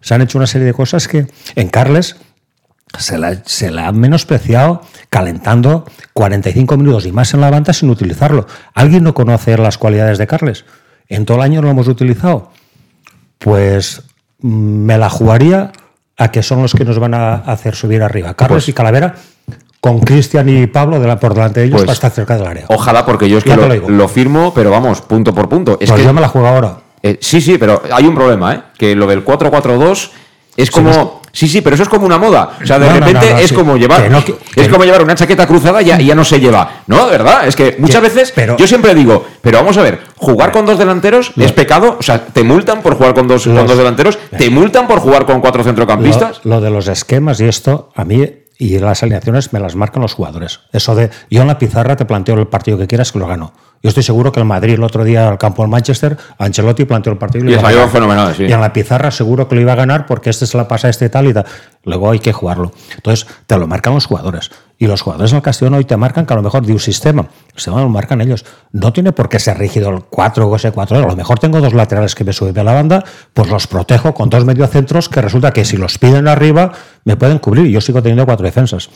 Se 0.00 0.14
han 0.14 0.22
hecho 0.22 0.38
una 0.38 0.46
serie 0.46 0.66
de 0.66 0.74
cosas 0.74 1.08
que 1.08 1.26
en 1.56 1.68
Carles 1.68 2.16
se 2.98 3.18
la, 3.18 3.34
se 3.44 3.70
la 3.70 3.88
han 3.88 3.98
menospreciado 3.98 4.82
calentando 5.10 5.84
45 6.14 6.76
minutos 6.76 7.06
y 7.06 7.12
más 7.12 7.34
en 7.34 7.40
la 7.40 7.50
banda 7.50 7.72
sin 7.72 7.90
utilizarlo. 7.90 8.46
¿Alguien 8.74 9.02
no 9.04 9.14
conoce 9.14 9.56
las 9.58 9.76
cualidades 9.78 10.18
de 10.18 10.26
Carles? 10.26 10.64
En 11.08 11.24
todo 11.26 11.38
el 11.38 11.42
año 11.42 11.60
no 11.60 11.66
lo 11.66 11.72
hemos 11.72 11.88
utilizado. 11.88 12.50
Pues 13.38 14.02
mm, 14.40 14.48
me 14.84 14.98
la 14.98 15.10
jugaría 15.10 15.72
a 16.16 16.30
que 16.30 16.42
son 16.42 16.62
los 16.62 16.74
que 16.74 16.84
nos 16.84 16.98
van 16.98 17.14
a 17.14 17.34
hacer 17.34 17.74
subir 17.74 18.02
arriba. 18.02 18.34
Carles 18.34 18.64
Pues- 18.64 18.68
y 18.68 18.72
Calavera, 18.72 19.14
con 19.80 20.00
Cristian 20.00 20.48
y 20.48 20.66
Pablo 20.66 20.98
de 21.00 21.06
la- 21.06 21.18
por 21.20 21.34
delante 21.34 21.60
de 21.60 21.66
ellos 21.66 21.76
Pues, 21.76 21.84
para 21.86 21.94
estar 21.94 22.10
cerca 22.10 22.36
del 22.36 22.46
área. 22.46 22.64
Ojalá, 22.68 23.06
porque 23.06 23.28
yo 23.28 23.38
es 23.38 23.44
que 23.44 23.54
lo, 23.56 23.66
lo 23.68 23.74
digo. 23.74 23.88
lo 23.88 24.08
firmo, 24.08 24.52
pero 24.54 24.70
vamos, 24.70 25.00
punto 25.02 25.32
por 25.34 25.48
punto. 25.48 25.78
Es 25.80 25.88
pues 25.88 26.00
que, 26.00 26.06
yo 26.06 26.12
me 26.12 26.20
la 26.20 26.28
juego 26.28 26.48
ahora. 26.48 26.78
eh, 27.02 27.18
sí, 27.20 27.40
sí, 27.40 27.58
pero 27.58 27.82
hay 27.92 28.04
un 28.06 28.14
problema, 28.14 28.54
¿eh? 28.54 28.60
Que 28.76 28.94
lo 28.96 29.06
del 29.06 29.24
4-4-2 29.24 30.10
es 30.56 30.70
como. 30.70 31.18
Sí, 31.30 31.46
sí, 31.46 31.60
pero 31.60 31.74
eso 31.74 31.84
es 31.84 31.88
como 31.88 32.06
una 32.06 32.18
moda. 32.18 32.56
O 32.60 32.66
sea, 32.66 32.78
de 32.80 32.86
No, 32.88 32.94
repente 32.94 33.30
no, 33.30 33.38
es 33.38 33.50
sí. 33.50 33.54
como 33.54 33.76
llevar. 33.76 34.02
Que 34.02 34.08
no, 34.10 34.24
que- 34.24 34.32
es 34.32 34.66
que- 34.66 34.70
como 34.70 34.82
llevar 34.84 35.02
una 35.04 35.14
chaqueta 35.14 35.46
cruzada 35.46 35.80
y 35.82 35.84
ya, 35.84 36.00
ya 36.00 36.14
no 36.14 36.24
se 36.24 36.40
lleva. 36.40 36.82
No, 36.88 37.04
de 37.04 37.12
verdad. 37.12 37.46
Es 37.46 37.54
que 37.54 37.76
muchas 37.78 38.02
veces. 38.02 38.32
pero- 38.34 38.56
yo 38.56 38.66
siempre 38.66 38.92
digo, 38.94 39.24
pero 39.40 39.58
vamos 39.58 39.76
a 39.76 39.82
ver, 39.82 40.00
jugar 40.16 40.50
con 40.50 40.66
dos 40.66 40.78
delanteros 40.78 41.30
es 41.36 41.52
pecado. 41.52 41.96
O 42.00 42.02
sea, 42.02 42.24
te 42.24 42.42
multan 42.42 42.80
por 42.82 42.96
jugar 42.96 43.14
con 43.14 43.28
dos, 43.28 43.44
con 43.44 43.54
Los- 43.54 43.68
dos 43.68 43.76
delanteros, 43.78 44.18
te 44.36 44.50
multan 44.50 44.88
por 44.88 44.98
jugar 44.98 45.26
con 45.26 45.40
cuatro 45.40 45.62
centrocampistas. 45.62 46.40
Lo, 46.44 46.56
lo 46.56 46.60
de 46.62 46.70
los 46.70 46.88
esquemas 46.88 47.38
y 47.40 47.44
esto, 47.44 47.90
a 47.94 48.04
mí 48.04 48.24
y 48.58 48.78
las 48.80 49.02
alineaciones 49.04 49.52
me 49.52 49.60
las 49.60 49.76
marcan 49.76 50.02
los 50.02 50.14
jugadores. 50.14 50.60
Eso 50.72 50.96
de, 50.96 51.10
yo 51.30 51.42
en 51.42 51.46
la 51.46 51.58
pizarra 51.58 51.94
te 51.94 52.04
planteo 52.04 52.34
el 52.34 52.48
partido 52.48 52.76
que 52.76 52.88
quieras 52.88 53.12
que 53.12 53.20
lo 53.20 53.28
gano. 53.28 53.52
Yo 53.80 53.88
estoy 53.90 54.02
seguro 54.02 54.32
que 54.32 54.40
el 54.40 54.46
Madrid 54.46 54.74
el 54.74 54.82
otro 54.82 55.04
día 55.04 55.28
al 55.28 55.38
campo 55.38 55.62
del 55.62 55.70
Manchester, 55.70 56.16
Ancelotti 56.38 56.84
planteó 56.84 57.12
el 57.12 57.18
partido 57.18 57.44
y, 57.44 57.48
lo 57.48 57.60
iba 57.60 57.68
a 57.68 57.72
ganar. 57.72 57.88
fenomenal, 57.88 58.34
sí. 58.34 58.44
Y 58.44 58.52
en 58.52 58.60
la 58.60 58.72
pizarra 58.72 59.12
seguro 59.12 59.48
que 59.48 59.54
lo 59.54 59.60
iba 59.60 59.72
a 59.72 59.76
ganar 59.76 60.06
porque 60.06 60.30
este 60.30 60.48
se 60.48 60.56
la 60.56 60.66
pasa 60.66 60.88
a 60.88 60.90
este 60.90 61.08
tal 61.08 61.28
y 61.28 61.34
tal. 61.34 61.46
Luego 61.84 62.10
hay 62.10 62.18
que 62.18 62.32
jugarlo. 62.32 62.72
Entonces, 62.96 63.28
te 63.46 63.56
lo 63.56 63.68
marcan 63.68 63.94
los 63.94 64.06
jugadores. 64.06 64.50
Y 64.80 64.86
los 64.86 65.02
jugadores 65.02 65.32
del 65.32 65.42
Castellón 65.42 65.74
hoy 65.74 65.84
te 65.84 65.96
marcan 65.96 66.24
que 66.24 66.32
a 66.32 66.36
lo 66.36 66.42
mejor 66.42 66.64
de 66.64 66.72
un 66.72 66.78
sistema. 66.78 67.22
El 67.48 67.54
sistema 67.54 67.80
lo 67.80 67.88
marcan 67.88 68.20
ellos. 68.20 68.44
No 68.70 68.92
tiene 68.92 69.12
por 69.12 69.28
qué 69.28 69.40
ser 69.40 69.58
rígido 69.58 69.90
el 69.90 70.04
4 70.04 70.48
o 70.48 70.56
ese 70.56 70.70
4. 70.70 70.98
A 70.98 71.00
lo 71.00 71.16
mejor 71.16 71.40
tengo 71.40 71.60
dos 71.60 71.74
laterales 71.74 72.14
que 72.14 72.22
me 72.22 72.32
suben 72.32 72.54
de 72.54 72.62
la 72.62 72.72
banda, 72.72 73.04
pues 73.34 73.48
los 73.50 73.66
protejo 73.66 74.14
con 74.14 74.30
dos 74.30 74.44
mediocentros 74.44 75.08
que 75.08 75.20
resulta 75.20 75.52
que 75.52 75.64
si 75.64 75.76
los 75.76 75.98
piden 75.98 76.28
arriba 76.28 76.72
me 77.04 77.16
pueden 77.16 77.40
cubrir. 77.40 77.66
Y 77.66 77.72
yo 77.72 77.80
sigo 77.80 78.00
teniendo 78.02 78.24
cuatro 78.24 78.46
defensas 78.46 78.88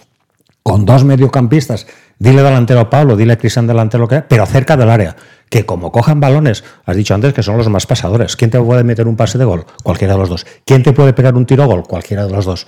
con 0.62 0.84
dos 0.86 1.04
mediocampistas, 1.04 1.86
dile 2.18 2.42
delantero 2.42 2.80
a 2.80 2.90
Pablo, 2.90 3.16
dile 3.16 3.32
a 3.32 3.38
Cristian 3.38 3.66
delantero 3.66 4.06
que 4.06 4.22
pero 4.22 4.46
cerca 4.46 4.76
del 4.76 4.90
área, 4.90 5.16
que 5.50 5.66
como 5.66 5.90
cojan 5.90 6.20
balones, 6.20 6.62
has 6.86 6.96
dicho 6.96 7.14
antes 7.14 7.34
que 7.34 7.42
son 7.42 7.56
los 7.56 7.68
más 7.68 7.86
pasadores. 7.86 8.36
¿Quién 8.36 8.50
te 8.50 8.60
puede 8.60 8.84
meter 8.84 9.08
un 9.08 9.16
pase 9.16 9.38
de 9.38 9.44
gol? 9.44 9.66
Cualquiera 9.82 10.14
de 10.14 10.20
los 10.20 10.28
dos. 10.28 10.46
¿Quién 10.64 10.82
te 10.82 10.92
puede 10.92 11.12
pegar 11.12 11.34
un 11.34 11.46
tiro 11.46 11.64
a 11.64 11.66
gol? 11.66 11.82
Cualquiera 11.82 12.26
de 12.26 12.32
los 12.32 12.44
dos. 12.44 12.66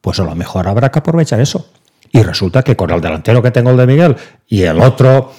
Pues 0.00 0.20
a 0.20 0.24
lo 0.24 0.34
mejor 0.34 0.68
habrá 0.68 0.90
que 0.90 1.00
aprovechar 1.00 1.40
eso. 1.40 1.66
Y 2.12 2.22
resulta 2.22 2.62
que 2.62 2.76
con 2.76 2.90
el 2.90 3.00
delantero 3.00 3.42
que 3.42 3.50
tengo 3.50 3.70
el 3.70 3.76
de 3.78 3.86
Miguel 3.86 4.16
y 4.46 4.62
el 4.62 4.78
otro, 4.80 5.32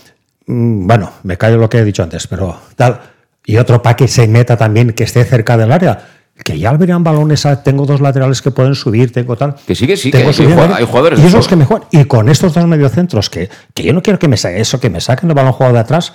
mm, 0.47 0.87
bueno, 0.87 1.11
me 1.23 1.37
callo 1.37 1.57
lo 1.57 1.69
que 1.69 1.77
he 1.77 1.85
dicho 1.85 2.03
antes, 2.03 2.27
pero 2.27 2.57
tal, 2.75 2.99
y 3.45 3.57
otro 3.57 3.81
para 3.81 3.95
que 3.95 4.07
se 4.07 4.27
meta 4.27 4.57
también, 4.57 4.91
que 4.93 5.03
esté 5.03 5.23
cerca 5.23 5.55
del 5.55 5.71
área. 5.71 6.09
Que 6.43 6.57
ya 6.57 6.71
verían 6.73 7.03
balones, 7.03 7.45
a- 7.45 7.61
tengo 7.61 7.85
dos 7.85 8.01
laterales 8.01 8.41
que 8.41 8.49
pueden 8.49 8.73
subir, 8.73 9.11
tengo 9.13 9.35
tal. 9.35 9.53
Que 9.67 9.75
sí, 9.75 9.85
que 9.85 9.95
sí, 9.95 10.09
Tengo 10.09 10.31
que 10.31 10.43
hay, 10.73 10.83
jugadores. 10.83 11.19
Y 11.19 11.27
esos 11.27 11.47
que 11.47 11.55
me 11.55 11.63
juegan. 11.63 11.87
Y 11.91 12.05
con 12.05 12.27
estos 12.27 12.55
dos 12.55 12.65
mediocentros, 12.65 13.29
que, 13.29 13.49
que 13.75 13.83
yo 13.83 13.93
no 13.93 14.01
quiero 14.01 14.17
que 14.17 14.27
me 14.27 14.35
saquen 14.35 14.59
eso, 14.59 14.79
que 14.79 14.89
me 14.89 14.99
saquen 14.99 15.29
el 15.29 15.35
balón 15.35 15.51
jugado 15.53 15.75
de 15.75 15.81
atrás. 15.81 16.11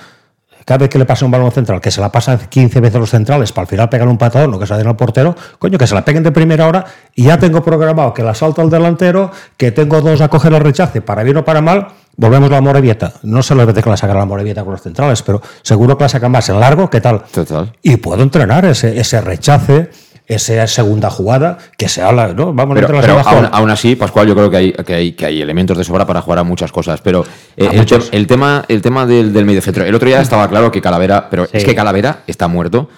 Cada 0.69 0.81
vez 0.81 0.91
que 0.91 0.99
le 0.99 1.07
pase 1.07 1.25
un 1.25 1.31
balón 1.31 1.51
central, 1.51 1.81
que 1.81 1.91
se 1.91 1.99
la 1.99 2.13
pasa 2.13 2.37
15 2.37 2.81
veces 2.81 3.01
los 3.01 3.09
centrales 3.09 3.53
para 3.53 3.63
al 3.63 3.69
final 3.69 3.89
pegar 3.89 4.07
un 4.07 4.19
patadón 4.19 4.53
o 4.53 4.59
que 4.59 4.67
se 4.67 4.75
la 4.75 4.77
den 4.77 4.87
al 4.87 4.97
portero, 4.97 5.35
coño, 5.59 5.79
que 5.79 5.87
se 5.87 5.95
la 5.95 6.05
peguen 6.05 6.23
de 6.23 6.31
primera 6.31 6.69
hora 6.69 6.85
y 7.15 7.25
ya 7.25 7.39
tengo 7.39 7.63
programado 7.63 8.13
que 8.13 8.23
la 8.23 8.35
salta 8.35 8.61
el 8.61 8.69
delantero, 8.69 9.31
que 9.57 9.73
tengo 9.73 10.03
dos 10.03 10.21
a 10.21 10.29
coger 10.29 10.53
el 10.53 10.61
rechace, 10.61 11.01
para 11.01 11.23
bien 11.23 11.39
o 11.39 11.45
para 11.47 11.63
mal, 11.63 11.89
volvemos 12.19 12.51
a 12.51 12.57
la 12.57 12.61
Morevieta. 12.61 13.15
No 13.23 13.43
sé 13.43 13.55
las 13.55 13.67
veces 13.67 13.83
que 13.83 13.89
la 13.89 13.97
saca 13.97 14.13
la 14.13 14.27
Morevieta 14.27 14.63
con 14.63 14.73
los 14.73 14.83
centrales, 14.83 15.23
pero 15.23 15.41
seguro 15.63 15.97
que 15.97 16.05
la 16.05 16.11
sacan 16.11 16.33
más 16.33 16.47
en 16.51 16.61
largo, 16.61 16.91
¿qué 16.91 17.01
tal? 17.01 17.23
Total. 17.23 17.73
Y 17.81 17.97
puedo 17.97 18.23
entrenar 18.23 18.67
ese, 18.67 19.01
ese 19.01 19.23
rechace, 19.23 19.89
esa 20.29 20.67
segunda 20.67 21.11
jugada, 21.11 21.59
que 21.77 21.89
se 21.89 22.03
habla, 22.03 22.29
¿no? 22.35 22.53
Vamos 22.53 22.77
a 22.77 22.81
Pero, 22.81 22.89
meter 22.95 23.11
la 23.15 23.23
pero 23.23 23.29
aún, 23.37 23.49
aún 23.51 23.71
así, 23.71 23.97
Pascual, 23.97 24.29
yo 24.29 24.35
creo 24.35 24.51
que 24.51 24.57
hay, 24.59 24.73
que 24.73 24.95
hay, 24.95 25.13
que 25.13 25.27
hay 25.27 25.41
elementos 25.43 25.77
de 25.79 25.85
sobra 25.85 26.07
para 26.07 26.21
jugar 26.21 26.39
a 26.41 26.45
muchas 26.45 26.71
cosas. 26.71 27.01
Pero 27.01 27.25
eh, 27.57 27.67
A 27.67 27.73
el, 28.13 28.27
tema, 28.27 28.65
el 28.69 28.83
tema 28.83 29.07
del, 29.07 29.33
del 29.33 29.45
mediocentro. 29.47 29.85
El 29.85 29.95
otro 29.95 30.07
día 30.07 30.21
estaba 30.21 30.47
claro 30.49 30.71
que 30.71 30.81
Calavera, 30.83 31.29
pero 31.31 31.47
es 31.51 31.65
que 31.65 31.75
Calavera 31.75 32.21
está 32.27 32.47
muerto. 32.47 32.89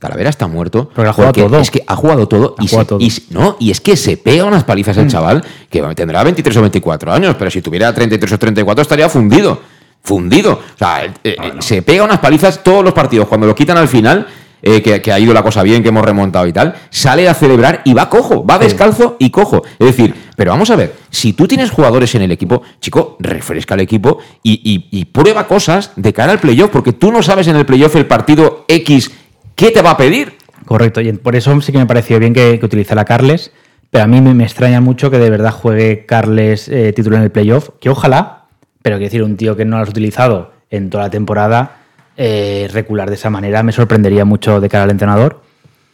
Calavera 0.00 0.30
está 0.30 0.46
muerto. 0.48 0.90
Porque 0.94 1.10
ha 1.10 1.12
jugado 1.12 1.32
todo. 1.34 1.60
Es 1.60 1.70
que 1.70 1.84
ha 1.86 1.94
jugado 1.94 2.26
todo. 2.26 2.54
Ha 2.58 2.64
y, 2.64 2.68
jugado 2.68 2.84
se- 2.84 2.88
todo. 2.88 3.00
y 3.00 3.10
se- 3.10 3.22
no, 3.30 3.56
y 3.60 3.70
es 3.70 3.80
que 3.80 3.96
se 3.96 4.16
pega 4.16 4.44
unas 4.44 4.64
palizas 4.64 4.96
el 4.96 5.06
chaval 5.08 5.44
que 5.68 5.80
tendrá 5.94 6.24
23 6.24 6.56
o 6.56 6.60
24 6.62 7.12
años, 7.12 7.36
pero 7.38 7.50
si 7.50 7.60
tuviera 7.62 7.92
33 7.94 8.32
o 8.32 8.38
34 8.38 8.82
estaría 8.82 9.08
fundido. 9.08 9.60
Fundido. 10.02 10.52
O 10.52 10.78
sea, 10.78 11.04
eh, 11.04 11.12
eh, 11.22 11.36
se 11.58 11.82
pega 11.82 12.02
unas 12.02 12.18
palizas 12.18 12.64
todos 12.64 12.82
los 12.82 12.94
partidos. 12.94 13.28
Cuando 13.28 13.46
lo 13.46 13.54
quitan 13.54 13.76
al 13.76 13.88
final, 13.88 14.26
eh, 14.62 14.82
que, 14.82 15.00
que 15.02 15.12
ha 15.12 15.18
ido 15.18 15.32
la 15.34 15.42
cosa 15.42 15.62
bien, 15.62 15.82
que 15.82 15.88
hemos 15.90 16.04
remontado 16.04 16.46
y 16.46 16.52
tal, 16.52 16.74
sale 16.90 17.28
a 17.28 17.34
celebrar 17.34 17.82
y 17.84 17.94
va 17.94 18.08
cojo, 18.08 18.44
va 18.44 18.58
descalzo 18.58 19.16
y 19.18 19.30
cojo. 19.30 19.62
Es 19.78 19.86
decir, 19.86 20.14
pero 20.36 20.50
vamos 20.52 20.70
a 20.70 20.76
ver, 20.76 20.94
si 21.10 21.32
tú 21.32 21.46
tienes 21.46 21.70
jugadores 21.70 22.14
en 22.14 22.22
el 22.22 22.32
equipo, 22.32 22.62
chico, 22.80 23.16
refresca 23.20 23.74
el 23.74 23.80
equipo 23.80 24.18
y, 24.42 24.60
y- 24.90 24.98
y 25.00 25.04
prueba 25.06 25.46
cosas 25.46 25.92
de 25.96 26.12
cara 26.12 26.32
al 26.32 26.38
playoff, 26.40 26.70
porque 26.70 26.92
tú 26.92 27.12
no 27.12 27.22
sabes 27.22 27.46
en 27.48 27.56
el 27.56 27.66
playoff 27.66 27.94
el 27.96 28.06
partido 28.06 28.64
X 28.68 29.10
qué 29.54 29.70
te 29.70 29.82
va 29.82 29.90
a 29.90 29.96
pedir. 29.96 30.34
Correcto, 30.66 31.00
y 31.00 31.12
por 31.14 31.34
eso 31.36 31.60
sí 31.60 31.72
que 31.72 31.78
me 31.78 31.86
pareció 31.86 32.18
bien 32.18 32.32
que, 32.32 32.58
que 32.58 32.66
utilizara 32.66 33.04
Carles, 33.04 33.52
pero 33.90 34.04
a 34.04 34.06
mí 34.06 34.20
me, 34.20 34.34
me 34.34 34.44
extraña 34.44 34.80
mucho 34.80 35.10
que 35.10 35.18
de 35.18 35.30
verdad 35.30 35.50
juegue 35.50 36.06
Carles 36.06 36.68
eh, 36.68 36.92
titular 36.92 37.18
en 37.18 37.24
el 37.24 37.32
playoff, 37.32 37.70
que 37.80 37.90
ojalá, 37.90 38.44
pero 38.82 38.96
quiero 38.96 39.06
decir, 39.08 39.22
un 39.24 39.36
tío 39.36 39.56
que 39.56 39.64
no 39.64 39.76
lo 39.78 39.82
has 39.82 39.88
utilizado 39.88 40.52
en 40.70 40.88
toda 40.90 41.04
la 41.04 41.10
temporada, 41.10 41.79
eh, 42.22 42.68
recular 42.70 43.08
de 43.08 43.14
esa 43.14 43.30
manera 43.30 43.62
me 43.62 43.72
sorprendería 43.72 44.26
mucho 44.26 44.60
de 44.60 44.68
cara 44.68 44.84
al 44.84 44.90
entrenador. 44.90 45.40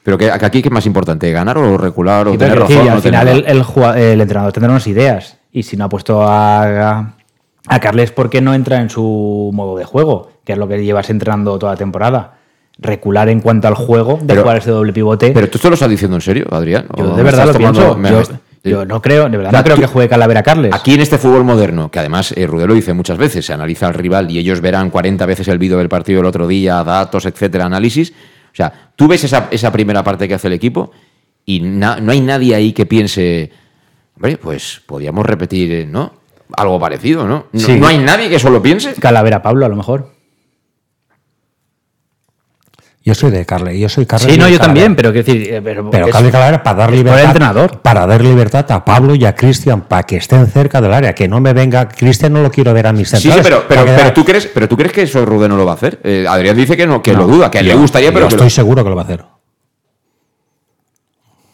Pero 0.02 0.18
que, 0.18 0.28
aquí, 0.30 0.60
¿qué 0.60 0.68
es 0.68 0.72
más 0.72 0.86
importante? 0.86 1.30
¿Ganar 1.30 1.56
o 1.58 1.78
recular 1.78 2.26
o 2.26 2.34
Y 2.34 2.38
tener 2.38 2.58
razón? 2.58 2.88
al 2.88 2.94
no 2.96 3.00
final 3.00 3.28
el, 3.28 3.44
el 3.46 3.62
jugua- 3.62 3.96
el 3.98 4.20
entrenador 4.20 4.52
tendrá 4.52 4.70
unas 4.72 4.86
ideas, 4.88 5.38
y 5.52 5.62
si 5.62 5.76
no 5.76 5.84
ha 5.84 5.88
puesto 5.88 6.22
a, 6.22 7.14
a 7.68 7.80
Carles, 7.80 8.10
¿por 8.10 8.28
qué 8.28 8.40
no 8.40 8.54
entra 8.54 8.80
en 8.80 8.90
su 8.90 9.50
modo 9.54 9.76
de 9.78 9.84
juego? 9.84 10.30
Que 10.44 10.52
es 10.54 10.58
lo 10.58 10.66
que 10.68 10.84
llevas 10.84 11.10
entrenando 11.10 11.58
toda 11.58 11.72
la 11.72 11.78
temporada. 11.78 12.32
Recular 12.78 13.28
en 13.30 13.40
cuanto 13.40 13.68
al 13.68 13.74
juego, 13.74 14.18
de 14.20 14.26
Pero- 14.26 14.42
jugar 14.42 14.56
ese 14.58 14.70
doble 14.70 14.92
pivote. 14.92 15.30
Pero 15.32 15.48
tú 15.48 15.58
esto 15.58 15.68
lo 15.70 15.74
estás 15.74 15.88
diciendo 15.90 16.16
en 16.16 16.20
serio, 16.20 16.46
Adrián. 16.50 16.86
¿O 16.92 16.98
Yo 16.98 17.16
de 17.16 17.22
verdad 17.22 17.46
lo 17.46 17.54
pienso. 17.54 17.96
me- 17.96 18.10
Yo, 18.10 18.22
yo 18.70 18.84
no 18.84 19.00
creo, 19.02 19.28
de 19.28 19.36
verdad 19.36 19.52
no 19.52 19.62
creo 19.64 19.76
que 19.76 19.86
juegue 19.86 20.08
Calavera 20.08 20.42
Carles. 20.42 20.72
Aquí 20.74 20.94
en 20.94 21.00
este 21.00 21.18
fútbol 21.18 21.44
moderno, 21.44 21.90
que 21.90 21.98
además 21.98 22.32
eh, 22.36 22.46
Rudé 22.46 22.66
lo 22.66 22.74
dice 22.74 22.92
muchas 22.92 23.18
veces, 23.18 23.44
se 23.46 23.52
analiza 23.52 23.86
al 23.86 23.94
rival 23.94 24.30
y 24.30 24.38
ellos 24.38 24.60
verán 24.60 24.90
40 24.90 25.24
veces 25.26 25.48
el 25.48 25.58
vídeo 25.58 25.78
del 25.78 25.88
partido 25.88 26.18
del 26.18 26.26
otro 26.26 26.46
día, 26.46 26.82
datos, 26.84 27.26
etcétera, 27.26 27.66
análisis. 27.66 28.10
O 28.12 28.56
sea, 28.56 28.90
tú 28.96 29.06
ves 29.08 29.22
esa, 29.24 29.48
esa 29.50 29.70
primera 29.72 30.02
parte 30.02 30.26
que 30.28 30.34
hace 30.34 30.46
el 30.46 30.54
equipo 30.54 30.90
y 31.44 31.60
na- 31.60 32.00
no 32.00 32.12
hay 32.12 32.20
nadie 32.20 32.54
ahí 32.54 32.72
que 32.72 32.86
piense, 32.86 33.50
hombre, 34.16 34.36
pues 34.38 34.80
podíamos 34.86 35.24
repetir, 35.26 35.72
eh, 35.72 35.86
¿no? 35.86 36.14
Algo 36.56 36.78
parecido, 36.80 37.26
¿no? 37.26 37.46
No, 37.52 37.60
Sí. 37.60 37.78
no 37.78 37.86
hay 37.86 37.98
nadie 37.98 38.28
que 38.28 38.36
eso 38.36 38.50
lo 38.50 38.62
piense. 38.62 38.94
Calavera 38.94 39.42
Pablo, 39.42 39.66
a 39.66 39.68
lo 39.68 39.76
mejor. 39.76 40.15
Yo 43.06 43.14
soy 43.14 43.30
de 43.30 43.46
Carle, 43.46 43.78
yo 43.78 43.88
soy 43.88 44.04
Carle. 44.04 44.26
Sí, 44.32 44.32
no, 44.36 44.48
yo 44.48 44.58
Calavera. 44.58 44.64
también, 44.64 44.96
pero 44.96 45.12
quiero 45.12 45.24
decir. 45.24 45.54
eh, 45.54 45.62
Pero, 45.62 45.88
Pero 45.90 46.08
Carle 46.08 46.28
Calavera 46.32 46.60
para 46.64 46.76
dar 46.78 46.90
libertad, 46.92 47.24
entrenador. 47.24 47.80
para 47.80 48.04
dar 48.04 48.20
libertad 48.20 48.66
a 48.72 48.84
Pablo 48.84 49.14
y 49.14 49.24
a 49.24 49.32
Cristian 49.32 49.82
para 49.82 50.02
que 50.02 50.16
estén 50.16 50.44
cerca 50.48 50.80
del 50.80 50.92
área, 50.92 51.14
que 51.14 51.28
no 51.28 51.40
me 51.40 51.52
venga 51.52 51.86
Cristian 51.88 52.32
no 52.32 52.42
lo 52.42 52.50
quiero 52.50 52.74
ver 52.74 52.88
a 52.88 52.92
mis 52.92 53.08
Sí, 53.08 53.16
sí, 53.16 53.22
centrales. 53.30 53.46
pero, 53.46 53.64
pero, 53.68 53.84
pero 53.96 54.12
tú 54.12 54.24
crees, 54.24 54.48
pero 54.52 54.68
tú 54.68 54.76
crees 54.76 54.92
que 54.92 55.02
eso 55.02 55.24
Rudé 55.24 55.48
no 55.48 55.56
lo 55.56 55.64
va 55.64 55.72
a 55.72 55.74
hacer. 55.76 56.00
Eh, 56.02 56.26
Adrián 56.28 56.56
dice 56.56 56.76
que 56.76 56.84
no, 56.84 57.00
que 57.00 57.12
No, 57.12 57.20
lo 57.20 57.26
duda, 57.28 57.48
que 57.48 57.62
le 57.62 57.70
yo- 57.70 57.78
gustaría, 57.78 58.08
pero 58.12 58.22
yo 58.24 58.28
que 58.30 58.34
lo- 58.34 58.42
estoy 58.42 58.50
seguro 58.50 58.82
que 58.82 58.90
lo 58.90 58.96
va 58.96 59.02
a 59.02 59.04
hacer. 59.04 59.24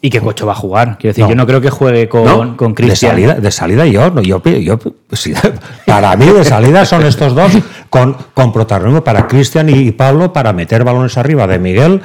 Y 0.05 0.09
que 0.09 0.19
Cocho 0.19 0.45
va 0.45 0.51
a 0.51 0.55
jugar. 0.55 0.97
Quiero 0.97 1.11
decir, 1.13 1.23
No. 1.23 1.29
yo 1.29 1.35
no 1.37 1.47
creo 1.47 1.61
que 1.61 1.69
juegue 1.69 2.09
con, 2.09 2.25
¿No? 2.25 2.57
con 2.57 2.73
de 2.73 2.83
Cristian. 2.83 3.11
salida, 3.13 3.35
de 3.35 3.51
salida 3.51 3.85
yo, 3.85 4.11
no, 4.11 4.21
yo, 4.21 4.41
yo 4.43 4.77
sí, 5.13 5.33
para 5.87 6.13
mí 6.17 6.25
de 6.25 6.43
salida 6.43 6.83
son 6.85 7.05
estos 7.05 7.33
dos 7.33 7.53
con, 7.89 8.17
con 8.33 8.51
protagonismo 8.51 9.01
para 9.01 9.27
Cristian 9.27 9.69
y 9.69 9.91
Pablo 9.91 10.33
para 10.33 10.51
meter 10.51 10.83
balones 10.83 11.17
arriba 11.17 11.47
de 11.47 11.57
Miguel 11.57 12.01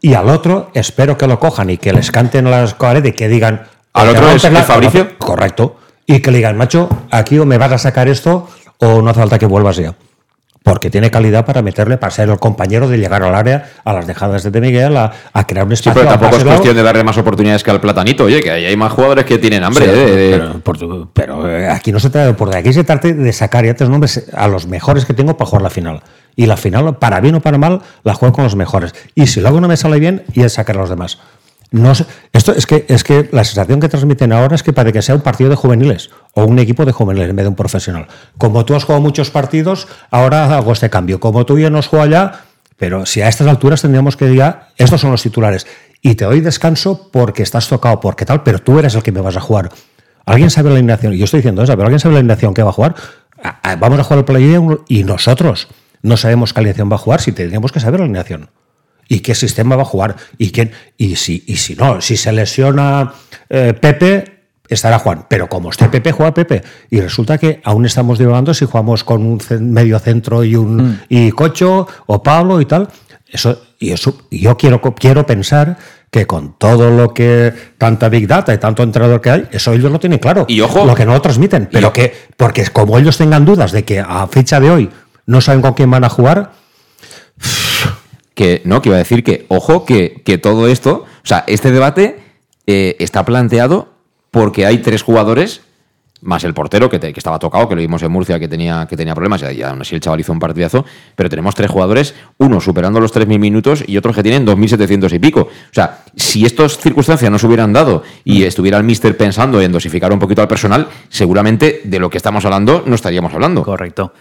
y 0.00 0.14
al 0.14 0.30
otro 0.30 0.70
espero 0.72 1.18
que 1.18 1.26
lo 1.26 1.38
cojan 1.38 1.68
y 1.68 1.76
que 1.76 1.92
les 1.92 2.10
canten 2.10 2.50
las 2.50 2.72
paredes 2.72 3.10
y 3.10 3.12
que 3.14 3.28
digan 3.28 3.62
¿Al 3.92 4.06
"Te 4.12 4.16
otro 4.16 4.30
es- 4.30 4.44
es 4.44 4.64
Fabricio? 4.64 5.18
correcto 5.18 5.76
y 6.06 6.20
que 6.20 6.30
le 6.30 6.38
digan 6.38 6.56
macho 6.56 6.88
aquí 7.10 7.38
o 7.38 7.44
me 7.44 7.58
vas 7.58 7.72
a 7.72 7.78
sacar 7.78 8.08
esto 8.08 8.48
o 8.78 9.02
no 9.02 9.10
hace 9.10 9.20
falta 9.20 9.38
que 9.38 9.44
vuelvas 9.46 9.76
ya 9.76 9.92
porque 10.68 10.90
tiene 10.90 11.10
calidad 11.10 11.46
para 11.46 11.62
meterle, 11.62 11.96
para 11.96 12.10
ser 12.10 12.28
el 12.28 12.38
compañero 12.38 12.88
de 12.88 12.98
llegar 12.98 13.22
al 13.22 13.34
área, 13.34 13.70
a 13.86 13.94
las 13.94 14.06
dejadas 14.06 14.42
de 14.42 14.50
De 14.50 14.60
Miguel, 14.60 14.98
a, 14.98 15.10
a 15.32 15.46
crear 15.46 15.64
un 15.64 15.74
Sí, 15.74 15.88
espacio. 15.88 16.02
pero 16.02 16.10
a 16.10 16.18
tampoco 16.18 16.36
es 16.36 16.44
cuestión 16.44 16.76
de 16.76 16.82
darle 16.82 17.04
más 17.04 17.16
oportunidades 17.16 17.62
que 17.64 17.70
al 17.70 17.80
platanito. 17.80 18.24
Oye, 18.24 18.42
que 18.42 18.50
ahí 18.50 18.66
hay 18.66 18.76
más 18.76 18.92
jugadores 18.92 19.24
que 19.24 19.38
tienen 19.38 19.64
hambre. 19.64 19.86
Sí, 19.86 19.90
eh, 19.94 20.42
pero, 20.62 21.08
pero, 21.10 21.48
eh, 21.50 21.68
aquí 21.70 21.90
no 21.90 21.98
se 21.98 22.10
trata 22.10 22.26
de 22.26 22.34
por 22.34 22.54
aquí 22.54 22.70
se 22.74 22.84
trata 22.84 23.08
de 23.08 23.32
sacar 23.32 23.64
ya 23.64 23.72
tres 23.72 23.88
nombres 23.88 24.26
a 24.34 24.46
los 24.46 24.66
mejores 24.66 25.06
que 25.06 25.14
tengo 25.14 25.38
para 25.38 25.48
jugar 25.48 25.62
la 25.62 25.70
final. 25.70 26.02
Y 26.36 26.44
la 26.44 26.58
final, 26.58 26.98
para 26.98 27.20
bien 27.20 27.34
o 27.36 27.40
para 27.40 27.56
mal, 27.56 27.80
la 28.04 28.12
juego 28.12 28.34
con 28.34 28.44
los 28.44 28.54
mejores. 28.54 28.94
Y 29.14 29.26
si 29.26 29.40
luego 29.40 29.62
no 29.62 29.68
me 29.68 29.76
sale 29.78 29.98
bien, 29.98 30.22
y 30.34 30.42
es 30.42 30.52
sacar 30.52 30.76
a 30.76 30.80
los 30.80 30.90
demás. 30.90 31.18
No 31.70 31.94
sé- 31.94 32.06
esto 32.32 32.52
es 32.52 32.66
que 32.66 32.86
es 32.88 33.04
que 33.04 33.28
la 33.32 33.44
sensación 33.44 33.78
que 33.80 33.88
transmiten 33.88 34.32
ahora 34.32 34.54
es 34.54 34.62
que 34.62 34.72
parece 34.72 34.94
que 34.94 35.02
sea 35.02 35.14
un 35.14 35.20
partido 35.20 35.50
de 35.50 35.56
juveniles 35.56 36.10
o 36.34 36.44
un 36.44 36.58
equipo 36.58 36.84
de 36.86 36.92
juveniles 36.92 37.28
en 37.28 37.36
vez 37.36 37.44
de 37.44 37.48
un 37.50 37.56
profesional. 37.56 38.06
Como 38.38 38.64
tú 38.64 38.74
has 38.74 38.84
jugado 38.84 39.02
muchos 39.02 39.30
partidos, 39.30 39.86
ahora 40.10 40.56
hago 40.56 40.72
este 40.72 40.88
cambio. 40.88 41.20
Como 41.20 41.44
tú 41.44 41.58
ya 41.58 41.68
no 41.68 41.78
has 41.78 41.86
jugado 41.88 42.08
allá, 42.08 42.40
pero 42.78 43.04
si 43.04 43.20
a 43.20 43.28
estas 43.28 43.46
alturas 43.48 43.82
tendríamos 43.82 44.16
que 44.16 44.34
ya, 44.34 44.68
estos 44.76 45.00
son 45.00 45.10
los 45.10 45.22
titulares. 45.22 45.66
Y 46.00 46.14
te 46.14 46.24
doy 46.24 46.40
descanso 46.40 47.10
porque 47.12 47.42
estás 47.42 47.68
tocado, 47.68 48.00
porque 48.00 48.24
tal, 48.24 48.42
pero 48.44 48.60
tú 48.60 48.78
eres 48.78 48.94
el 48.94 49.02
que 49.02 49.12
me 49.12 49.20
vas 49.20 49.36
a 49.36 49.40
jugar. 49.40 49.68
¿Alguien 50.24 50.48
sabe 50.50 50.70
la 50.70 50.76
alineación? 50.76 51.12
Yo 51.14 51.24
estoy 51.24 51.38
diciendo 51.40 51.62
eso, 51.62 51.72
pero 51.72 51.84
¿alguien 51.84 52.00
sabe 52.00 52.14
la 52.14 52.20
alineación 52.20 52.54
que 52.54 52.62
va 52.62 52.70
a 52.70 52.72
jugar? 52.74 52.94
Ah, 53.42 53.58
ah, 53.62 53.76
Vamos 53.76 53.98
a 53.98 54.04
jugar 54.04 54.18
el 54.20 54.24
play 54.24 54.56
y 54.88 55.04
nosotros 55.04 55.68
no 56.02 56.16
sabemos 56.16 56.52
qué 56.52 56.60
alineación 56.60 56.90
va 56.90 56.94
a 56.96 56.98
jugar 56.98 57.20
si 57.20 57.32
tendríamos 57.32 57.72
que 57.72 57.80
saber 57.80 58.00
la 58.00 58.04
alineación. 58.04 58.48
¿Y 59.08 59.20
qué 59.20 59.34
sistema 59.34 59.74
va 59.74 59.82
a 59.82 59.86
jugar? 59.86 60.16
¿Y, 60.36 60.50
quién? 60.50 60.70
y, 60.98 61.16
si, 61.16 61.42
y 61.46 61.56
si 61.56 61.74
no, 61.74 62.00
si 62.02 62.16
se 62.16 62.30
lesiona 62.30 63.12
eh, 63.48 63.72
Pepe, 63.72 64.24
estará 64.68 64.98
Juan. 64.98 65.24
Pero 65.30 65.48
como 65.48 65.70
esté 65.70 65.88
Pepe, 65.88 66.12
juega 66.12 66.34
Pepe. 66.34 66.62
Y 66.90 67.00
resulta 67.00 67.38
que 67.38 67.60
aún 67.64 67.86
estamos 67.86 68.18
divagando 68.18 68.52
si 68.52 68.66
jugamos 68.66 69.04
con 69.04 69.22
un 69.24 69.40
medio 69.72 69.98
centro 69.98 70.44
y 70.44 70.54
un 70.56 71.00
y 71.08 71.30
Cocho 71.32 71.88
o 72.06 72.22
Pablo 72.22 72.60
y 72.60 72.66
tal. 72.66 72.88
Eso, 73.30 73.60
y 73.78 73.90
eso, 73.92 74.18
yo 74.30 74.56
quiero, 74.56 74.80
quiero 74.94 75.24
pensar 75.26 75.76
que 76.10 76.26
con 76.26 76.58
todo 76.58 76.90
lo 76.90 77.12
que 77.12 77.52
tanta 77.76 78.08
Big 78.08 78.26
Data 78.26 78.54
y 78.54 78.58
tanto 78.58 78.82
entrenador 78.82 79.20
que 79.20 79.30
hay, 79.30 79.48
eso 79.52 79.72
ellos 79.74 79.92
lo 79.92 79.98
tienen 80.00 80.18
claro. 80.18 80.46
Y 80.48 80.60
ojo- 80.62 80.86
lo 80.86 80.94
que 80.94 81.04
no 81.06 81.12
lo 81.12 81.20
transmiten. 81.20 81.68
Pero 81.70 81.92
que, 81.92 82.14
porque 82.36 82.64
como 82.68 82.98
ellos 82.98 83.16
tengan 83.18 83.44
dudas 83.44 83.72
de 83.72 83.84
que 83.84 84.00
a 84.00 84.26
fecha 84.28 84.60
de 84.60 84.70
hoy 84.70 84.90
no 85.26 85.40
saben 85.42 85.60
con 85.60 85.74
quién 85.74 85.90
van 85.90 86.04
a 86.04 86.08
jugar, 86.08 86.52
que 88.38 88.62
no, 88.64 88.80
que 88.80 88.90
iba 88.90 88.94
a 88.94 89.00
decir 89.00 89.24
que, 89.24 89.46
ojo, 89.48 89.84
que, 89.84 90.22
que 90.24 90.38
todo 90.38 90.68
esto, 90.68 91.04
o 91.24 91.26
sea, 91.26 91.42
este 91.48 91.72
debate 91.72 92.20
eh, 92.68 92.94
está 93.00 93.24
planteado 93.24 93.88
porque 94.30 94.64
hay 94.64 94.78
tres 94.78 95.02
jugadores, 95.02 95.62
más 96.20 96.44
el 96.44 96.54
portero 96.54 96.88
que, 96.88 97.00
que 97.00 97.08
estaba 97.18 97.40
tocado, 97.40 97.68
que 97.68 97.74
lo 97.74 97.80
vimos 97.80 98.00
en 98.04 98.12
Murcia, 98.12 98.38
que 98.38 98.46
tenía, 98.46 98.86
que 98.88 98.96
tenía 98.96 99.12
problemas, 99.12 99.42
y 99.42 99.60
aún 99.64 99.80
así 99.80 99.96
el 99.96 100.00
chaval 100.00 100.20
hizo 100.20 100.32
un 100.32 100.38
partidazo, 100.38 100.84
pero 101.16 101.28
tenemos 101.28 101.56
tres 101.56 101.68
jugadores, 101.68 102.14
uno 102.36 102.60
superando 102.60 103.00
los 103.00 103.12
3.000 103.12 103.40
minutos 103.40 103.82
y 103.84 103.96
otros 103.96 104.14
que 104.14 104.22
tienen 104.22 104.46
2.700 104.46 105.12
y 105.12 105.18
pico. 105.18 105.40
O 105.40 105.74
sea, 105.74 106.04
si 106.14 106.44
estas 106.44 106.78
circunstancias 106.78 107.32
no 107.32 107.40
se 107.40 107.46
hubieran 107.48 107.72
dado 107.72 108.04
y 108.22 108.44
estuviera 108.44 108.78
el 108.78 108.84
míster 108.84 109.16
pensando 109.16 109.60
en 109.60 109.72
dosificar 109.72 110.12
un 110.12 110.20
poquito 110.20 110.42
al 110.42 110.48
personal, 110.48 110.86
seguramente 111.08 111.80
de 111.82 111.98
lo 111.98 112.08
que 112.08 112.18
estamos 112.18 112.44
hablando 112.44 112.84
no 112.86 112.94
estaríamos 112.94 113.34
hablando. 113.34 113.64
Correcto. 113.64 114.12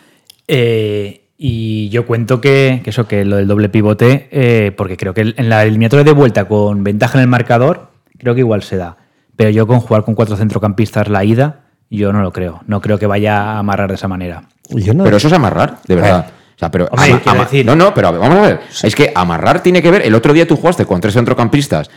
Eh, 0.47 1.26
y 1.37 1.89
yo 1.89 2.05
cuento 2.07 2.41
que, 2.41 2.81
que 2.83 2.89
eso, 2.89 3.07
que 3.07 3.23
lo 3.25 3.35
del 3.37 3.47
doble 3.47 3.69
pivote, 3.69 4.27
eh, 4.31 4.71
porque 4.75 4.97
creo 4.97 5.13
que 5.13 5.33
en 5.37 5.49
la 5.49 5.63
eliminatoria 5.63 6.03
de 6.03 6.11
vuelta 6.11 6.45
con 6.45 6.83
ventaja 6.83 7.17
en 7.17 7.23
el 7.23 7.27
marcador, 7.27 7.91
creo 8.17 8.33
que 8.33 8.39
igual 8.41 8.63
se 8.63 8.77
da. 8.77 8.97
Pero 9.35 9.51
yo 9.51 9.67
con 9.67 9.79
jugar 9.79 10.03
con 10.03 10.15
cuatro 10.15 10.35
centrocampistas 10.35 11.07
la 11.09 11.23
ida, 11.23 11.61
yo 11.91 12.11
no 12.11 12.21
lo 12.21 12.33
creo. 12.33 12.61
No 12.65 12.81
creo 12.81 12.97
que 12.97 13.05
vaya 13.05 13.37
a 13.53 13.59
amarrar 13.59 13.89
de 13.89 13.95
esa 13.95 14.07
manera. 14.07 14.43
yo 14.69 14.93
no. 14.95 15.03
Pero 15.03 15.17
eso 15.17 15.27
es 15.27 15.33
amarrar, 15.33 15.77
de 15.87 15.95
verdad. 15.95 16.25
O 16.55 16.59
sea, 16.59 16.71
pero 16.71 16.85
Hombre, 16.89 17.11
decir- 17.45 17.65
no, 17.65 17.75
no, 17.75 17.93
pero 17.93 18.11
vamos 18.17 18.37
a 18.39 18.41
ver. 18.41 18.59
Es 18.81 18.95
que 18.95 19.11
amarrar 19.13 19.61
tiene 19.61 19.83
que 19.83 19.91
ver. 19.91 20.01
El 20.01 20.15
otro 20.15 20.33
día 20.33 20.47
tú 20.47 20.55
jugaste 20.55 20.85
con 20.85 20.99
tres 20.99 21.13
centrocampistas. 21.13 21.89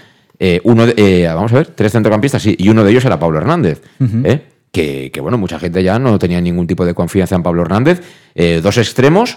eh, 0.43 0.61
uno, 0.65 0.85
de- 0.87 0.95
eh, 0.97 1.27
vamos 1.29 1.53
a 1.53 1.57
ver, 1.57 1.67
tres 1.69 1.93
centrocampistas, 1.93 2.43
sí, 2.43 2.55
y 2.59 2.69
uno 2.71 2.83
de 2.85 2.91
ellos 2.91 3.05
era 3.07 3.19
Pablo 3.19 3.39
Hernández. 3.39 3.83
¿eh? 4.25 4.49
Que, 4.73 5.11
que, 5.13 5.21
bueno, 5.21 5.37
mucha 5.37 5.59
gente 5.59 5.83
ya 5.83 5.99
no 5.99 6.19
tenía 6.19 6.41
ningún 6.41 6.67
tipo 6.67 6.85
de 6.85 6.95
confianza 6.95 7.35
en 7.35 7.43
Pablo 7.43 7.63
Hernández. 7.63 8.03
eh, 8.35 8.61
dos 8.63 8.79
extremos 8.79 9.37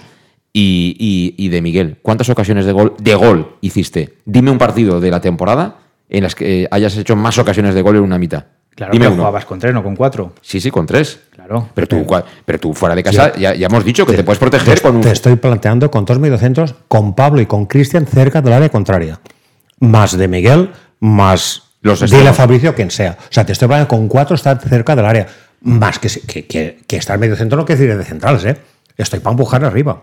y, 0.54 0.96
y- 1.00 1.46
y 1.46 1.50
de 1.50 1.62
Miguel. 1.62 1.98
¿Cuántas 2.04 2.30
ocasiones 2.30 2.66
de 2.66 2.72
gol, 2.72 2.94
de 3.00 3.16
gol 3.16 3.56
hiciste? 3.62 4.18
Dime 4.26 4.52
un 4.52 4.58
partido 4.60 5.00
de 5.00 5.10
la 5.10 5.20
temporada 5.22 5.78
en 6.10 6.22
las 6.24 6.36
que 6.36 6.64
eh, 6.64 6.68
hayas 6.70 6.96
hecho 6.98 7.16
más 7.16 7.38
ocasiones 7.40 7.74
de 7.74 7.82
gol 7.82 7.96
en 7.96 8.04
una 8.04 8.20
mitad. 8.20 8.46
Claro 8.76 8.92
Dime 8.94 9.08
uno. 9.08 9.18
jugabas 9.18 9.46
con 9.46 9.58
tres, 9.60 9.74
no 9.74 9.84
con 9.84 9.96
cuatro. 9.96 10.34
Sí, 10.42 10.60
sí, 10.60 10.70
con 10.72 10.86
tres. 10.86 11.20
Claro. 11.32 11.70
Pero 11.74 11.88
tú, 11.88 12.06
pero 12.46 12.60
tú 12.60 12.74
fuera 12.74 12.96
de 12.96 13.04
casa, 13.04 13.32
ya, 13.36 13.54
ya 13.56 13.66
hemos 13.68 13.84
dicho 13.86 14.06
que 14.06 14.14
te, 14.14 14.24
puedes 14.24 14.40
proteger 14.40 14.76
te, 14.76 14.82
con 14.82 14.96
un. 14.96 15.02
te 15.02 15.12
estoy 15.12 15.36
planteando 15.36 15.90
con 15.92 16.06
dos 16.06 16.18
mediocentros, 16.20 16.74
con 16.88 17.16
Pablo 17.16 17.42
y 17.42 17.46
con 17.48 17.66
Cristian 17.68 18.06
cerca 18.08 18.42
del 18.42 18.54
área 18.54 18.70
contraria. 18.70 19.20
Más 19.80 20.18
de 20.18 20.28
Miguel, 20.28 20.72
más 21.00 21.64
Los 21.84 22.00
Dile 22.10 22.30
a 22.30 22.34
Fabricio 22.34 22.74
quien 22.74 22.90
sea. 22.90 23.18
O 23.20 23.32
sea, 23.32 23.46
te 23.46 23.52
estoy 23.52 23.68
planteando 23.68 23.90
con 23.90 24.08
cuatro 24.08 24.36
estar 24.36 24.60
cerca 24.60 24.96
del 24.96 25.06
área. 25.06 25.28
Más 25.62 26.00
que, 26.00 26.10
que, 26.10 26.48
que, 26.48 26.80
que 26.88 26.98
estar 26.98 27.18
medio 27.20 27.36
centro 27.36 27.58
no 27.58 27.66
quiere 27.66 27.82
decir 27.82 27.98
de 27.98 28.04
centrales, 28.04 28.44
¿eh? 28.46 28.58
Estoy 28.98 29.20
para 29.20 29.32
empujar 29.32 29.64
arriba. 29.64 30.02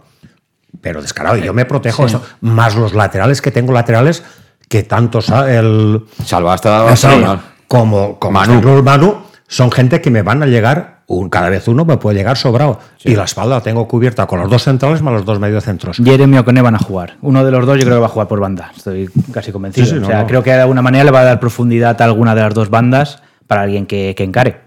Pero 0.80 1.02
descarado, 1.02 1.36
yo 1.36 1.52
me 1.52 1.64
protejo 1.64 2.06
eso. 2.06 2.24
Más 2.40 2.76
los 2.76 2.94
laterales 2.94 3.42
que 3.42 3.50
tengo 3.50 3.72
laterales 3.72 4.22
que 4.68 4.84
tanto 4.84 5.18
el 5.48 6.04
Salva 6.24 6.54
hasta 6.54 6.92
el 6.92 7.40
como, 7.66 8.18
como 8.18 8.38
Manu. 8.38 8.82
Manu. 8.82 9.22
Son 9.50 9.72
gente 9.72 10.00
que 10.00 10.12
me 10.12 10.22
van 10.22 10.44
a 10.44 10.46
llegar, 10.46 11.00
un, 11.08 11.28
cada 11.28 11.50
vez 11.50 11.66
uno 11.66 11.84
me 11.84 11.96
puede 11.96 12.16
llegar 12.16 12.36
sobrado. 12.36 12.78
Y 13.02 13.16
la 13.16 13.24
espalda 13.24 13.56
la 13.56 13.60
tengo 13.60 13.88
cubierta 13.88 14.24
con 14.28 14.38
los 14.38 14.48
dos 14.48 14.62
centrales 14.62 15.02
más 15.02 15.12
los 15.12 15.24
dos 15.24 15.40
mediocentros. 15.40 15.96
Jeremy 15.96 16.38
o 16.38 16.44
Kone 16.44 16.62
van 16.62 16.76
a 16.76 16.78
jugar. 16.78 17.16
Uno 17.20 17.44
de 17.44 17.50
los 17.50 17.66
dos 17.66 17.76
yo 17.76 17.82
creo 17.84 17.96
que 17.96 18.00
va 18.00 18.06
a 18.06 18.10
jugar 18.10 18.28
por 18.28 18.38
banda. 18.38 18.70
Estoy 18.76 19.10
casi 19.32 19.50
convencido. 19.50 19.88
Sí, 19.88 19.94
sí, 19.94 19.98
o 19.98 20.06
sea, 20.06 20.20
no. 20.20 20.28
creo 20.28 20.44
que 20.44 20.50
de 20.50 20.60
alguna 20.60 20.82
manera 20.82 21.02
le 21.02 21.10
va 21.10 21.22
a 21.22 21.24
dar 21.24 21.40
profundidad 21.40 22.00
a 22.00 22.04
alguna 22.04 22.36
de 22.36 22.42
las 22.42 22.54
dos 22.54 22.70
bandas 22.70 23.24
para 23.48 23.62
alguien 23.62 23.86
que, 23.86 24.14
que 24.16 24.22
encare. 24.22 24.60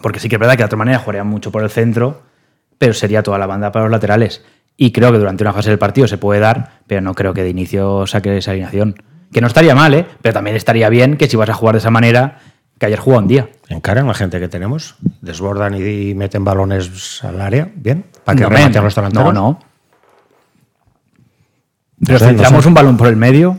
Porque 0.00 0.20
sí 0.20 0.28
que 0.28 0.36
es 0.36 0.40
verdad 0.40 0.54
que 0.54 0.62
de 0.62 0.66
otra 0.66 0.78
manera 0.78 1.00
jugaría 1.00 1.24
mucho 1.24 1.50
por 1.50 1.64
el 1.64 1.70
centro, 1.70 2.22
pero 2.78 2.94
sería 2.94 3.24
toda 3.24 3.38
la 3.38 3.46
banda 3.46 3.72
para 3.72 3.86
los 3.86 3.90
laterales. 3.90 4.44
Y 4.76 4.92
creo 4.92 5.10
que 5.10 5.18
durante 5.18 5.42
una 5.42 5.52
fase 5.52 5.70
del 5.70 5.80
partido 5.80 6.06
se 6.06 6.18
puede 6.18 6.38
dar, 6.38 6.82
pero 6.86 7.00
no 7.00 7.14
creo 7.14 7.34
que 7.34 7.42
de 7.42 7.50
inicio 7.50 8.06
saque 8.06 8.36
esa 8.36 8.52
alineación. 8.52 8.94
Que 9.32 9.40
no 9.40 9.48
estaría 9.48 9.74
mal, 9.74 9.92
¿eh? 9.92 10.06
Pero 10.22 10.34
también 10.34 10.54
estaría 10.54 10.88
bien 10.88 11.16
que 11.16 11.26
si 11.26 11.36
vas 11.36 11.48
a 11.48 11.54
jugar 11.54 11.74
de 11.74 11.80
esa 11.80 11.90
manera, 11.90 12.38
que 12.84 12.88
ayer 12.88 12.98
jugó 12.98 13.18
un 13.18 13.26
día. 13.28 13.48
Encaran 13.68 14.06
la 14.06 14.14
gente 14.14 14.38
que 14.40 14.48
tenemos, 14.48 14.96
desbordan 15.20 15.74
y 15.74 16.14
meten 16.14 16.44
balones 16.44 17.22
al 17.24 17.40
área, 17.40 17.68
bien, 17.74 18.04
para 18.24 18.36
que 18.36 18.42
No, 18.44 18.50
rematen 18.50 18.84
los 18.84 18.94
delanteros. 18.94 19.32
No, 19.34 19.40
no. 19.42 19.58
Pero 22.04 22.18
sé, 22.18 22.32
no 22.32 22.60
sé. 22.62 22.68
un 22.68 22.74
balón 22.74 22.96
por 22.96 23.06
el 23.08 23.16
medio, 23.16 23.56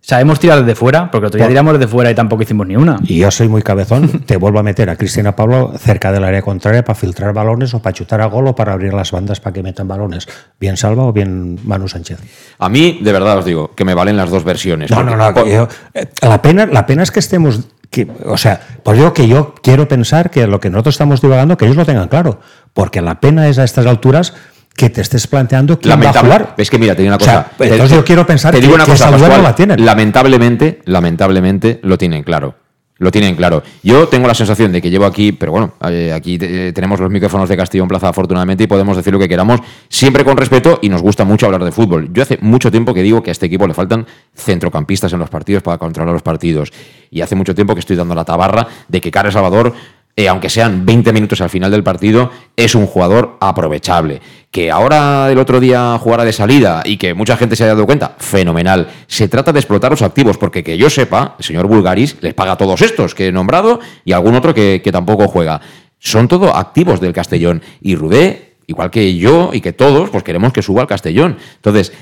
sabemos 0.00 0.40
tirar 0.40 0.60
desde 0.60 0.74
fuera, 0.74 1.10
porque 1.10 1.26
otro 1.26 1.38
día 1.38 1.48
tiramos 1.48 1.74
desde 1.74 1.86
fuera 1.88 2.10
y 2.10 2.14
tampoco 2.14 2.42
hicimos 2.42 2.66
ni 2.66 2.76
una. 2.76 2.98
Y 3.04 3.18
yo 3.18 3.30
soy 3.30 3.48
muy 3.48 3.60
cabezón, 3.62 4.20
te 4.26 4.36
vuelvo 4.38 4.58
a 4.60 4.62
meter 4.62 4.88
a 4.88 4.96
Cristina 4.96 5.36
Pablo 5.36 5.72
cerca 5.76 6.10
del 6.12 6.24
área 6.24 6.40
contraria 6.40 6.82
para 6.84 6.94
filtrar 6.94 7.34
balones 7.34 7.74
o 7.74 7.82
para 7.82 7.92
chutar 7.92 8.20
a 8.22 8.26
gol 8.26 8.46
o 8.46 8.54
para 8.54 8.72
abrir 8.72 8.94
las 8.94 9.10
bandas 9.10 9.40
para 9.40 9.52
que 9.52 9.62
metan 9.62 9.86
balones. 9.88 10.26
Bien 10.58 10.76
Salva 10.78 11.02
o 11.04 11.12
bien 11.12 11.58
Manu 11.64 11.88
Sánchez. 11.88 12.20
A 12.58 12.68
mí, 12.70 13.00
de 13.02 13.12
verdad 13.12 13.38
os 13.38 13.44
digo, 13.44 13.74
que 13.74 13.84
me 13.84 13.92
valen 13.94 14.16
las 14.16 14.30
dos 14.30 14.44
versiones. 14.44 14.90
No, 14.90 14.96
Porque- 14.96 15.10
no, 15.10 15.16
no. 15.18 15.34
por- 15.34 15.44
que 15.44 15.52
yo- 15.52 15.68
eh, 15.94 16.08
la, 16.22 16.40
pena, 16.40 16.64
la 16.66 16.86
pena 16.86 17.02
es 17.02 17.10
que 17.10 17.18
estemos. 17.20 17.68
Que, 17.92 18.08
o 18.24 18.36
sea, 18.38 18.58
pues 18.82 18.98
yo 18.98 19.12
que 19.12 19.28
yo 19.28 19.54
quiero 19.62 19.86
pensar 19.86 20.30
que 20.30 20.46
lo 20.48 20.58
que 20.58 20.70
nosotros 20.70 20.94
estamos 20.94 21.20
divagando, 21.20 21.56
que 21.56 21.66
ellos 21.66 21.76
lo 21.76 21.84
tengan 21.84 22.08
claro. 22.08 22.40
Porque 22.72 23.00
la 23.02 23.20
pena 23.20 23.46
es 23.48 23.58
a 23.58 23.64
estas 23.64 23.86
alturas 23.86 24.32
que 24.74 24.88
te 24.88 25.02
estés 25.02 25.26
planteando 25.26 25.78
quién 25.78 25.90
va 25.90 25.94
a 25.94 25.98
Lamentable. 25.98 26.30
jugar. 26.32 26.54
Es 26.56 26.70
que 26.70 26.78
mira, 26.78 26.94
te 26.96 27.02
digo 27.02 27.14
una 27.14 27.16
O 27.18 27.20
sea, 27.24 27.42
cosa. 27.44 27.64
Entonces 27.64 27.90
te- 27.90 27.94
yo 27.96 28.04
quiero 28.04 28.26
pensar 28.26 28.52
te 28.54 28.60
digo 28.60 28.70
que- 28.72 28.74
una 28.76 28.84
que 28.86 28.92
cosa, 28.92 29.04
esa 29.04 29.12
Pascual, 29.18 29.36
no 29.36 29.42
la 29.48 29.54
tienen. 29.54 29.84
Lamentablemente, 29.84 30.80
lamentablemente 30.86 31.80
lo 31.82 31.98
tienen 31.98 32.22
claro. 32.24 32.54
Lo 33.02 33.10
tienen 33.10 33.34
claro. 33.34 33.64
Yo 33.82 34.06
tengo 34.06 34.28
la 34.28 34.34
sensación 34.34 34.70
de 34.70 34.80
que 34.80 34.88
llevo 34.88 35.06
aquí, 35.06 35.32
pero 35.32 35.50
bueno, 35.50 35.72
eh, 35.88 36.12
aquí 36.14 36.38
eh, 36.40 36.70
tenemos 36.72 37.00
los 37.00 37.10
micrófonos 37.10 37.48
de 37.48 37.56
Castillo 37.56 37.82
en 37.82 37.88
Plaza, 37.88 38.08
afortunadamente, 38.08 38.62
y 38.62 38.68
podemos 38.68 38.96
decir 38.96 39.12
lo 39.12 39.18
que 39.18 39.28
queramos, 39.28 39.58
siempre 39.88 40.24
con 40.24 40.36
respeto, 40.36 40.78
y 40.80 40.88
nos 40.88 41.02
gusta 41.02 41.24
mucho 41.24 41.46
hablar 41.46 41.64
de 41.64 41.72
fútbol. 41.72 42.12
Yo 42.12 42.22
hace 42.22 42.38
mucho 42.40 42.70
tiempo 42.70 42.94
que 42.94 43.02
digo 43.02 43.20
que 43.20 43.30
a 43.30 43.32
este 43.32 43.46
equipo 43.46 43.66
le 43.66 43.74
faltan 43.74 44.06
centrocampistas 44.36 45.12
en 45.14 45.18
los 45.18 45.28
partidos 45.28 45.64
para 45.64 45.78
controlar 45.78 46.12
los 46.12 46.22
partidos. 46.22 46.72
Y 47.10 47.22
hace 47.22 47.34
mucho 47.34 47.56
tiempo 47.56 47.74
que 47.74 47.80
estoy 47.80 47.96
dando 47.96 48.14
la 48.14 48.24
tabarra 48.24 48.68
de 48.86 49.00
que 49.00 49.10
Carles 49.10 49.34
Salvador 49.34 49.74
eh, 50.14 50.28
aunque 50.28 50.50
sean 50.50 50.84
20 50.84 51.10
minutos 51.12 51.40
al 51.40 51.48
final 51.48 51.70
del 51.70 51.82
partido, 51.82 52.30
es 52.54 52.74
un 52.74 52.86
jugador 52.86 53.38
aprovechable. 53.40 54.20
Que 54.52 54.70
ahora 54.70 55.32
el 55.32 55.38
otro 55.38 55.58
día 55.58 55.98
jugara 55.98 56.24
de 56.24 56.32
salida 56.32 56.82
y 56.84 56.96
que 56.96 57.14
mucha 57.14 57.36
gente 57.36 57.56
se 57.56 57.64
haya 57.64 57.72
dado 57.74 57.86
cuenta, 57.86 58.14
fenomenal. 58.18 58.86
Se 59.08 59.26
trata 59.26 59.52
de 59.52 59.58
explotar 59.58 59.90
los 59.90 60.02
activos, 60.02 60.38
porque 60.38 60.62
que 60.62 60.78
yo 60.78 60.88
sepa, 60.88 61.34
el 61.38 61.44
señor 61.44 61.66
Bulgaris 61.66 62.18
les 62.20 62.34
paga 62.34 62.52
a 62.52 62.56
todos 62.56 62.80
estos 62.82 63.16
que 63.16 63.26
he 63.26 63.32
nombrado 63.32 63.80
y 64.04 64.12
algún 64.12 64.36
otro 64.36 64.54
que, 64.54 64.80
que 64.84 64.92
tampoco 64.92 65.26
juega. 65.26 65.60
Son 65.98 66.28
todo 66.28 66.54
activos 66.54 67.00
del 67.00 67.12
Castellón. 67.12 67.62
Y 67.80 67.96
Rudé, 67.96 68.52
igual 68.68 68.90
que 68.90 69.16
yo 69.16 69.50
y 69.52 69.60
que 69.60 69.72
todos, 69.72 70.10
pues 70.10 70.22
queremos 70.22 70.52
que 70.52 70.62
suba 70.62 70.82
al 70.82 70.88
Castellón. 70.88 71.38
Entonces, 71.56 71.92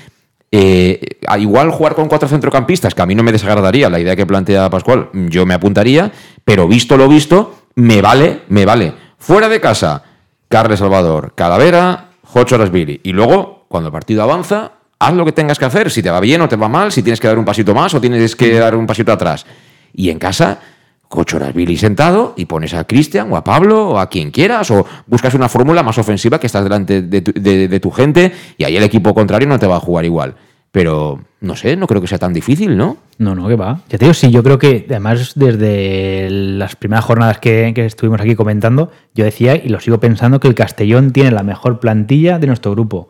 eh, 0.53 0.99
igual 1.39 1.71
jugar 1.71 1.95
con 1.95 2.09
cuatro 2.09 2.27
centrocampistas, 2.27 2.93
que 2.93 3.01
a 3.01 3.05
mí 3.05 3.15
no 3.15 3.23
me 3.23 3.31
desagradaría 3.31 3.89
la 3.89 4.01
idea 4.01 4.17
que 4.17 4.25
plantea 4.25 4.69
Pascual, 4.69 5.09
yo 5.13 5.45
me 5.45 5.53
apuntaría, 5.53 6.11
pero 6.43 6.67
visto 6.67 6.97
lo 6.97 7.07
visto, 7.07 7.55
me 7.75 8.01
vale, 8.01 8.41
me 8.49 8.65
vale. 8.65 8.93
Fuera 9.17 9.47
de 9.47 9.61
casa, 9.61 10.03
Carles 10.49 10.79
Salvador, 10.79 11.33
Calavera, 11.35 12.10
Rasbiri. 12.33 13.01
Y 13.03 13.11
luego, 13.13 13.65
cuando 13.67 13.87
el 13.89 13.93
partido 13.93 14.23
avanza, 14.23 14.71
haz 14.99 15.13
lo 15.13 15.25
que 15.25 15.31
tengas 15.31 15.57
que 15.59 15.65
hacer, 15.65 15.89
si 15.91 16.01
te 16.03 16.09
va 16.09 16.19
bien 16.19 16.41
o 16.41 16.47
te 16.49 16.55
va 16.55 16.67
mal, 16.69 16.91
si 16.91 17.01
tienes 17.03 17.19
que 17.19 17.27
dar 17.27 17.37
un 17.39 17.45
pasito 17.45 17.73
más 17.73 17.93
o 17.93 18.01
tienes 18.01 18.35
que 18.35 18.53
dar 18.57 18.75
un 18.75 18.85
pasito 18.87 19.11
atrás. 19.11 19.45
Y 19.93 20.09
en 20.09 20.19
casa, 20.19 20.59
Cocho 21.07 21.39
Rasbiri 21.39 21.75
sentado 21.75 22.33
y 22.37 22.45
pones 22.45 22.73
a 22.73 22.85
Cristian 22.85 23.31
o 23.33 23.35
a 23.35 23.43
Pablo 23.43 23.89
o 23.89 23.99
a 23.99 24.07
quien 24.09 24.31
quieras 24.31 24.71
o 24.71 24.85
buscas 25.07 25.33
una 25.33 25.49
fórmula 25.49 25.83
más 25.83 25.97
ofensiva 25.97 26.39
que 26.39 26.47
estás 26.47 26.63
delante 26.63 27.01
de 27.01 27.21
tu, 27.21 27.33
de- 27.33 27.67
de 27.67 27.79
tu 27.81 27.91
gente 27.91 28.31
y 28.57 28.63
ahí 28.63 28.77
el 28.77 28.83
equipo 28.83 29.13
contrario 29.13 29.47
no 29.49 29.59
te 29.59 29.67
va 29.67 29.75
a 29.75 29.79
jugar 29.81 30.05
igual. 30.05 30.35
Pero 30.71 31.19
no 31.41 31.55
sé, 31.55 31.75
no 31.75 31.87
creo 31.87 31.99
que 31.99 32.07
sea 32.07 32.19
tan 32.19 32.33
difícil, 32.33 32.77
¿no? 32.77 32.97
No, 33.17 33.33
no, 33.33 33.47
que 33.47 33.55
va. 33.55 33.81
Ya 33.89 33.97
te 33.97 34.05
digo, 34.05 34.13
sí, 34.13 34.29
yo 34.29 34.43
creo 34.43 34.59
que 34.59 34.85
además 34.87 35.33
desde 35.35 36.29
las 36.29 36.75
primeras 36.75 37.03
jornadas 37.03 37.39
que, 37.39 37.71
que 37.73 37.85
estuvimos 37.85 38.21
aquí 38.21 38.35
comentando, 38.35 38.91
yo 39.15 39.25
decía 39.25 39.55
y 39.55 39.69
lo 39.69 39.79
sigo 39.79 39.99
pensando 39.99 40.39
que 40.39 40.47
el 40.47 40.53
Castellón 40.53 41.11
tiene 41.11 41.31
la 41.31 41.41
mejor 41.41 41.79
plantilla 41.79 42.37
de 42.37 42.45
nuestro 42.45 42.71
grupo. 42.71 43.09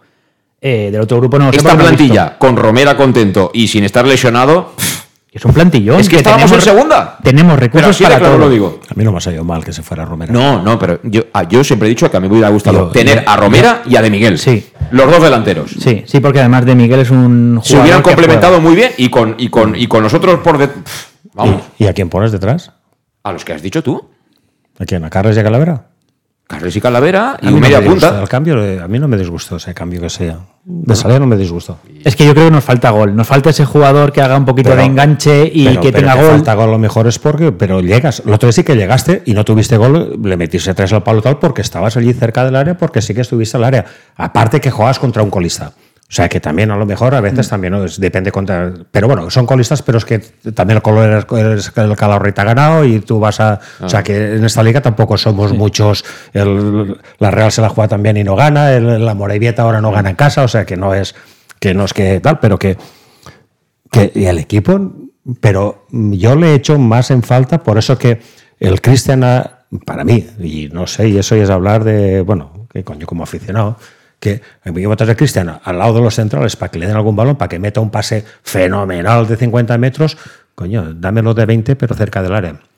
Eh, 0.63 0.89
del 0.91 1.01
otro 1.01 1.17
grupo 1.17 1.39
no 1.39 1.49
Esta 1.49 1.75
plantilla, 1.75 2.37
con 2.37 2.55
Romera 2.55 2.95
contento 2.95 3.49
y 3.51 3.67
sin 3.67 3.83
estar 3.83 4.05
lesionado, 4.05 4.73
Es 5.33 5.45
un 5.45 5.53
plantillón. 5.53 5.97
es 5.99 6.09
que 6.09 6.17
estábamos 6.17 6.51
en 6.51 6.59
segunda. 6.61 7.17
Tenemos 7.23 7.57
recursos 7.57 7.97
para 8.01 8.17
claro 8.17 8.33
todo. 8.35 8.45
lo 8.45 8.49
digo. 8.49 8.81
A 8.89 8.93
mí 8.95 9.03
no 9.05 9.11
me 9.13 9.17
ha 9.17 9.21
salido 9.21 9.45
mal 9.45 9.63
que 9.63 9.71
se 9.71 9.81
fuera 9.81 10.03
Romero. 10.03 10.33
No, 10.33 10.61
no, 10.61 10.77
pero 10.77 10.99
yo, 11.03 11.21
ah, 11.33 11.43
yo 11.47 11.63
siempre 11.63 11.87
he 11.87 11.89
dicho 11.89 12.11
que 12.11 12.17
a 12.17 12.19
mí 12.19 12.27
me 12.27 12.33
hubiera 12.33 12.49
gustado 12.49 12.87
Yo- 12.87 12.91
tener 12.91 13.23
yo- 13.23 13.29
a 13.29 13.37
Romera 13.37 13.81
y 13.85 13.95
a 13.95 14.01
De 14.01 14.09
Miguel. 14.09 14.37
Sí. 14.37 14.67
Los 14.91 15.09
dos 15.09 15.23
delanteros. 15.23 15.71
Sí, 15.79 16.03
sí, 16.05 16.19
porque 16.19 16.39
además 16.41 16.65
de 16.65 16.75
Miguel 16.75 16.99
es 16.99 17.11
un 17.11 17.51
jugador 17.55 17.63
Se 17.65 17.79
hubieran 17.79 18.01
complementado 18.01 18.55
juega. 18.55 18.67
muy 18.69 18.75
bien 18.75 18.91
y 18.97 19.09
con, 19.09 19.35
y 19.37 19.47
con, 19.49 19.73
y 19.75 19.87
con 19.87 20.03
nosotros 20.03 20.41
por 20.41 20.57
de... 20.57 20.67
Vamos, 21.33 21.61
¿Y, 21.79 21.85
y 21.85 21.87
a 21.87 21.93
quién 21.93 22.09
pones 22.09 22.33
detrás? 22.33 22.73
a 23.23 23.31
los 23.31 23.45
que 23.45 23.53
has 23.53 23.61
dicho 23.61 23.81
tú. 23.81 24.09
¿A 24.79 24.85
quién? 24.85 25.05
¿A 25.05 25.09
Carles 25.09 25.37
y 25.37 25.39
a 25.39 25.43
Calavera? 25.43 25.90
Carles 26.51 26.75
y 26.75 26.81
Calavera 26.81 27.37
y 27.41 27.47
A 27.47 27.49
mí 27.49 27.55
un 27.55 27.61
no 27.61 27.65
media 27.67 27.79
disgusta 27.79 28.07
punta. 28.09 28.21
El 28.23 28.29
cambio, 28.29 28.63
eh, 28.63 28.79
a 28.81 28.87
mí 28.87 28.99
no 28.99 29.07
me 29.07 29.17
disgustó 29.17 29.55
ese 29.55 29.73
cambio 29.73 30.01
que 30.01 30.09
sea. 30.09 30.39
De 30.63 30.95
salida 30.95 31.17
no 31.19 31.25
me 31.25 31.37
disgustó. 31.37 31.79
Es 32.03 32.15
que 32.15 32.25
yo 32.25 32.33
creo 32.33 32.45
que 32.45 32.51
nos 32.51 32.63
falta 32.63 32.89
gol. 32.91 33.15
Nos 33.15 33.25
falta 33.25 33.49
ese 33.49 33.65
jugador 33.65 34.11
que 34.11 34.21
haga 34.21 34.37
un 34.37 34.45
poquito 34.45 34.69
Pero- 34.69 34.81
de 34.81 34.87
enganche 34.87 35.49
y 35.51 35.65
Pero- 35.65 35.81
que 35.81 35.91
pero 35.91 35.99
tenga 36.07 36.15
que 36.15 36.21
gol. 36.23 36.31
falta 36.31 36.53
gol 36.55 36.69
a 36.69 36.71
lo 36.73 36.77
mejor 36.77 37.07
es 37.07 37.17
porque, 37.19 37.51
pero 37.51 37.79
llegas. 37.81 38.21
El 38.25 38.33
otro 38.33 38.47
día 38.47 38.53
sí 38.53 38.63
que 38.63 38.75
llegaste 38.75 39.23
y 39.25 39.33
no 39.33 39.43
tuviste 39.45 39.77
gol, 39.77 40.19
le 40.23 40.37
metiste 40.37 40.73
tres 40.73 40.93
al 40.93 41.03
palo 41.03 41.21
tal 41.21 41.39
porque 41.39 41.61
estabas 41.61 41.95
allí 41.97 42.13
cerca 42.13 42.43
del 42.45 42.55
área, 42.55 42.77
porque 42.77 43.01
sí 43.01 43.13
que 43.15 43.21
estuviste 43.21 43.57
al 43.57 43.63
área. 43.63 43.85
Aparte 44.17 44.59
que 44.61 44.69
juegas 44.69 44.99
contra 44.99 45.23
un 45.23 45.29
colista. 45.31 45.71
O 46.11 46.13
sea 46.13 46.27
que 46.27 46.41
también 46.41 46.69
a 46.71 46.75
lo 46.75 46.85
mejor 46.85 47.15
a 47.15 47.21
veces 47.21 47.47
también 47.47 47.71
¿no? 47.71 47.85
Es- 47.85 47.97
depende 47.97 48.33
contra. 48.33 48.73
Pero 48.91 49.07
bueno, 49.07 49.29
son 49.29 49.45
colistas, 49.45 49.81
pero 49.81 49.97
es 49.97 50.03
que 50.03 50.19
también 50.19 50.75
el 50.75 50.81
color 50.81 51.25
es 51.57 51.71
el 51.77 51.95
calor 51.95 52.33
te 52.33 52.41
ha 52.41 52.43
ganado 52.43 52.83
y 52.83 52.99
tú 52.99 53.17
vas 53.21 53.39
a. 53.39 53.61
O 53.79 53.87
sea 53.87 54.03
que 54.03 54.35
en 54.35 54.43
esta 54.43 54.61
liga 54.61 54.81
tampoco 54.81 55.17
somos 55.17 55.53
muchos. 55.53 56.03
El- 56.33 56.97
la 57.19 57.31
Real 57.31 57.49
se 57.53 57.61
la 57.61 57.69
juega 57.69 57.87
también 57.87 58.17
y 58.17 58.25
no 58.25 58.35
gana. 58.35 58.73
El, 58.73 59.05
la 59.05 59.13
Morevieta 59.15 59.61
ahora 59.61 59.79
no 59.79 59.89
gana 59.91 60.09
en 60.09 60.17
casa. 60.17 60.43
O 60.43 60.49
sea 60.49 60.65
que 60.65 60.75
no 60.75 60.93
es 60.93 61.15
que 61.59 61.73
no 61.73 61.85
es 61.85 61.93
que 61.93 62.19
tal, 62.19 62.39
pero 62.39 62.59
que 62.59 62.77
que 63.89 64.11
y 64.13 64.25
el 64.25 64.37
equipo, 64.39 64.91
pero 65.39 65.85
yo 65.91 66.35
le 66.35 66.51
he 66.51 66.55
hecho 66.55 66.77
más 66.77 67.11
en 67.11 67.23
falta, 67.23 67.63
por 67.63 67.77
eso 67.77 67.97
que 67.97 68.19
el 68.59 68.81
Cristian, 68.81 69.21
para 69.85 70.03
mí, 70.03 70.25
y 70.39 70.69
no 70.71 70.87
sé, 70.87 71.09
y 71.09 71.17
eso 71.17 71.35
ya 71.35 71.43
es 71.43 71.49
hablar 71.49 71.83
de, 71.83 72.21
bueno, 72.21 72.67
que 72.71 72.83
coño, 72.83 73.05
como 73.05 73.23
aficionado, 73.23 73.77
que 74.21 74.41
botas 74.85 75.07
de 75.07 75.15
Cristian 75.15 75.59
al 75.63 75.77
lado 75.79 75.95
de 75.95 76.01
los 76.01 76.15
centrales 76.15 76.55
para 76.55 76.71
que 76.71 76.79
le 76.79 76.87
den 76.87 76.95
algún 76.95 77.15
balón, 77.15 77.35
para 77.35 77.49
que 77.49 77.59
meta 77.59 77.81
un 77.81 77.89
pase 77.89 78.23
fenomenal 78.43 79.27
de 79.27 79.35
50 79.35 79.77
metros, 79.79 80.17
coño, 80.55 80.93
dámelo 80.93 81.33
de 81.33 81.45
20, 81.45 81.75
pero 81.75 81.95
cerca 81.95 82.21
del 82.21 82.33
área. 82.33 82.70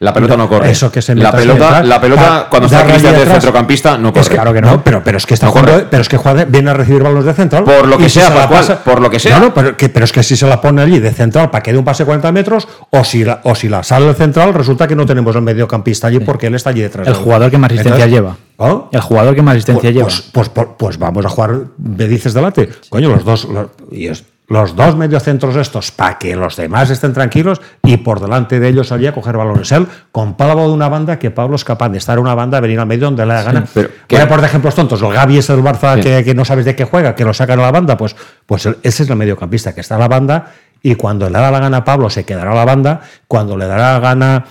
La 0.00 0.12
pelota 0.12 0.36
no 0.36 0.48
corre. 0.48 0.70
Eso 0.70 0.92
que 0.92 1.02
se 1.02 1.12
la 1.16 1.32
pelota, 1.32 1.82
la 1.82 2.00
pelota 2.00 2.46
cuando 2.48 2.66
está 2.66 2.84
Cristian 2.86 3.14
de 3.16 3.26
centrocampista 3.26 3.98
no 3.98 4.12
corre. 4.12 4.20
Es 4.22 4.28
que, 4.28 4.34
claro 4.36 4.52
que 4.52 4.60
no, 4.60 4.84
pero, 4.84 5.02
pero 5.02 5.18
es 5.18 5.26
que 5.26 5.34
está 5.34 5.46
No 5.46 5.52
jugando- 5.52 5.72
corre. 5.72 5.86
pero 5.90 6.02
es 6.02 6.08
que 6.08 6.16
juega- 6.16 6.44
viene 6.44 6.70
a 6.70 6.74
recibir 6.74 7.02
balones 7.02 7.24
de 7.24 7.34
central. 7.34 7.64
Por 7.64 7.88
lo 7.88 7.98
que 7.98 8.04
si 8.08 8.20
sea, 8.20 8.28
se 8.28 8.34
Pascual, 8.34 8.78
por 8.84 9.00
lo 9.00 9.10
que 9.10 9.18
sea. 9.18 9.38
No, 9.40 9.46
no, 9.46 9.54
pero, 9.54 9.76
que, 9.76 9.88
pero 9.88 10.04
es 10.04 10.12
que 10.12 10.22
si 10.22 10.36
se 10.36 10.46
la 10.46 10.60
pone 10.60 10.82
allí 10.82 11.00
de 11.00 11.10
central 11.10 11.50
para 11.50 11.62
que 11.64 11.72
dé 11.72 11.78
un 11.78 11.84
pase 11.84 12.04
de 12.04 12.06
40 12.06 12.30
metros, 12.30 12.68
o 12.90 13.02
si 13.02 13.24
la, 13.24 13.40
o 13.42 13.56
si 13.56 13.68
la 13.68 13.82
sale 13.82 14.08
el 14.08 14.14
central, 14.14 14.54
resulta 14.54 14.86
que 14.86 14.94
no 14.94 15.04
tenemos 15.04 15.34
el 15.34 15.42
mediocampista 15.42 16.06
allí 16.06 16.20
porque 16.20 16.46
él 16.46 16.54
está 16.54 16.70
allí 16.70 16.82
detrás. 16.82 17.08
El 17.08 17.14
jugador 17.14 17.50
que 17.50 17.58
más 17.58 17.72
asistencia 17.72 18.04
Entonces, 18.04 18.12
lleva. 18.12 18.36
¿oh? 18.58 18.88
El 18.92 19.00
jugador 19.00 19.34
que 19.34 19.42
más 19.42 19.56
asistencia 19.56 19.82
Pues, 19.82 19.94
lleva. 19.94 20.06
pues, 20.06 20.22
pues, 20.32 20.48
pues- 20.50 20.68
pues 20.78 20.98
vamos 20.98 21.26
a 21.26 21.28
jugar, 21.28 21.56
me 21.76 22.06
dices 22.06 22.32
delante. 22.34 22.68
Coño, 22.88 23.08
los 23.10 23.24
dos, 23.24 23.44
los, 23.46 23.66
y 23.90 24.06
es- 24.06 24.22
los 24.48 24.74
dos 24.74 24.96
mediocentros 24.96 25.56
estos, 25.56 25.90
para 25.92 26.16
que 26.18 26.34
los 26.34 26.56
demás 26.56 26.88
estén 26.88 27.12
tranquilos 27.12 27.60
y 27.84 27.98
por 27.98 28.18
delante 28.18 28.58
de 28.58 28.68
ellos 28.68 28.90
allí 28.92 29.06
a 29.06 29.12
coger 29.12 29.36
balones. 29.36 29.70
Él 29.72 29.86
con 30.10 30.34
Pablo 30.38 30.66
de 30.68 30.72
una 30.72 30.88
banda, 30.88 31.18
que 31.18 31.30
Pablo 31.30 31.56
es 31.56 31.64
capaz 31.64 31.90
de 31.90 31.98
estar 31.98 32.16
en 32.16 32.22
una 32.22 32.34
banda, 32.34 32.58
venir 32.60 32.80
al 32.80 32.86
medio 32.86 33.04
donde 33.06 33.26
le 33.26 33.34
da 33.34 33.42
gana. 33.42 33.64
pero 33.74 33.88
Voy 33.88 33.96
que- 34.06 34.18
a 34.18 34.26
poner 34.26 34.46
ejemplos 34.46 34.74
tontos. 34.74 35.02
El 35.02 35.12
Gaby 35.12 35.38
es 35.38 35.50
el 35.50 35.62
Barça 35.62 35.96
Sí. 35.96 36.00
que, 36.00 36.24
que 36.24 36.34
no 36.34 36.44
sabes 36.46 36.64
de 36.64 36.74
qué 36.74 36.84
juega, 36.84 37.14
que 37.14 37.24
lo 37.24 37.34
sacan 37.34 37.58
a 37.58 37.62
la 37.62 37.70
banda, 37.70 37.96
pues, 37.98 38.16
pues 38.46 38.64
ese 38.66 39.02
es 39.02 39.10
el 39.10 39.16
mediocampista, 39.16 39.74
que 39.74 39.82
está 39.82 39.96
a 39.96 39.98
la 39.98 40.08
banda 40.08 40.46
y 40.82 40.94
cuando 40.94 41.26
le 41.28 41.38
da 41.38 41.50
la 41.50 41.60
gana 41.60 41.76
a 41.78 41.84
Pablo 41.84 42.08
se 42.08 42.24
quedará 42.24 42.52
a 42.52 42.54
la 42.54 42.64
banda, 42.64 43.02
cuando 43.26 43.54
le 43.56 43.66
dará 43.66 43.92
la 43.94 44.00
gana 44.00 44.44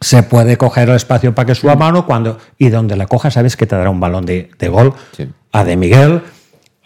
se 0.00 0.22
puede 0.24 0.56
coger 0.56 0.88
el 0.88 0.96
espacio 0.96 1.34
para 1.34 1.46
que 1.46 1.54
suba 1.54 1.74
mano 1.76 2.06
cuando 2.06 2.38
y 2.56 2.68
donde 2.70 2.96
la 2.96 3.06
coja 3.06 3.30
sabes 3.30 3.56
que 3.56 3.66
te 3.66 3.76
dará 3.76 3.90
un 3.90 4.00
balón 4.00 4.24
de, 4.26 4.50
de 4.58 4.68
gol 4.68 4.94
Sí. 5.16 5.28
a 5.52 5.64
De 5.64 5.76
Miguel 5.76 6.22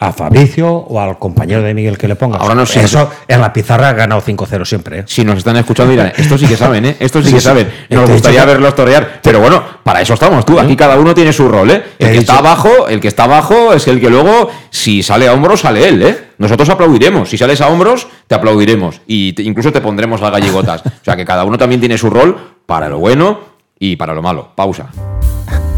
a 0.08 0.12
Fabricio 0.12 0.68
o 0.72 1.00
al 1.00 1.18
compañero 1.18 1.62
de 1.62 1.74
Miguel 1.74 1.96
que 1.96 2.08
le 2.08 2.16
ponga 2.16 2.38
Ahora 2.38 2.54
no 2.54 2.66
sé. 2.66 2.82
eso 2.82 3.10
en 3.28 3.40
la 3.40 3.52
pizarra 3.52 3.90
ha 3.90 3.92
ganado 3.92 4.20
5-0 4.20 4.64
siempre 4.64 4.98
¿eh? 5.00 5.04
Si 5.06 5.24
nos 5.24 5.38
están 5.38 5.56
escuchando 5.56 5.92
dirán, 5.92 6.12
estos 6.16 6.40
sí 6.40 6.46
que 6.46 6.56
saben, 6.56 6.84
¿eh? 6.86 6.96
Estos 6.98 7.22
sí, 7.24 7.28
Sí, 7.30 7.34
que 7.36 7.40
sí. 7.40 7.46
saben. 7.46 7.68
Nos 7.90 8.10
gustaría 8.10 8.44
verlos 8.44 8.74
torear. 8.74 9.20
Pero 9.22 9.40
bueno, 9.40 9.62
para 9.82 10.00
eso 10.00 10.14
estamos 10.14 10.44
tú. 10.44 10.58
Aquí 10.58 10.74
cada 10.76 10.96
uno 10.98 11.14
tiene 11.14 11.32
su 11.32 11.48
rol, 11.48 11.70
¿eh? 11.70 11.82
El 11.98 12.12
que 12.12 12.18
está 12.18 12.38
abajo, 12.38 12.88
el 12.88 13.00
que 13.00 13.08
está 13.08 13.24
abajo 13.24 13.72
es 13.72 13.86
el 13.88 14.00
que 14.00 14.10
luego, 14.10 14.50
si 14.70 15.02
sale 15.02 15.28
a 15.28 15.32
hombros, 15.32 15.60
sale 15.60 15.86
él, 15.88 16.02
¿eh? 16.02 16.18
Nosotros 16.38 16.68
aplaudiremos. 16.68 17.28
Si 17.30 17.38
sales 17.38 17.60
a 17.60 17.68
hombros, 17.68 18.08
te 18.26 18.34
aplaudiremos. 18.34 19.00
Y 19.06 19.32
te- 19.34 19.42
incluso 19.44 19.72
te 19.72 19.80
pondremos 19.80 20.20
las 20.20 20.32
gallegotas. 20.32 20.82
O 20.84 21.04
sea 21.04 21.16
que 21.16 21.24
cada 21.24 21.44
uno 21.44 21.56
también 21.56 21.80
tiene 21.80 21.96
su 21.96 22.10
rol 22.10 22.36
para 22.66 22.88
lo 22.88 22.98
bueno 22.98 23.38
y 23.78 23.96
para 23.96 24.14
lo 24.14 24.22
malo. 24.22 24.50
Pausa. 24.56 24.88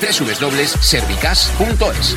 www.servicas.es. 0.00 2.16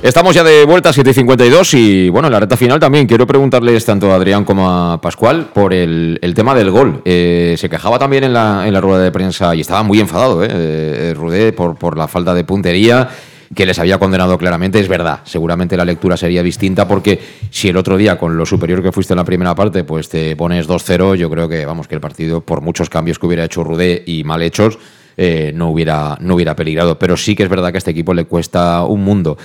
Estamos 0.00 0.32
ya 0.32 0.44
de 0.44 0.64
vuelta 0.64 0.90
a 0.90 0.92
7.52 0.92 1.74
y 1.76 2.08
bueno, 2.08 2.28
en 2.28 2.32
la 2.32 2.38
recta 2.38 2.56
final 2.56 2.78
también 2.78 3.08
quiero 3.08 3.26
preguntarles 3.26 3.84
tanto 3.84 4.12
a 4.12 4.14
Adrián 4.14 4.44
como 4.44 4.70
a 4.70 5.00
Pascual 5.00 5.50
por 5.52 5.74
el, 5.74 6.20
tema 6.36 6.54
del 6.54 6.70
gol. 6.70 7.02
Eh, 7.04 7.56
se 7.58 7.68
quejaba 7.68 7.98
también 7.98 8.22
en 8.22 8.32
la, 8.32 8.66
en 8.66 8.72
la 8.72 8.80
rueda 8.80 9.02
de 9.02 9.10
prensa 9.10 9.56
y 9.56 9.60
estaba 9.60 9.82
muy 9.82 9.98
enfadado, 9.98 10.44
eh, 10.44 10.48
eh, 10.50 11.14
Rudé, 11.16 11.52
por, 11.52 11.76
por 11.76 11.98
la 11.98 12.06
falta 12.06 12.32
de 12.32 12.44
puntería 12.44 13.08
que 13.52 13.66
les 13.66 13.76
había 13.80 13.98
condenado 13.98 14.38
claramente. 14.38 14.78
Es 14.78 14.86
verdad, 14.86 15.20
seguramente 15.24 15.76
la 15.76 15.84
lectura 15.84 16.16
sería 16.16 16.44
distinta 16.44 16.86
porque 16.86 17.18
si 17.50 17.68
el 17.68 17.76
otro 17.76 17.96
día 17.96 18.16
con 18.16 18.36
lo 18.36 18.46
superior 18.46 18.84
que 18.84 18.92
fuiste 18.92 19.14
en 19.14 19.18
la 19.18 19.24
primera 19.24 19.56
parte 19.56 19.82
pues 19.82 20.08
te 20.08 20.36
pones 20.36 20.68
2-0, 20.68 21.16
yo 21.16 21.28
creo 21.28 21.48
que 21.48 21.66
vamos 21.66 21.88
que 21.88 21.96
el 21.96 22.00
partido 22.00 22.40
por 22.40 22.60
muchos 22.60 22.88
cambios 22.88 23.18
que 23.18 23.26
hubiera 23.26 23.44
hecho 23.44 23.64
Rudé 23.64 24.04
y 24.06 24.22
mal 24.22 24.42
hechos 24.42 24.78
eh, 25.16 25.50
no, 25.52 25.70
hubiera, 25.70 26.16
no 26.20 26.36
hubiera 26.36 26.54
peligrado. 26.54 26.96
Pero 26.98 27.16
sí 27.16 27.34
que 27.34 27.42
es 27.42 27.48
verdad 27.48 27.72
que 27.72 27.78
a 27.78 27.78
este 27.78 27.90
equipo 27.90 28.14
le 28.14 28.26
cuesta 28.26 28.84
un 28.84 29.02
mundo 29.02 29.36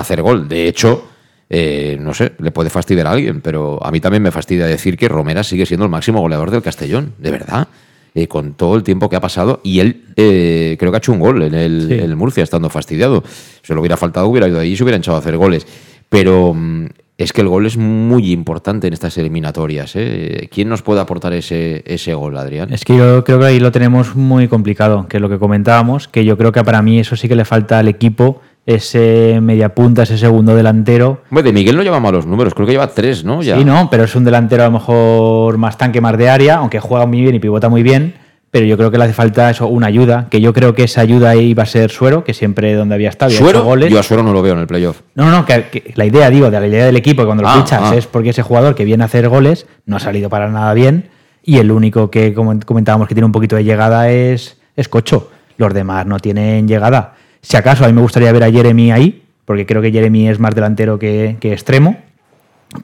hacer 0.00 0.22
gol. 0.22 0.48
De 0.48 0.68
hecho, 0.68 1.06
eh, 1.48 1.96
no 2.00 2.14
sé, 2.14 2.32
le 2.38 2.50
puede 2.50 2.70
fastidiar 2.70 3.06
a 3.06 3.12
alguien, 3.12 3.40
pero 3.40 3.84
a 3.84 3.90
mí 3.90 4.00
también 4.00 4.22
me 4.22 4.30
fastidia 4.30 4.66
decir 4.66 4.96
que 4.96 5.08
Romera 5.08 5.42
sigue 5.44 5.66
siendo 5.66 5.84
el 5.84 5.90
máximo 5.90 6.20
goleador 6.20 6.50
del 6.50 6.62
Castellón, 6.62 7.14
de 7.18 7.30
verdad. 7.30 7.68
Eh, 8.16 8.28
con 8.28 8.54
todo 8.54 8.76
el 8.76 8.84
tiempo 8.84 9.08
que 9.08 9.16
ha 9.16 9.20
pasado 9.20 9.58
y 9.64 9.80
él 9.80 10.04
eh, 10.14 10.76
creo 10.78 10.92
que 10.92 10.96
ha 10.96 10.98
hecho 10.98 11.10
un 11.10 11.18
gol 11.18 11.42
en 11.42 11.52
el, 11.52 11.90
en 11.90 11.98
el 11.98 12.14
Murcia 12.14 12.44
estando 12.44 12.70
fastidiado. 12.70 13.24
Se 13.62 13.74
lo 13.74 13.80
hubiera 13.80 13.96
faltado, 13.96 14.28
hubiera 14.28 14.46
ido 14.46 14.60
ahí 14.60 14.70
y 14.70 14.76
se 14.76 14.84
hubiera 14.84 14.98
echado 14.98 15.16
a 15.16 15.20
hacer 15.20 15.36
goles. 15.36 15.66
Pero 16.08 16.54
mm, 16.54 16.86
es 17.18 17.32
que 17.32 17.40
el 17.40 17.48
gol 17.48 17.66
es 17.66 17.76
muy 17.76 18.30
importante 18.30 18.86
en 18.86 18.92
estas 18.92 19.18
eliminatorias. 19.18 19.94
¿eh? 19.96 20.48
¿Quién 20.52 20.68
nos 20.68 20.82
puede 20.82 21.00
aportar 21.00 21.32
ese, 21.32 21.82
ese 21.86 22.14
gol, 22.14 22.36
Adrián? 22.36 22.72
Es 22.72 22.84
que 22.84 22.96
yo 22.96 23.24
creo 23.24 23.40
que 23.40 23.46
ahí 23.46 23.58
lo 23.58 23.72
tenemos 23.72 24.14
muy 24.14 24.46
complicado, 24.46 25.06
que 25.08 25.16
es 25.16 25.20
lo 25.20 25.28
que 25.28 25.40
comentábamos, 25.40 26.06
que 26.06 26.24
yo 26.24 26.38
creo 26.38 26.52
que 26.52 26.62
para 26.62 26.82
mí 26.82 27.00
eso 27.00 27.16
sí 27.16 27.26
que 27.26 27.34
le 27.34 27.44
falta 27.44 27.80
al 27.80 27.88
equipo, 27.88 28.40
ese 28.66 29.40
media 29.42 29.74
punta, 29.74 30.04
ese 30.04 30.16
segundo 30.18 30.54
delantero. 30.56 31.22
Hombre, 31.30 31.42
de 31.44 31.52
Miguel 31.52 31.76
no 31.76 31.82
lleva 31.82 32.00
malos 32.00 32.26
números, 32.26 32.54
creo 32.54 32.66
que 32.66 32.72
lleva 32.72 32.86
tres, 32.88 33.24
¿no? 33.24 33.42
Ya. 33.42 33.56
Sí, 33.58 33.64
no, 33.64 33.88
pero 33.90 34.04
es 34.04 34.14
un 34.16 34.24
delantero 34.24 34.62
a 34.62 34.66
lo 34.66 34.72
mejor 34.72 35.58
más 35.58 35.76
tanque, 35.76 36.00
más 36.00 36.16
de 36.16 36.28
área, 36.30 36.56
aunque 36.56 36.80
juega 36.80 37.06
muy 37.06 37.20
bien 37.20 37.34
y 37.34 37.38
pivota 37.40 37.68
muy 37.68 37.82
bien, 37.82 38.14
pero 38.50 38.64
yo 38.66 38.76
creo 38.76 38.90
que 38.90 38.98
le 38.98 39.04
hace 39.04 39.12
falta 39.12 39.50
eso, 39.50 39.66
una 39.66 39.88
ayuda, 39.88 40.28
que 40.30 40.40
yo 40.40 40.52
creo 40.52 40.74
que 40.74 40.84
esa 40.84 41.00
ayuda 41.00 41.30
ahí 41.30 41.54
va 41.54 41.64
a 41.64 41.66
ser 41.66 41.90
Suero, 41.90 42.24
que 42.24 42.32
siempre 42.32 42.72
donde 42.74 42.94
había 42.94 43.08
estado 43.10 43.32
¿Suero? 43.32 43.58
hecho 43.58 43.64
goles. 43.64 43.90
Yo 43.92 43.98
a 43.98 44.02
Suero 44.02 44.22
no 44.22 44.32
lo 44.32 44.40
veo 44.42 44.54
en 44.54 44.60
el 44.60 44.66
playoff. 44.66 45.00
No, 45.14 45.28
no, 45.30 45.44
que, 45.44 45.64
que 45.64 45.92
la 45.96 46.06
idea, 46.06 46.30
digo, 46.30 46.50
de 46.50 46.60
la 46.60 46.66
idea 46.66 46.86
del 46.86 46.96
equipo, 46.96 47.22
que 47.22 47.26
cuando 47.26 47.42
lo 47.42 47.48
Ah, 47.50 47.56
fichas 47.56 47.80
ah. 47.82 47.96
es 47.96 48.06
porque 48.06 48.30
ese 48.30 48.42
jugador 48.42 48.74
que 48.74 48.84
viene 48.84 49.02
a 49.02 49.06
hacer 49.06 49.28
goles 49.28 49.66
no 49.86 49.96
ha 49.96 50.00
salido 50.00 50.30
para 50.30 50.48
nada 50.48 50.72
bien 50.72 51.08
y 51.42 51.58
el 51.58 51.70
único 51.70 52.10
que 52.10 52.32
como 52.32 52.58
comentábamos 52.64 53.08
que 53.08 53.14
tiene 53.14 53.26
un 53.26 53.32
poquito 53.32 53.56
de 53.56 53.64
llegada 53.64 54.08
es, 54.10 54.56
es 54.76 54.88
Cocho. 54.88 55.30
Los 55.58 55.74
demás 55.74 56.06
no 56.06 56.18
tienen 56.18 56.66
llegada. 56.66 57.14
Si 57.44 57.58
acaso, 57.58 57.84
a 57.84 57.88
mí 57.88 57.92
me 57.92 58.00
gustaría 58.00 58.32
ver 58.32 58.42
a 58.42 58.50
Jeremy 58.50 58.90
ahí, 58.90 59.22
porque 59.44 59.66
creo 59.66 59.82
que 59.82 59.92
Jeremy 59.92 60.30
es 60.30 60.40
más 60.40 60.54
delantero 60.54 60.98
que, 60.98 61.36
extremo, 61.42 61.98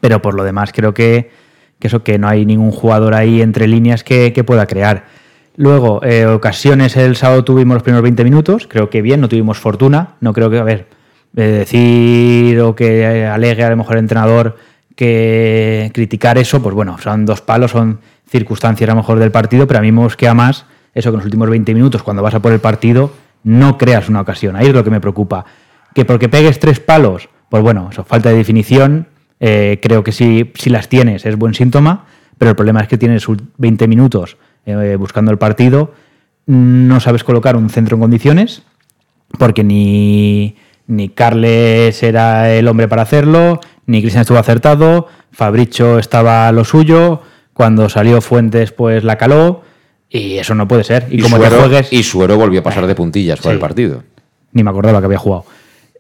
pero 0.02 0.20
por 0.20 0.34
lo 0.34 0.44
demás 0.44 0.70
creo 0.74 0.92
que, 0.92 1.30
eso 1.80 2.04
que 2.04 2.18
no 2.18 2.28
hay 2.28 2.44
ningún 2.44 2.70
jugador 2.70 3.14
ahí 3.14 3.40
entre 3.40 3.66
líneas 3.66 4.04
que, 4.04 4.44
pueda 4.44 4.66
crear. 4.66 5.06
Luego, 5.56 6.04
eh, 6.04 6.26
ocasiones 6.26 6.94
el 6.98 7.16
sábado 7.16 7.42
tuvimos 7.42 7.74
los 7.74 7.82
primeros 7.82 8.02
20 8.02 8.22
minutos, 8.22 8.66
creo 8.68 8.90
que 8.90 9.00
bien, 9.00 9.22
no 9.22 9.30
tuvimos 9.30 9.58
fortuna, 9.58 10.16
no 10.20 10.34
creo 10.34 10.50
que, 10.50 10.58
a 10.58 10.64
ver, 10.64 10.88
eh, 11.36 11.42
decir 11.42 12.60
o 12.60 12.74
que 12.74 13.26
alegue 13.26 13.64
a 13.64 13.70
lo 13.70 13.78
mejor 13.78 13.94
el 13.94 14.00
entrenador 14.00 14.58
que 14.94 15.90
criticar 15.94 16.36
eso, 16.36 16.62
pues 16.62 16.74
bueno, 16.74 16.98
son 16.98 17.24
dos 17.24 17.40
palos, 17.40 17.70
son 17.70 18.00
circunstancias 18.28 18.90
a 18.90 18.92
lo 18.92 18.98
mejor 18.98 19.18
del 19.18 19.30
partido, 19.30 19.66
pero 19.66 19.78
a 19.78 19.82
mí 19.82 19.90
me 19.90 20.02
mosquea 20.02 20.34
más 20.34 20.66
eso 20.94 21.10
que 21.10 21.14
en 21.14 21.18
los 21.18 21.24
últimos 21.24 21.48
20 21.48 21.72
minutos, 21.72 22.02
cuando 22.02 22.22
vas 22.22 22.34
a 22.34 22.40
por 22.40 22.52
el 22.52 22.60
partido, 22.60 23.10
no 23.44 23.78
creas 23.78 24.08
una 24.08 24.20
ocasión. 24.20 24.56
Ahí 24.56 24.66
es 24.68 24.74
lo 24.74 24.84
que 24.84 24.90
me 24.90 25.00
preocupa. 25.00 25.44
Que 25.94 26.04
porque 26.04 26.28
pegues 26.28 26.58
tres 26.60 26.80
palos, 26.80 27.28
pues 27.48 27.62
bueno, 27.62 27.88
eso, 27.90 28.04
falta 28.04 28.28
de 28.30 28.36
definición, 28.36 29.08
eh, 29.40 29.78
creo 29.82 30.04
que 30.04 30.12
si, 30.12 30.52
si 30.54 30.70
las 30.70 30.88
tienes 30.88 31.26
es 31.26 31.36
buen 31.36 31.54
síntoma, 31.54 32.06
pero 32.38 32.50
el 32.50 32.56
problema 32.56 32.80
es 32.80 32.88
que 32.88 32.98
tienes 32.98 33.28
ul- 33.28 33.42
20 33.58 33.88
minutos 33.88 34.36
eh, 34.66 34.96
buscando 34.98 35.30
el 35.32 35.38
partido, 35.38 35.92
no 36.46 37.00
sabes 37.00 37.24
colocar 37.24 37.56
un 37.56 37.70
centro 37.70 37.96
en 37.96 38.00
condiciones, 38.02 38.62
porque 39.38 39.64
ni, 39.64 40.56
ni 40.86 41.08
Carles 41.08 42.02
era 42.02 42.52
el 42.52 42.68
hombre 42.68 42.88
para 42.88 43.02
hacerlo, 43.02 43.60
ni 43.86 44.00
Cristian 44.00 44.22
estuvo 44.22 44.38
acertado, 44.38 45.08
Fabricio 45.32 45.98
estaba 45.98 46.50
lo 46.52 46.64
suyo, 46.64 47.22
cuando 47.54 47.88
salió 47.88 48.20
Fuentes 48.20 48.72
pues 48.72 49.04
la 49.04 49.16
caló, 49.16 49.62
y 50.10 50.36
eso 50.38 50.54
no 50.54 50.66
puede 50.68 50.84
ser. 50.84 51.06
Y, 51.10 51.20
Y, 51.20 51.22
como 51.22 51.36
Suero, 51.36 51.56
te 51.56 51.62
juegues, 51.62 51.92
y 51.92 52.02
Suero 52.02 52.36
volvió 52.36 52.60
a 52.60 52.62
pasar 52.62 52.86
de 52.86 52.94
puntillas 52.94 53.38
por 53.40 53.50
Sí. 53.50 53.54
el 53.54 53.58
partido. 53.60 54.02
ni 54.52 54.62
me 54.64 54.70
acordaba 54.70 54.98
que 54.98 55.06
había 55.06 55.18
jugado. 55.18 55.44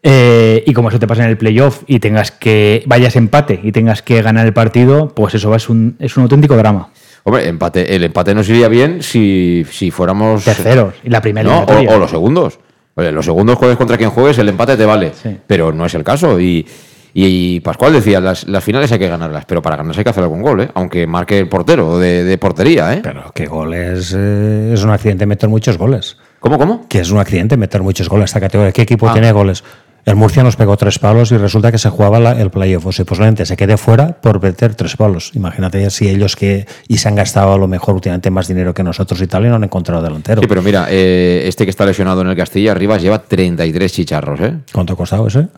Eh, 0.02 0.64
y 0.66 0.72
como 0.72 0.88
eso 0.88 0.98
te 0.98 1.06
pasa 1.06 1.22
en 1.24 1.30
el 1.30 1.36
playoff 1.36 1.82
y 1.86 2.00
tengas 2.00 2.30
que 2.32 2.82
vayas 2.86 3.16
empate 3.16 3.60
y 3.62 3.70
tengas 3.70 4.02
que 4.02 4.22
ganar 4.22 4.46
el 4.46 4.52
partido, 4.52 5.08
pues 5.14 5.34
eso 5.34 5.54
es 5.54 5.68
un, 5.68 5.96
es 6.00 6.16
un 6.16 6.24
auténtico 6.24 6.56
drama. 6.56 6.88
Hombre, 7.22 7.46
empate, 7.48 7.94
el 7.94 8.02
empate 8.04 8.34
nos 8.34 8.48
iría 8.48 8.68
bien 8.68 9.02
si, 9.02 9.64
si 9.70 9.90
fuéramos 9.90 10.42
Terceros, 10.44 10.94
y 11.04 11.10
la 11.10 11.20
primera 11.20 11.48
No, 11.48 11.60
o, 11.64 11.94
o 11.94 11.98
los 11.98 12.10
segundos. 12.10 12.58
Oye, 12.94 13.12
los 13.12 13.24
segundos 13.26 13.56
juegues 13.58 13.76
contra 13.76 13.96
quien 13.98 14.10
juegues, 14.10 14.38
el 14.38 14.48
empate 14.48 14.76
te 14.76 14.84
vale. 14.86 15.12
Sí. 15.22 15.36
Pero 15.46 15.70
no 15.72 15.84
es 15.86 15.94
el 15.94 16.02
caso. 16.02 16.40
Y, 16.40 16.66
Y, 17.14 17.60
Pascual 17.60 17.92
decía, 17.92 18.20
las, 18.20 18.46
las, 18.46 18.62
finales 18.62 18.92
hay 18.92 18.98
que 18.98 19.08
ganarlas, 19.08 19.44
pero 19.44 19.62
para 19.62 19.76
ganarlas 19.76 19.98
hay 19.98 20.04
que 20.04 20.10
hacer 20.10 20.22
algún 20.22 20.42
gol, 20.42 20.60
¿eh? 20.62 20.68
aunque 20.74 21.06
marque 21.06 21.38
el 21.38 21.48
portero 21.48 21.98
de, 21.98 22.24
de 22.24 22.38
portería. 22.38 22.94
¿eh? 22.94 23.00
Pero 23.02 23.32
que 23.34 23.46
goles 23.46 24.14
eh, 24.16 24.70
es 24.74 24.82
un 24.84 24.90
accidente 24.90 25.26
meter 25.26 25.48
muchos 25.48 25.76
goles. 25.78 26.16
¿Cómo, 26.38 26.58
cómo? 26.58 26.86
Que 26.88 27.00
es 27.00 27.10
un 27.10 27.18
accidente 27.18 27.56
meter 27.56 27.82
muchos 27.82 28.08
goles 28.08 28.26
esta 28.26 28.40
categoría. 28.40 28.72
¿Qué 28.72 28.82
equipo 28.82 29.08
Ah. 29.08 29.12
tiene 29.12 29.32
goles? 29.32 29.64
El 30.06 30.16
Murcia 30.16 30.42
nos 30.42 30.56
pegó 30.56 30.78
tres 30.78 30.98
palos 30.98 31.30
y 31.30 31.36
resulta 31.36 31.70
que 31.70 31.76
se 31.76 31.90
jugaba 31.90 32.18
la- 32.18 32.32
el 32.40 32.50
playoff. 32.50 32.86
O 32.86 32.92
sea, 32.92 33.04
posiblemente 33.04 33.44
se 33.44 33.54
quede 33.54 33.76
fuera 33.76 34.18
por 34.22 34.42
meter 34.42 34.74
tres 34.74 34.96
palos. 34.96 35.32
Imagínate 35.34 35.90
si 35.90 36.08
ellos 36.08 36.36
que 36.36 36.66
y 36.88 36.96
se 36.96 37.08
han 37.08 37.16
gastado 37.16 37.52
a 37.52 37.58
lo 37.58 37.68
mejor 37.68 37.96
últimamente 37.96 38.30
más 38.30 38.48
dinero 38.48 38.72
que 38.72 38.82
nosotros 38.82 39.20
y 39.20 39.26
tal 39.26 39.44
y 39.44 39.48
no 39.50 39.56
han 39.56 39.64
encontrado 39.64 40.02
delantero. 40.02 40.40
Sí, 40.40 40.46
pero 40.48 40.62
mira, 40.62 40.86
eh, 40.88 41.42
este 41.46 41.64
que 41.64 41.70
está 41.70 41.84
lesionado 41.84 42.22
en 42.22 42.28
el 42.28 42.36
Castilla, 42.36 42.72
Rivas, 42.72 43.02
lleva 43.02 43.18
33 43.22 43.92
chicharros, 43.92 44.40
¿eh? 44.40 44.54
¿Cuánto 44.72 44.94
ha 44.94 44.96
costado 44.96 45.26
ese? 45.26 45.48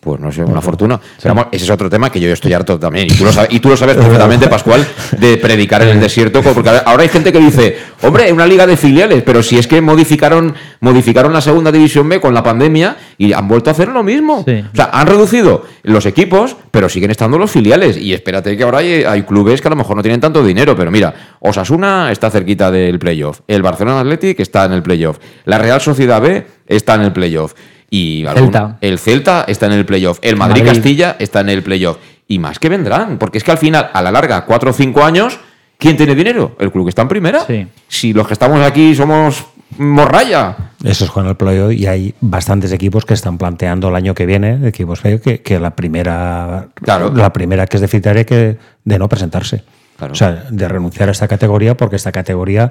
Pues 0.00 0.18
no 0.18 0.32
sé, 0.32 0.42
una 0.42 0.62
fortuna. 0.62 0.98
Pero 1.22 1.48
ese 1.52 1.64
es 1.64 1.70
otro 1.70 1.90
tema 1.90 2.10
que 2.10 2.18
yo 2.18 2.32
estoy 2.32 2.54
harto 2.54 2.78
también. 2.78 3.06
Y 3.06 3.14
tú 3.14 3.24
lo 3.24 3.32
sabes, 3.32 3.52
y 3.52 3.60
tú 3.60 3.68
lo 3.68 3.76
sabes 3.76 3.96
perfectamente, 3.96 4.48
Pascual, 4.50 4.86
de 5.18 5.36
predicar 5.36 5.82
en 5.82 5.88
el 5.88 6.00
desierto. 6.00 6.42
Porque 6.42 6.70
ahora 6.86 7.02
hay 7.02 7.10
gente 7.10 7.30
que 7.30 7.38
dice, 7.38 7.76
hombre, 8.02 8.32
una 8.32 8.46
liga 8.46 8.66
de 8.66 8.78
filiales, 8.78 9.22
pero 9.22 9.42
si 9.42 9.58
es 9.58 9.66
que 9.66 9.82
modificaron, 9.82 10.54
modificaron 10.80 11.34
la 11.34 11.42
segunda 11.42 11.70
división 11.70 12.08
B 12.08 12.18
con 12.18 12.32
la 12.32 12.42
pandemia 12.42 12.96
y 13.18 13.34
han 13.34 13.46
vuelto 13.46 13.68
a 13.68 13.74
hacer 13.74 13.88
lo 13.88 14.02
mismo. 14.02 14.42
Sí. 14.46 14.64
O 14.72 14.76
sea, 14.76 14.88
han 14.90 15.06
reducido 15.06 15.66
los 15.82 16.06
equipos, 16.06 16.56
pero 16.70 16.88
siguen 16.88 17.10
estando 17.10 17.36
los 17.36 17.50
filiales. 17.50 17.98
Y 17.98 18.14
espérate 18.14 18.56
que 18.56 18.62
ahora 18.62 18.78
hay, 18.78 19.04
hay 19.04 19.24
clubes 19.24 19.60
que 19.60 19.68
a 19.68 19.70
lo 19.70 19.76
mejor 19.76 19.96
no 19.96 20.02
tienen 20.02 20.20
tanto 20.20 20.42
dinero. 20.42 20.74
Pero 20.74 20.90
mira, 20.90 21.12
Osasuna 21.40 22.10
está 22.10 22.30
cerquita 22.30 22.70
del 22.70 22.98
playoff. 22.98 23.40
El 23.46 23.60
Barcelona 23.60 24.00
Athletic 24.00 24.40
está 24.40 24.64
en 24.64 24.72
el 24.72 24.82
playoff. 24.82 25.18
La 25.44 25.58
Real 25.58 25.80
Sociedad 25.82 26.22
B 26.22 26.46
está 26.66 26.94
en 26.94 27.02
el 27.02 27.12
playoff. 27.12 27.52
Y 27.90 28.24
algún- 28.24 28.44
Celta. 28.52 28.78
el 28.80 28.98
Celta 28.98 29.44
está 29.48 29.66
en 29.66 29.72
el 29.72 29.84
playoff. 29.84 30.18
El 30.22 30.36
Madrid, 30.36 30.62
Madrid. 30.62 30.74
Castilla 30.74 31.16
está 31.18 31.40
en 31.40 31.48
el 31.48 31.62
playoff. 31.62 31.98
Y 32.28 32.38
más 32.38 32.58
que 32.60 32.68
vendrán, 32.68 33.18
porque 33.18 33.38
es 33.38 33.44
que 33.44 33.50
al 33.50 33.58
final, 33.58 33.90
a 33.92 34.00
la 34.02 34.12
larga, 34.12 34.44
cuatro 34.44 34.70
o 34.70 34.72
cinco 34.72 35.02
años, 35.02 35.40
¿quién 35.78 35.96
tiene 35.96 36.14
dinero? 36.14 36.54
El 36.60 36.70
club 36.70 36.84
que 36.86 36.90
está 36.90 37.02
en 37.02 37.08
primera. 37.08 37.40
Sí. 37.46 37.66
Si 37.88 38.12
los 38.12 38.26
que 38.28 38.34
estamos 38.34 38.60
aquí 38.64 38.94
somos 38.94 39.44
morralla. 39.78 40.56
Eso 40.84 41.04
es 41.04 41.10
con 41.10 41.26
el 41.26 41.36
playoff 41.36 41.72
y 41.72 41.86
hay 41.86 42.14
bastantes 42.20 42.72
equipos 42.72 43.04
que 43.04 43.14
están 43.14 43.38
planteando 43.38 43.88
el 43.88 43.94
año 43.96 44.14
que 44.14 44.26
viene, 44.26 44.66
equipos 44.68 45.00
que, 45.00 45.40
que 45.42 45.58
la 45.60 45.74
primera 45.74 46.68
Claro. 46.74 47.12
la 47.14 47.32
primera 47.32 47.66
que 47.66 47.76
es 47.76 47.80
deficitaria 47.80 48.24
que 48.24 48.56
de 48.84 48.98
no 48.98 49.08
presentarse. 49.08 49.62
Claro. 49.96 50.12
O 50.12 50.16
sea, 50.16 50.44
de 50.50 50.68
renunciar 50.68 51.08
a 51.08 51.12
esta 51.12 51.28
categoría 51.28 51.76
porque 51.76 51.96
esta 51.96 52.10
categoría 52.12 52.70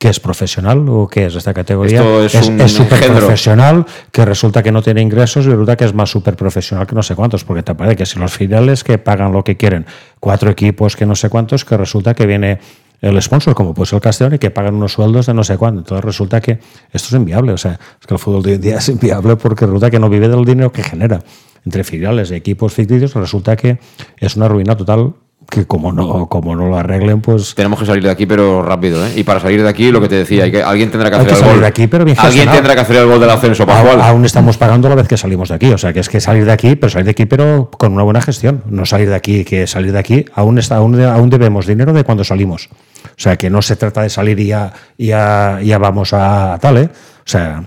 que 0.00 0.08
es 0.08 0.18
profesional 0.18 0.88
o 0.88 1.06
que 1.06 1.26
es 1.26 1.34
esta 1.34 1.52
categoría 1.52 2.00
Esto 2.00 2.38
es 2.38 2.48
un 2.48 2.68
súper 2.70 2.94
engendro. 2.94 3.18
profesional 3.18 3.84
que 4.10 4.24
resulta 4.24 4.62
que 4.62 4.72
no 4.72 4.80
tiene 4.80 5.02
ingresos 5.02 5.44
y 5.44 5.50
resulta 5.50 5.76
que 5.76 5.84
es 5.84 5.92
más 5.92 6.08
súper 6.08 6.36
profesional 6.36 6.86
que 6.86 6.94
no 6.94 7.02
sé 7.02 7.14
cuántos 7.14 7.44
porque 7.44 7.62
te 7.62 7.74
parece 7.74 7.96
que 7.96 8.06
si 8.06 8.18
los 8.18 8.32
filiales 8.32 8.82
que 8.82 8.96
pagan 8.96 9.30
lo 9.30 9.44
que 9.44 9.58
quieren 9.58 9.84
cuatro 10.18 10.50
equipos 10.50 10.96
que 10.96 11.04
no 11.04 11.14
sé 11.14 11.28
cuántos 11.28 11.66
que 11.66 11.76
resulta 11.76 12.14
que 12.14 12.24
viene 12.24 12.58
el 13.02 13.20
sponsor 13.20 13.54
como 13.54 13.74
puede 13.74 13.88
ser 13.88 13.96
el 13.98 14.00
Castellón 14.00 14.34
y 14.36 14.38
que 14.38 14.50
pagan 14.50 14.74
unos 14.74 14.94
sueldos 14.94 15.26
de 15.26 15.34
no 15.34 15.44
sé 15.44 15.58
cuánto 15.58 15.80
entonces 15.80 16.02
resulta 16.02 16.40
que 16.40 16.52
esto 16.92 17.08
es 17.08 17.12
inviable 17.12 17.52
o 17.52 17.58
sea 17.58 17.78
es 18.00 18.06
que 18.06 18.14
el 18.14 18.18
fútbol 18.18 18.42
de 18.42 18.52
hoy 18.52 18.56
en 18.56 18.62
día 18.62 18.78
es 18.78 18.88
inviable 18.88 19.36
porque 19.36 19.66
resulta 19.66 19.90
que 19.90 19.98
no 19.98 20.08
vive 20.08 20.28
del 20.30 20.46
dinero 20.46 20.72
que 20.72 20.82
genera 20.82 21.20
entre 21.66 21.84
filiales 21.84 22.30
y 22.30 22.36
equipos 22.36 22.72
ficticios 22.72 23.12
resulta 23.12 23.54
que 23.54 23.78
es 24.16 24.34
una 24.34 24.48
ruina 24.48 24.74
total 24.78 25.12
que 25.50 25.66
como 25.66 25.92
no 25.92 26.26
como 26.26 26.56
no 26.56 26.68
lo 26.68 26.78
arreglen 26.78 27.20
pues 27.20 27.54
Tenemos 27.54 27.78
que 27.78 27.84
salir 27.84 28.02
de 28.02 28.10
aquí, 28.10 28.24
pero 28.24 28.62
rápido, 28.62 29.04
¿eh? 29.04 29.12
Y 29.16 29.24
para 29.24 29.40
salir 29.40 29.62
de 29.62 29.68
aquí, 29.68 29.90
lo 29.90 30.00
que 30.00 30.08
te 30.08 30.14
decía, 30.14 30.44
hay 30.44 30.50
que, 30.50 30.62
alguien 30.62 30.90
tendrá 30.90 31.10
que 31.10 31.16
Hay 31.16 31.22
hacer 31.22 31.34
que 31.34 31.40
el 31.44 31.50
gol. 31.50 31.60
de 31.60 31.66
aquí, 31.66 31.86
pero 31.86 32.04
bien 32.04 32.16
alguien 32.18 32.30
gestionado. 32.30 32.56
tendrá 32.56 32.74
que 32.74 32.80
hacer 32.80 32.96
el 32.96 33.06
gol 33.06 33.20
del 33.20 33.30
ascenso, 33.30 33.66
Pascual. 33.66 34.00
Aún, 34.00 34.24
estamos 34.24 34.56
pagando 34.56 34.88
la 34.88 34.94
vez 34.94 35.08
que 35.08 35.16
salimos 35.16 35.50
de 35.50 35.56
aquí. 35.56 35.72
O 35.72 35.78
sea, 35.78 35.92
que 35.92 36.00
es 36.00 36.08
que 36.08 36.20
salir 36.20 36.44
de 36.44 36.52
aquí, 36.52 36.76
pero 36.76 36.88
salir 36.88 37.04
de 37.04 37.10
aquí, 37.10 37.26
pero 37.26 37.70
con 37.70 37.92
una 37.92 38.02
buena 38.02 38.22
gestión. 38.22 38.62
No 38.66 38.86
salir 38.86 39.08
de 39.08 39.16
aquí, 39.16 39.44
que 39.44 39.66
salir 39.66 39.92
de 39.92 39.98
aquí, 39.98 40.24
aún, 40.34 40.58
está, 40.58 40.76
aún, 40.76 40.98
aún 41.02 41.28
debemos 41.28 41.66
dinero 41.66 41.92
de 41.92 42.04
cuando 42.04 42.24
salimos. 42.24 42.68
O 43.04 43.08
sea, 43.16 43.36
que 43.36 43.50
no 43.50 43.60
se 43.60 43.76
trata 43.76 44.02
de 44.02 44.10
salir 44.10 44.38
y 44.40 44.46
ya, 44.46 44.72
y 44.96 45.08
ya, 45.08 45.60
ya 45.62 45.78
vamos 45.78 46.12
a 46.12 46.58
tal, 46.60 46.78
¿eh? 46.78 46.88
O 46.92 47.28
sea, 47.28 47.64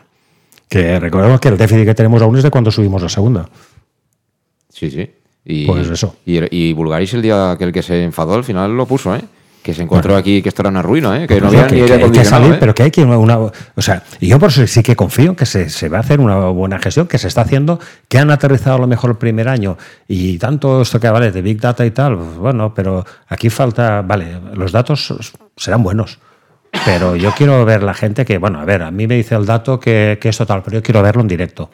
que 0.69 0.99
recordemos 0.99 1.39
que 1.39 1.49
el 1.49 1.57
déficit 1.57 1.85
que 1.85 1.93
tenemos 1.93 2.21
aún 2.21 2.37
es 2.37 2.43
de 2.43 2.49
cuando 2.49 2.71
subimos 2.71 3.03
a 3.03 3.09
segunda. 3.09 3.47
Sí, 4.69 4.89
sí. 4.89 5.09
Y, 5.45 5.65
Pues 5.65 5.89
eso. 5.89 6.15
Y, 6.25 6.39
y 6.55 6.73
Bulgaris 6.73 7.13
el 7.13 7.21
día 7.21 7.51
aquel 7.51 7.71
que 7.71 7.81
se 7.81 8.03
enfadó, 8.03 8.35
al 8.35 8.43
final 8.43 8.75
lo 8.75 8.85
puso, 8.85 9.15
¿eh? 9.15 9.21
Que 9.61 9.73
se 9.73 9.81
encontró 9.81 10.17
aquí 10.17 10.41
que 10.41 10.49
esto 10.49 10.61
era 10.61 10.69
una 10.69 10.81
ruina, 10.81 11.23
¿eh? 11.23 11.27
Que 11.27 11.39
no 11.39 11.49
Pero 11.49 11.61
había 11.63 11.67
que, 11.67 11.75
ni 11.75 11.79
que 11.79 11.83
aire 11.83 11.93
hay 11.93 11.99
que 11.99 12.03
acondicionado, 12.03 12.43
salir, 12.43 12.55
¿eh? 12.55 12.57
pero 12.59 12.75
que 12.75 12.83
hay 12.83 12.91
que 12.91 13.05
una, 13.05 13.39
o 13.39 13.51
sea, 13.77 14.03
y 14.19 14.27
yo 14.27 14.37
por 14.37 14.49
eso 14.49 14.67
sí 14.67 14.83
que 14.83 14.93
confío 14.97 15.29
en 15.29 15.35
que 15.37 15.45
se, 15.45 15.69
se 15.69 15.87
va 15.87 15.97
a 15.97 16.01
hacer 16.01 16.19
una 16.19 16.35
buena 16.49 16.79
gestión, 16.79 17.07
que 17.07 17.17
se 17.17 17.29
está 17.29 17.41
haciendo, 17.41 17.79
que 18.09 18.17
han 18.17 18.29
aterrizado 18.29 18.75
a 18.75 18.79
lo 18.79 18.87
mejor 18.87 19.11
el 19.11 19.15
primer 19.15 19.47
año 19.47 19.77
y 20.05 20.37
tanto 20.37 20.81
esto 20.81 20.99
que 20.99 21.09
vale 21.09 21.31
de 21.31 21.41
Big 21.41 21.61
Data 21.61 21.85
y 21.85 21.91
tal, 21.91 22.17
pues 22.17 22.37
bueno, 22.37 22.73
pero 22.73 23.05
aquí 23.29 23.49
falta, 23.49 24.01
vale, 24.01 24.37
los 24.53 24.73
datos 24.73 25.13
serán 25.55 25.81
buenos. 25.81 26.19
Pero 26.85 27.15
yo 27.15 27.31
quiero 27.37 27.63
ver 27.63 27.83
la 27.83 27.93
gente 27.93 28.25
que, 28.25 28.39
bueno, 28.39 28.59
a 28.59 28.65
ver, 28.65 28.81
a 28.81 28.91
mí 28.91 29.07
me 29.07 29.15
dice 29.15 29.35
el 29.35 29.45
dato 29.45 29.79
que, 29.79 30.17
que 30.19 30.29
es 30.29 30.37
total, 30.37 30.61
pero 30.63 30.77
yo 30.77 30.83
quiero 30.83 31.01
verlo 31.01 31.21
en 31.21 31.27
directo. 31.27 31.69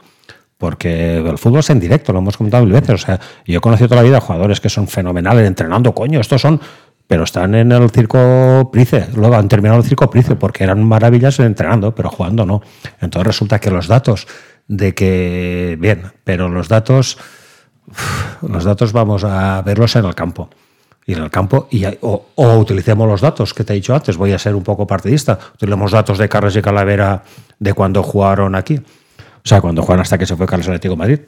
Porque 0.60 1.20
el 1.20 1.38
fútbol 1.38 1.62
es 1.62 1.70
en 1.70 1.80
directo, 1.80 2.12
lo 2.12 2.20
hemos 2.20 2.36
comentado 2.36 2.66
mil 2.66 2.74
veces. 2.74 2.90
O 2.90 2.98
sea, 2.98 3.20
yo 3.46 3.58
he 3.58 3.62
conocido 3.62 3.88
toda 3.88 4.02
la 4.02 4.08
vida 4.08 4.20
jugadores 4.20 4.60
que 4.60 4.68
son 4.68 4.90
fenomenales 4.90 5.48
entrenando, 5.48 5.96
coño, 5.96 6.20
estos 6.20 6.42
son. 6.42 6.60
Pero 7.08 7.24
están 7.24 7.56
en 7.56 7.72
el 7.72 7.90
circo 7.90 8.70
Price, 8.72 9.08
luego 9.16 9.36
han 9.36 9.48
terminado 9.48 9.80
el 9.80 9.86
circo 9.86 10.10
Price 10.10 10.36
porque 10.36 10.66
eran 10.66 10.84
maravillas 10.84 11.40
entrenando, 11.40 11.96
pero 11.96 12.10
jugando 12.10 12.46
no. 12.46 12.62
Entonces 13.00 13.26
resulta 13.26 13.60
que 13.60 13.72
los 13.72 13.88
datos 13.88 14.28
de 14.68 14.94
que. 14.94 15.78
Bien, 15.80 16.12
pero 16.26 16.50
los 16.50 16.68
datos. 16.68 17.18
Los 18.42 18.66
datos 18.66 18.92
vamos 18.92 19.24
a 19.24 19.62
verlos 19.62 19.96
en 19.96 20.06
el 20.06 20.14
campo. 20.14 20.50
Y 21.06 21.14
en 21.14 21.24
el 21.24 21.32
campo, 21.32 21.68
y, 21.72 21.86
o, 22.02 22.26
o 22.36 22.58
utilicemos 22.58 23.08
los 23.08 23.22
datos 23.22 23.54
que 23.54 23.64
te 23.64 23.74
he 23.74 23.78
dicho 23.78 23.96
antes, 23.96 24.18
voy 24.18 24.34
a 24.34 24.38
ser 24.38 24.54
un 24.54 24.62
poco 24.62 24.86
partidista. 24.86 25.40
Utilicemos 25.56 25.92
datos 25.92 26.18
de 26.18 26.28
Carles 26.30 26.56
y 26.58 26.62
Calavera 26.62 27.24
de 27.58 27.74
cuando 27.74 28.04
jugaron 28.04 28.54
aquí. 28.56 28.80
O 29.50 29.56
sea, 29.56 29.62
cuando 29.62 29.82
jugaron 29.82 30.04
hasta 30.04 30.20
que 30.20 30.28
se 30.28 30.36
fue 30.36 30.46
Carlos 30.46 30.68
Atlético 30.68 30.96
Madrid. 30.96 31.22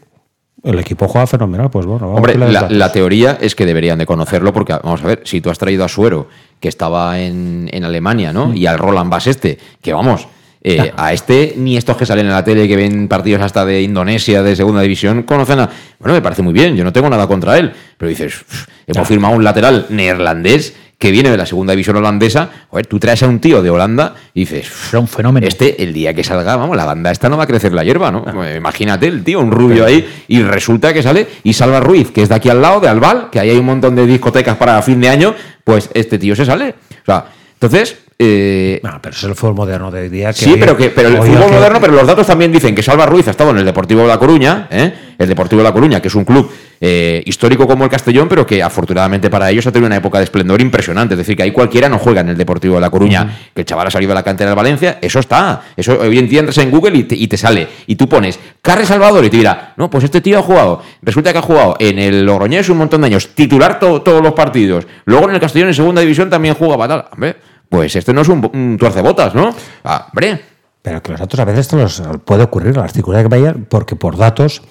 El 0.64 0.78
equipo 0.78 1.08
juega 1.08 1.26
fenomenal, 1.26 1.72
pues 1.72 1.88
bueno. 1.88 2.06
vamos 2.06 2.18
Hombre, 2.18 2.34
a 2.34 2.52
la, 2.52 2.70
la 2.70 2.92
teoría 2.92 3.40
es 3.42 3.56
que 3.56 3.66
deberían 3.66 3.98
de 3.98 4.06
conocerlo 4.06 4.54
porque, 4.54 4.74
vamos 4.74 5.04
a 5.04 5.08
ver, 5.08 5.22
si 5.24 5.42
tú 5.42 5.50
has 5.50 5.58
traído 5.58 5.84
a 5.84 5.88
Suero, 5.88 6.28
que 6.60 6.70
estaba 6.70 7.20
en, 7.20 7.68
en 7.72 7.84
Alemania, 7.84 8.32
¿no? 8.32 8.54
Y 8.54 8.68
al 8.68 8.78
Roland 8.78 9.10
Bass 9.10 9.26
este, 9.26 9.58
que 9.82 9.92
vamos, 9.92 10.28
eh, 10.62 10.94
a 10.96 11.14
este 11.14 11.56
ni 11.58 11.78
estos 11.78 11.98
que 11.98 12.06
salen 12.06 12.28
en 12.28 12.34
la 12.34 12.44
tele, 12.44 12.68
que 12.68 12.76
ven 12.76 13.08
partidos 13.08 13.42
hasta 13.42 13.66
de 13.66 13.82
Indonesia, 13.82 14.44
de 14.44 14.56
segunda 14.56 14.82
división, 14.82 15.24
conocen 15.24 15.62
a... 15.62 15.70
Bueno, 15.98 16.14
me 16.14 16.22
parece 16.22 16.44
muy 16.44 16.54
bien, 16.54 16.76
yo 16.76 16.84
no 16.84 16.94
tengo 16.94 17.10
nada 17.10 17.26
contra 17.26 17.58
él, 17.58 17.74
pero 17.98 18.10
dices, 18.10 18.44
"Uf, 18.48 18.68
hemos 18.86 19.08
firmado 19.08 19.36
un 19.36 19.44
lateral 19.44 19.88
neerlandés 19.90 20.76
que 21.02 21.10
viene 21.12 21.32
de 21.32 21.38
la 21.38 21.48
segunda 21.48 21.72
división 21.74 21.96
holandesa, 21.98 22.48
joder, 22.70 22.86
tú 22.86 23.00
traes 23.00 23.24
a 23.24 23.28
un 23.28 23.40
tío 23.40 23.64
de 23.64 23.72
Holanda 23.72 24.14
y 24.36 24.42
dices, 24.42 24.72
Era 24.92 25.00
un 25.00 25.08
fenómeno. 25.08 25.48
este, 25.48 25.82
el 25.84 25.92
día 25.94 26.14
que 26.14 26.24
salga, 26.24 26.56
vamos, 26.56 26.78
la 26.78 26.86
banda 26.86 27.10
esta 27.12 27.28
no 27.28 27.38
va 27.38 27.46
a 27.46 27.48
crecer 27.48 27.74
la 27.74 27.84
hierba, 27.84 28.12
¿no? 28.12 28.24
Pues 28.24 28.56
Imagínate 28.56 29.08
el 29.08 29.24
tío, 29.24 29.40
un 29.40 29.50
rubio 29.52 29.84
ahí, 29.84 30.08
y 30.28 30.44
resulta 30.44 30.94
que 30.94 31.02
sale 31.02 31.26
y 31.44 31.54
Salva 31.54 31.80
Ruiz, 31.80 32.12
que 32.12 32.22
es 32.22 32.30
de 32.30 32.36
aquí 32.36 32.50
al 32.50 32.62
lado, 32.62 32.80
de 32.80 32.88
Albal, 32.88 33.30
que 33.32 33.40
ahí 33.40 33.50
hay 33.50 33.58
un 33.58 33.66
montón 33.66 33.96
de 33.96 34.06
discotecas 34.06 34.56
para 34.58 34.80
fin 34.84 35.02
de 35.02 35.10
año, 35.10 35.34
pues 35.64 35.90
este 35.96 36.20
tío 36.20 36.36
se 36.36 36.46
sale. 36.46 36.76
O 37.02 37.06
sea, 37.06 37.26
entonces. 37.54 37.98
eh, 38.20 38.80
No, 38.84 39.00
pero 39.02 39.16
es 39.16 39.24
el 39.24 39.34
fútbol 39.34 39.56
moderno 39.56 39.90
de 39.90 40.02
hoy 40.02 40.10
día. 40.10 40.28
Que 40.28 40.34
Sí, 40.46 40.56
pero 40.60 40.78
que 40.78 40.90
pero 40.92 41.10
el 41.10 41.18
fútbol 41.18 41.48
que- 41.48 41.54
moderno, 41.56 41.80
pero 41.82 41.94
los 41.94 42.06
datos 42.06 42.28
también 42.28 42.52
dicen 42.52 42.76
que 42.76 42.84
Salva 42.84 43.08
Ruiz 43.08 43.28
ha 43.28 43.32
estado 43.32 43.50
en 43.50 43.58
el 43.58 43.66
Deportivo 43.66 44.02
de 44.04 44.08
La 44.08 44.20
Coruña, 44.20 44.68
¿eh? 44.70 44.94
El 45.22 45.28
Deportivo 45.30 45.62
de 45.62 45.68
La 45.68 45.74
Coruña, 45.74 46.02
que 46.02 46.08
es 46.08 46.16
un 46.16 46.26
club 46.26 46.52
eh, 46.80 47.22
histórico 47.26 47.68
como 47.68 47.84
el 47.84 47.90
Castellón, 47.90 48.28
pero 48.28 48.46
que 48.46 48.62
afortunadamente 48.64 49.30
para 49.30 49.50
ellos 49.50 49.66
ha 49.68 49.72
tenido 49.72 49.88
una 49.88 49.96
época 49.98 50.18
de 50.18 50.24
esplendor 50.26 50.60
impresionante. 50.62 51.14
Es 51.14 51.20
decir, 51.20 51.36
que 51.38 51.44
ahí 51.44 51.52
cualquiera 51.52 51.88
no 51.90 52.00
juega 52.00 52.22
en 52.22 52.30
el 52.30 52.38
Deportivo 52.38 52.76
de 52.76 52.82
La 52.82 52.90
Coruña. 52.90 53.38
Que 53.54 53.62
el 53.62 53.66
chaval 53.66 53.88
ha 53.88 53.92
salido 53.92 54.10
de 54.10 54.16
la 54.16 54.24
cantera 54.24 54.50
del 54.50 54.56
Valencia, 54.58 54.98
eso 55.02 55.20
está. 55.20 55.62
Eso 55.78 55.98
hoy 56.00 56.18
en 56.18 56.28
día 56.28 56.40
entras 56.40 56.58
en 56.58 56.72
Google 56.72 56.98
y 56.98 57.04
te, 57.04 57.16
y 57.16 57.28
te 57.28 57.38
sale. 57.38 57.68
Y 57.88 57.96
tú 57.96 58.10
pones 58.10 58.40
Carre 58.62 58.86
Salvador 58.86 59.24
y 59.26 59.30
te 59.30 59.38
dirá, 59.38 59.74
no, 59.78 59.90
pues 59.90 60.04
este 60.04 60.22
tío 60.22 60.40
ha 60.40 60.42
jugado. 60.44 60.82
Resulta 61.02 61.32
que 61.32 61.38
ha 61.40 61.42
jugado 61.44 61.76
en 61.80 62.00
el 62.00 62.26
Logroñés 62.26 62.68
un 62.70 62.78
montón 62.80 63.02
de 63.02 63.08
años, 63.08 63.30
titular 63.36 63.80
to- 63.80 64.02
todos 64.02 64.22
los 64.24 64.34
partidos. 64.34 64.88
Luego 65.06 65.30
en 65.30 65.36
el 65.36 65.40
Castellón 65.42 65.70
en 65.70 65.76
segunda 65.76 66.02
división 66.02 66.30
también 66.30 66.56
jugaba 66.56 66.88
tal. 66.88 67.06
Hombre, 67.12 67.36
pues 67.70 67.96
este 67.96 68.12
no 68.14 68.22
es 68.22 68.28
un, 68.28 68.50
un 68.54 68.78
tuercebotas, 68.80 69.34
¿no? 69.36 69.54
Ah, 69.84 70.08
hombre. 70.12 70.42
Pero 70.82 71.02
que 71.04 71.12
los 71.12 71.20
datos 71.22 71.40
a 71.40 71.46
veces 71.46 71.68
te 71.68 71.76
los 71.76 72.02
puede 72.26 72.42
ocurrir 72.44 72.76
a 72.80 72.82
la 72.82 72.88
que 73.22 73.28
vaya, 73.30 73.56
porque 73.70 73.96
por 73.96 74.18
datos, 74.18 74.64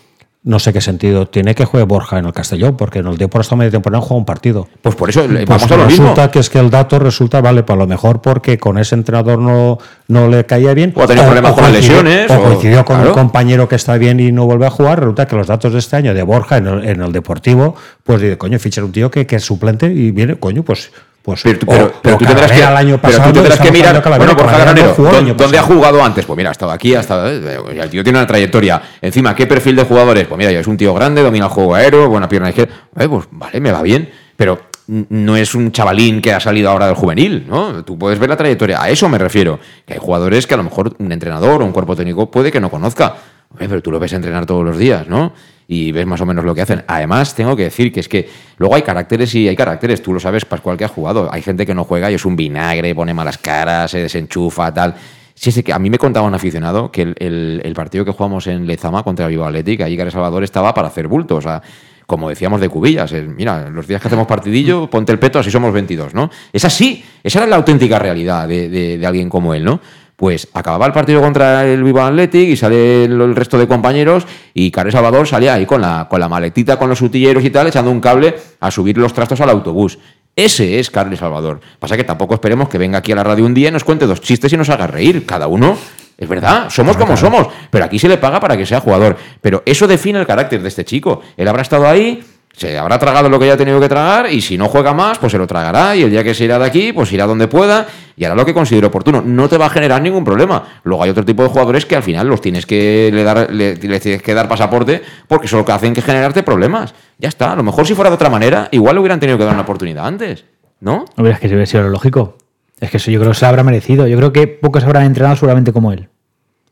no 0.42 0.58
sé 0.58 0.72
qué 0.72 0.80
sentido 0.80 1.26
tiene 1.28 1.54
que 1.54 1.66
juegue 1.66 1.84
Borja 1.84 2.18
en 2.18 2.24
el 2.24 2.32
Castellón, 2.32 2.74
porque 2.76 3.00
en 3.00 3.06
el 3.08 3.18
Depor 3.18 3.42
hasta 3.42 3.56
media 3.56 3.70
temporada 3.72 4.00
juega 4.00 4.16
un 4.16 4.24
partido. 4.24 4.68
Pues 4.80 4.94
por 4.94 5.10
eso 5.10 5.20
le- 5.28 5.44
Pues 5.44 5.48
vamos 5.48 5.70
a 5.70 5.76
lo 5.76 5.84
mismo. 5.86 6.04
resulta 6.06 6.30
que 6.30 6.38
es 6.38 6.48
que 6.48 6.58
el 6.58 6.70
dato 6.70 6.98
resulta, 6.98 7.42
vale, 7.42 7.62
para 7.62 7.80
lo 7.80 7.86
mejor 7.86 8.22
porque 8.22 8.56
con 8.58 8.78
ese 8.78 8.94
entrenador 8.94 9.38
no, 9.38 9.76
no 10.08 10.28
le 10.28 10.46
caía 10.46 10.72
bien. 10.72 10.94
O 10.96 11.02
ha 11.02 11.06
tenido 11.06 11.26
problemas 11.26 11.52
con 11.52 11.64
las 11.64 11.72
lesiones, 11.72 12.30
O 12.30 12.38
o- 12.38 12.42
coincidió 12.42 12.84
con 12.86 12.96
claro. 12.96 13.10
un 13.10 13.14
compañero 13.18 13.68
que 13.68 13.74
está 13.76 13.98
bien 13.98 14.18
y 14.18 14.32
no 14.32 14.46
vuelve 14.46 14.64
a 14.66 14.70
jugar. 14.70 15.00
Resulta 15.00 15.26
que 15.26 15.36
los 15.36 15.46
datos 15.46 15.74
de 15.74 15.78
este 15.78 15.96
año 15.96 16.14
de 16.14 16.22
Borja 16.22 16.56
en 16.56 16.66
el, 16.68 16.88
en 16.88 17.02
el 17.02 17.12
Deportivo, 17.12 17.74
pues 18.02 18.22
dice, 18.22 18.38
coño, 18.38 18.58
fichar 18.58 18.84
un 18.84 18.92
tío 18.92 19.10
que, 19.10 19.26
que 19.26 19.36
es 19.36 19.44
suplente 19.44 19.92
y 19.92 20.10
viene, 20.10 20.36
coño, 20.36 20.62
pues 20.62 20.90
Pues, 21.22 21.42
Pero, 21.42 21.58
pero- 21.66 21.84
o 21.86 21.92
pero 22.02 22.16
tú 22.16 22.24
tendrás 22.24 22.50
que, 22.50 22.60
Calavera 22.60 22.70
el 22.80 22.86
año 22.88 22.98
pero 23.00 23.12
tú 23.12 23.18
pasado, 23.18 23.32
tendrás 23.34 23.60
que 23.60 23.70
mirar. 23.72 24.02
Bueno, 24.02 24.34
Borja 24.34 24.52
no 24.52 24.58
Granero, 24.58 24.94
jugó 24.94 25.08
el 25.08 25.14
¿dó- 25.14 25.18
año 25.18 25.34
¿dónde 25.34 25.58
ha 25.58 25.62
jugado 25.62 26.02
antes? 26.04 26.24
Pues 26.24 26.36
mira, 26.36 26.48
ha 26.48 26.52
estado 26.52 26.72
aquí, 26.72 26.94
ha 26.94 27.00
estado. 27.00 27.28
eh, 27.30 27.58
El 27.74 27.90
tío 27.90 28.02
tiene 28.02 28.18
una 28.18 28.26
trayectoria. 28.26 28.80
Encima, 29.02 29.34
¿qué 29.34 29.46
perfil 29.46 29.76
de 29.76 29.84
jugadores? 29.84 30.26
Pues 30.26 30.38
mira, 30.38 30.50
es 30.50 30.66
un 30.66 30.78
tío 30.78 30.94
grande, 30.94 31.22
domina 31.22 31.44
el 31.44 31.50
juego 31.50 31.74
aéreo, 31.74 32.08
buena 32.08 32.26
pierna 32.28 32.48
izquierda. 32.48 32.72
Eh, 32.98 33.06
pues 33.08 33.26
vale, 33.32 33.60
me 33.60 33.70
va 33.70 33.82
bien. 33.82 34.10
Pero 34.34 34.62
no 34.86 35.36
es 35.36 35.54
un 35.54 35.70
chavalín 35.72 36.22
que 36.22 36.32
ha 36.32 36.40
salido 36.40 36.70
ahora 36.70 36.86
del 36.86 36.94
juvenil, 36.96 37.44
¿no? 37.46 37.84
Tú 37.84 37.98
puedes 37.98 38.18
ver 38.18 38.30
la 38.30 38.36
trayectoria. 38.36 38.82
A 38.82 38.88
eso 38.88 39.06
me 39.10 39.18
refiero. 39.18 39.60
Que 39.86 39.92
hay 39.92 40.00
jugadores 40.00 40.46
que 40.46 40.54
a 40.54 40.56
lo 40.56 40.62
mejor 40.62 40.94
un 40.98 41.12
entrenador 41.12 41.60
o 41.62 41.66
un 41.66 41.72
cuerpo 41.72 41.94
técnico 41.94 42.30
puede 42.30 42.50
que 42.50 42.60
no 42.60 42.70
conozca. 42.70 43.14
Pero 43.58 43.82
tú 43.82 43.90
lo 43.90 43.98
ves 43.98 44.12
entrenar 44.12 44.46
todos 44.46 44.64
los 44.64 44.78
días, 44.78 45.08
¿no? 45.08 45.32
Y 45.66 45.92
ves 45.92 46.06
más 46.06 46.20
o 46.20 46.26
menos 46.26 46.44
lo 46.44 46.54
que 46.54 46.62
hacen. 46.62 46.84
Además, 46.86 47.34
tengo 47.34 47.56
que 47.56 47.64
decir 47.64 47.92
que 47.92 48.00
es 48.00 48.08
que 48.08 48.28
luego 48.58 48.74
hay 48.74 48.82
caracteres 48.82 49.34
y 49.34 49.48
hay 49.48 49.56
caracteres. 49.56 50.02
Tú 50.02 50.12
lo 50.12 50.20
sabes, 50.20 50.44
Pascual, 50.44 50.76
que 50.76 50.84
has 50.84 50.90
jugado. 50.90 51.28
Hay 51.32 51.42
gente 51.42 51.66
que 51.66 51.74
no 51.74 51.84
juega 51.84 52.10
y 52.10 52.14
es 52.14 52.24
un 52.24 52.36
vinagre, 52.36 52.94
pone 52.94 53.14
malas 53.14 53.38
caras, 53.38 53.90
se 53.90 53.98
desenchufa, 53.98 54.72
tal. 54.72 54.94
Sí, 55.34 55.52
sí, 55.52 55.62
que 55.62 55.72
a 55.72 55.78
mí 55.78 55.90
me 55.90 55.98
contaba 55.98 56.26
un 56.26 56.34
aficionado 56.34 56.90
que 56.90 57.02
el, 57.02 57.72
partido 57.74 58.04
que 58.04 58.12
jugamos 58.12 58.46
en 58.46 58.66
Lezama 58.66 59.02
contra 59.02 59.26
Viva 59.26 59.48
Athletic, 59.48 59.80
ahí 59.82 59.96
Gary 59.96 60.10
Salvador 60.10 60.44
estaba 60.44 60.74
para 60.74 60.88
hacer 60.88 61.08
bulto. 61.08 61.36
O 61.36 61.40
sea, 61.40 61.62
como 62.06 62.28
decíamos 62.28 62.60
de 62.60 62.68
cubillas. 62.68 63.12
mira, 63.12 63.70
los 63.70 63.86
días 63.86 64.00
que 64.00 64.08
hacemos 64.08 64.26
partidillo, 64.26 64.90
ponte 64.90 65.12
el 65.12 65.18
peto, 65.18 65.38
así 65.38 65.50
somos 65.50 65.72
22, 65.72 66.14
¿no? 66.14 66.30
Es 66.52 66.64
así. 66.64 67.04
Esa 67.22 67.40
era 67.40 67.48
la 67.48 67.56
auténtica 67.56 67.98
realidad 67.98 68.48
de 68.48 69.02
alguien 69.06 69.28
como 69.28 69.54
él, 69.54 69.64
¿no? 69.64 69.80
Pues 70.20 70.48
acababa 70.52 70.84
el 70.84 70.92
partido 70.92 71.22
contra 71.22 71.66
el 71.66 71.82
Viva 71.82 72.06
Athletic 72.06 72.50
y 72.50 72.54
sale 72.54 73.04
el, 73.04 73.34
resto 73.34 73.56
de 73.56 73.66
compañeros 73.66 74.26
y 74.52 74.70
Carles 74.70 74.92
Salvador 74.92 75.26
salía 75.26 75.54
ahí 75.54 75.64
con 75.64 75.80
la, 75.80 76.08
con 76.10 76.20
la 76.20 76.28
maletita, 76.28 76.78
con 76.78 76.90
los 76.90 77.00
utilleros 77.00 77.42
y 77.42 77.48
tal, 77.48 77.68
echando 77.68 77.90
un 77.90 78.02
cable 78.02 78.36
a 78.60 78.70
subir 78.70 78.98
los 78.98 79.14
trastos 79.14 79.40
al 79.40 79.48
autobús. 79.48 79.98
Ese 80.36 80.78
es 80.78 80.90
Carles 80.90 81.20
Salvador. 81.20 81.60
Pasa 81.78 81.96
que 81.96 82.04
tampoco 82.04 82.34
esperemos 82.34 82.68
que 82.68 82.76
venga 82.76 82.98
aquí 82.98 83.12
a 83.12 83.14
la 83.14 83.24
radio 83.24 83.46
un 83.46 83.54
día 83.54 83.70
y 83.70 83.72
nos 83.72 83.82
cuente 83.82 84.04
dos 84.04 84.20
chistes 84.20 84.52
y 84.52 84.58
nos 84.58 84.68
haga 84.68 84.86
reír. 84.86 85.24
Cada 85.24 85.46
uno, 85.46 85.78
es 86.18 86.28
verdad, 86.28 86.68
somos 86.68 86.98
como 86.98 87.16
somos. 87.16 87.46
Pero 87.70 87.86
aquí 87.86 87.98
se 87.98 88.06
le 88.06 88.18
paga 88.18 88.40
para 88.40 88.58
que 88.58 88.66
sea 88.66 88.80
jugador. 88.80 89.16
Pero 89.40 89.62
eso 89.64 89.86
define 89.86 90.18
el 90.20 90.26
carácter 90.26 90.60
de 90.60 90.68
este 90.68 90.84
chico. 90.84 91.22
Él 91.38 91.48
habrá 91.48 91.62
estado 91.62 91.88
ahí, 91.88 92.22
se 92.52 92.76
habrá 92.76 92.98
tragado 92.98 93.28
lo 93.28 93.38
que 93.38 93.46
haya 93.46 93.56
tenido 93.56 93.80
que 93.80 93.88
tragar 93.88 94.30
y 94.30 94.40
si 94.40 94.58
no 94.58 94.68
juega 94.68 94.92
más, 94.92 95.18
pues 95.18 95.32
se 95.32 95.38
lo 95.38 95.46
tragará 95.46 95.96
y 95.96 96.02
el 96.02 96.10
día 96.10 96.22
que 96.22 96.34
se 96.34 96.44
irá 96.44 96.58
de 96.58 96.66
aquí, 96.66 96.92
pues 96.92 97.12
irá 97.12 97.26
donde 97.26 97.48
pueda 97.48 97.86
y 98.16 98.24
hará 98.24 98.34
lo 98.34 98.44
que 98.44 98.52
considere 98.52 98.86
oportuno. 98.86 99.22
No 99.22 99.48
te 99.48 99.56
va 99.56 99.66
a 99.66 99.70
generar 99.70 100.02
ningún 100.02 100.24
problema. 100.24 100.64
Luego 100.82 101.02
hay 101.02 101.10
otro 101.10 101.24
tipo 101.24 101.42
de 101.42 101.48
jugadores 101.48 101.86
que 101.86 101.96
al 101.96 102.02
final 102.02 102.28
los 102.28 102.40
tienes 102.40 102.66
que 102.66 103.10
dar, 103.24 103.50
le, 103.50 103.76
le 103.76 104.00
tienes 104.00 104.22
que 104.22 104.34
dar 104.34 104.48
pasaporte 104.48 105.00
porque 105.26 105.46
eso 105.46 105.56
lo 105.56 105.64
que 105.64 105.72
hacen 105.72 105.94
que 105.94 106.02
generarte 106.02 106.42
problemas. 106.42 106.94
Ya 107.18 107.28
está. 107.28 107.52
A 107.52 107.56
lo 107.56 107.62
mejor 107.62 107.86
si 107.86 107.94
fuera 107.94 108.10
de 108.10 108.16
otra 108.16 108.28
manera, 108.28 108.68
igual 108.72 108.94
le 108.96 109.00
hubieran 109.00 109.20
tenido 109.20 109.38
que 109.38 109.44
dar 109.44 109.54
una 109.54 109.62
oportunidad 109.62 110.06
antes. 110.06 110.44
¿No? 110.80 111.04
Hombre, 111.16 111.32
es 111.32 111.40
que 111.40 111.48
si 111.48 111.54
hubiera 111.54 111.66
sido 111.66 111.84
lo 111.84 111.90
lógico. 111.90 112.36
Es 112.80 112.90
que 112.90 112.96
eso 112.96 113.10
yo 113.10 113.20
creo 113.20 113.32
que 113.32 113.38
se 113.38 113.46
habrá 113.46 113.62
merecido. 113.62 114.06
Yo 114.06 114.16
creo 114.16 114.32
que 114.32 114.46
pocos 114.48 114.84
habrán 114.84 115.04
entrenado 115.04 115.36
seguramente 115.36 115.72
como 115.72 115.92
él. 115.92 116.08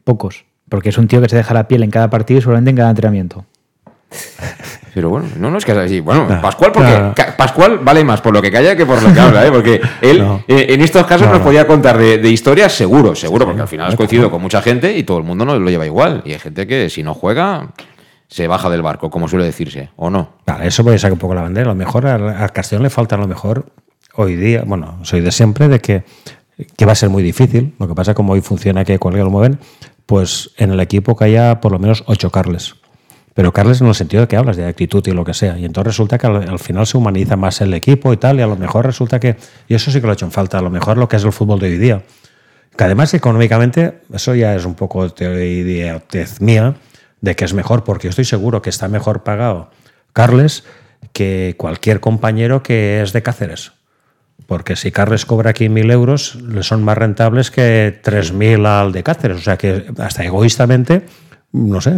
Pocos. 0.04 0.46
Porque 0.68 0.88
es 0.88 0.98
un 0.98 1.06
tío 1.08 1.20
que 1.20 1.28
se 1.28 1.36
deja 1.36 1.54
la 1.54 1.68
piel 1.68 1.82
en 1.82 1.90
cada 1.90 2.10
partido 2.10 2.38
y 2.38 2.40
seguramente 2.40 2.70
en 2.70 2.76
cada 2.76 2.90
entrenamiento. 2.90 3.46
Pero 4.98 5.10
bueno, 5.10 5.28
no, 5.36 5.48
no 5.48 5.58
es 5.58 5.64
que 5.64 5.72
sea 5.72 5.82
así. 5.82 6.00
Bueno, 6.00 6.26
No, 6.28 6.40
Pascual, 6.42 6.72
porque 6.72 6.90
no. 6.90 7.14
Pascual 7.36 7.78
vale 7.84 8.02
más 8.02 8.20
por 8.20 8.34
lo 8.34 8.42
que 8.42 8.50
calla 8.50 8.74
que 8.74 8.84
por 8.84 9.00
lo 9.00 9.14
que 9.14 9.20
habla, 9.20 9.46
¿eh? 9.46 9.50
Porque 9.52 9.80
él 10.02 10.20
eh, 10.48 10.66
en 10.70 10.80
estos 10.80 11.06
casos 11.06 11.28
No, 11.28 11.34
nos 11.34 11.38
no. 11.38 11.44
podía 11.44 11.68
contar 11.68 11.96
de, 11.96 12.18
de 12.18 12.28
historias 12.28 12.72
seguro, 12.72 13.14
seguro, 13.14 13.46
porque 13.46 13.60
al 13.62 13.68
final 13.68 13.86
has 13.86 13.94
coincidido 13.94 14.28
con 14.28 14.42
mucha 14.42 14.60
gente 14.60 14.98
y 14.98 15.04
todo 15.04 15.18
el 15.18 15.22
mundo 15.22 15.44
no 15.44 15.56
lo 15.56 15.70
lleva 15.70 15.86
igual. 15.86 16.22
Y 16.24 16.32
hay 16.32 16.40
gente 16.40 16.66
que 16.66 16.90
si 16.90 17.04
no 17.04 17.14
juega, 17.14 17.68
se 18.26 18.48
baja 18.48 18.68
del 18.70 18.82
barco, 18.82 19.08
como 19.08 19.28
suele 19.28 19.44
decirse, 19.44 19.90
¿o 19.94 20.10
no? 20.10 20.30
Vale, 20.44 20.66
eso 20.66 20.82
voy 20.82 20.96
a 20.96 20.98
sacar 20.98 21.12
un 21.12 21.20
poco 21.20 21.36
la 21.36 21.42
bandera. 21.42 21.66
A 21.70 21.74
lo 21.74 21.76
mejor 21.76 22.08
al 22.08 22.50
Castellón 22.52 22.82
le 22.82 22.90
falta 22.90 23.14
a 23.14 23.18
lo 23.18 23.28
mejor 23.28 23.66
hoy 24.16 24.34
día, 24.34 24.64
bueno, 24.66 24.98
soy 25.02 25.20
de 25.20 25.30
siempre, 25.30 25.68
de 25.68 25.78
que, 25.78 26.02
que 26.76 26.86
va 26.86 26.90
a 26.90 26.96
ser 26.96 27.08
muy 27.08 27.22
difícil. 27.22 27.76
Lo 27.78 27.86
que 27.86 27.94
pasa 27.94 28.14
como 28.14 28.32
hoy 28.32 28.40
funciona 28.40 28.84
que 28.84 28.98
cualquiera 28.98 29.24
lo 29.26 29.30
mueven, 29.30 29.60
pues 30.06 30.50
en 30.56 30.72
el 30.72 30.80
equipo 30.80 31.14
que 31.14 31.26
haya 31.26 31.60
por 31.60 31.70
lo 31.70 31.78
menos 31.78 32.02
ocho 32.08 32.30
Carles. 32.32 32.74
Pero 33.38 33.52
Carles 33.52 33.80
en 33.80 33.86
el 33.86 33.94
sentido 33.94 34.22
de 34.22 34.26
que 34.26 34.36
hablas 34.36 34.56
de 34.56 34.66
actitud 34.66 35.00
y 35.06 35.12
lo 35.12 35.24
que 35.24 35.32
sea. 35.32 35.56
Y 35.56 35.64
entonces 35.64 35.92
resulta 35.92 36.18
que 36.18 36.26
al, 36.26 36.48
al 36.48 36.58
final 36.58 36.88
se 36.88 36.96
humaniza 36.96 37.36
más 37.36 37.60
el 37.60 37.72
equipo 37.72 38.12
y 38.12 38.16
tal, 38.16 38.40
y 38.40 38.42
a 38.42 38.48
lo 38.48 38.56
mejor 38.56 38.84
resulta 38.84 39.20
que, 39.20 39.36
y 39.68 39.74
eso 39.74 39.92
sí 39.92 40.00
que 40.00 40.08
lo 40.08 40.12
he 40.12 40.14
hecho 40.14 40.24
en 40.24 40.32
falta, 40.32 40.58
a 40.58 40.60
lo 40.60 40.70
mejor 40.70 40.98
lo 40.98 41.08
que 41.08 41.14
es 41.14 41.22
el 41.22 41.30
fútbol 41.30 41.60
de 41.60 41.68
hoy 41.68 41.78
día. 41.78 42.02
Que 42.76 42.82
además 42.82 43.14
económicamente, 43.14 44.00
eso 44.12 44.34
ya 44.34 44.56
es 44.56 44.64
un 44.64 44.74
poco 44.74 45.08
teoría 45.10 46.02
mía, 46.40 46.74
de 47.20 47.36
que 47.36 47.44
es 47.44 47.54
mejor, 47.54 47.84
porque 47.84 48.08
yo 48.08 48.10
estoy 48.10 48.24
seguro 48.24 48.60
que 48.60 48.70
está 48.70 48.88
mejor 48.88 49.22
pagado 49.22 49.70
Carles 50.12 50.64
que 51.12 51.54
cualquier 51.56 52.00
compañero 52.00 52.64
que 52.64 53.02
es 53.02 53.12
de 53.12 53.22
Cáceres. 53.22 53.70
Porque 54.48 54.74
si 54.74 54.90
Carles 54.90 55.24
cobra 55.24 55.50
aquí 55.50 55.68
mil 55.68 55.92
euros, 55.92 56.34
le 56.42 56.64
son 56.64 56.82
más 56.82 56.98
rentables 56.98 57.52
que 57.52 58.00
3.000 58.02 58.66
al 58.66 58.90
de 58.90 59.04
Cáceres. 59.04 59.36
O 59.36 59.42
sea 59.42 59.56
que 59.56 59.84
hasta 59.98 60.24
egoístamente, 60.24 61.04
no 61.52 61.80
sé, 61.80 61.92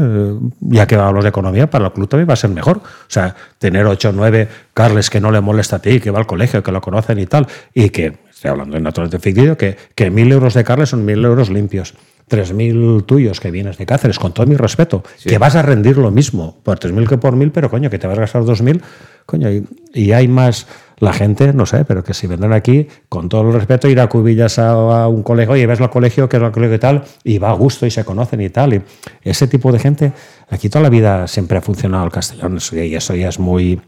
ya 0.61 0.87
que 0.87 0.95
hablamos 0.95 1.25
de 1.25 1.31
economía, 1.31 1.69
para 1.69 1.87
el 1.87 1.93
club 1.93 2.09
también 2.09 2.29
va 2.29 2.35
a 2.35 2.37
ser 2.37 2.51
mejor. 2.51 2.79
O 2.79 3.09
sea, 3.09 3.35
tener 3.59 3.87
8 3.87 4.11
o 4.11 4.13
9 4.13 4.49
Carles 4.75 5.11
que 5.11 5.21
no 5.21 5.31
le 5.31 5.41
molesta 5.41 5.77
a 5.77 5.79
ti, 5.81 6.01
que 6.01 6.11
va 6.11 6.21
al 6.21 6.27
colegio, 6.27 6.63
que 6.63 6.73
lo 6.73 6.81
conocen 6.81 7.19
y 7.19 7.27
tal, 7.27 7.47
y 7.75 7.91
que, 7.91 8.19
estoy 8.31 8.51
hablando 8.51 8.77
de 8.77 8.81
naturalmente 8.81 9.19
ficticio, 9.19 9.57
que, 9.57 9.77
que 9.95 10.11
mil 10.11 10.31
euros 10.31 10.55
de 10.55 10.63
Carles 10.65 10.91
son 10.91 11.05
mil 11.05 11.25
euros 11.25 11.51
limpios. 11.51 11.95
3.000 12.31 13.07
tuyos 13.07 13.41
que 13.41 13.51
vienes 13.51 13.77
de 13.77 13.85
Cáceres, 13.85 14.21
con 14.21 14.33
todo 14.33 14.47
mi 14.47 14.55
respeto, 14.55 15.03
que 15.25 15.37
vas 15.39 15.57
a 15.57 15.63
rendir 15.63 15.99
lo 15.99 16.13
mismo 16.13 16.57
por 16.63 16.79
3.000 16.79 17.09
que 17.09 17.19
por 17.19 17.35
1.000, 17.35 17.51
pero 17.53 17.69
coño, 17.69 17.91
que 17.91 17.99
te 17.99 18.07
vas 18.07 18.17
a 18.19 18.21
gastar 18.21 18.43
2.000, 18.43 18.81
coño, 19.27 19.51
y, 19.51 19.67
y 19.93 20.13
hay 20.13 20.29
más 20.29 20.69
la 21.01 21.15
gente, 21.15 21.53
no 21.55 21.65
sé, 21.67 21.85
pero 21.87 22.05
que 22.05 22.13
si 22.13 22.27
vendrán 22.27 22.53
aquí, 22.53 22.87
con 23.09 23.29
todo 23.29 23.49
el 23.49 23.55
respeto, 23.55 23.89
ir 23.89 23.99
a 24.01 24.09
Cubillas 24.09 24.59
a, 24.59 25.09
un 25.09 25.23
colegio 25.23 25.57
y 25.57 25.65
ves 25.65 25.81
al 25.81 25.91
colegio, 25.91 26.29
que 26.29 26.37
es 26.37 26.43
el 26.43 26.53
colegio 26.53 26.77
y 26.77 26.79
tal, 26.79 27.05
y 27.25 27.39
va 27.39 27.51
a 27.51 27.55
gusto 27.55 27.87
y 27.87 27.91
se 27.91 28.05
conocen 28.05 28.43
y 28.43 28.51
tal. 28.51 28.75
Y 28.75 28.83
ese 29.23 29.49
tipo 29.49 29.73
de 29.73 29.79
gente, 29.79 30.13
aquí 30.51 30.69
toda 30.69 30.83
la 30.83 30.91
vida 30.91 31.27
siempre 31.27 31.57
ha 31.57 31.63
funcionado 31.63 32.05
el 32.05 32.13
castellano, 32.13 32.59
y 32.73 32.95
eso 32.95 33.15
ya 33.15 33.31
es 33.31 33.39
muy 33.39 33.81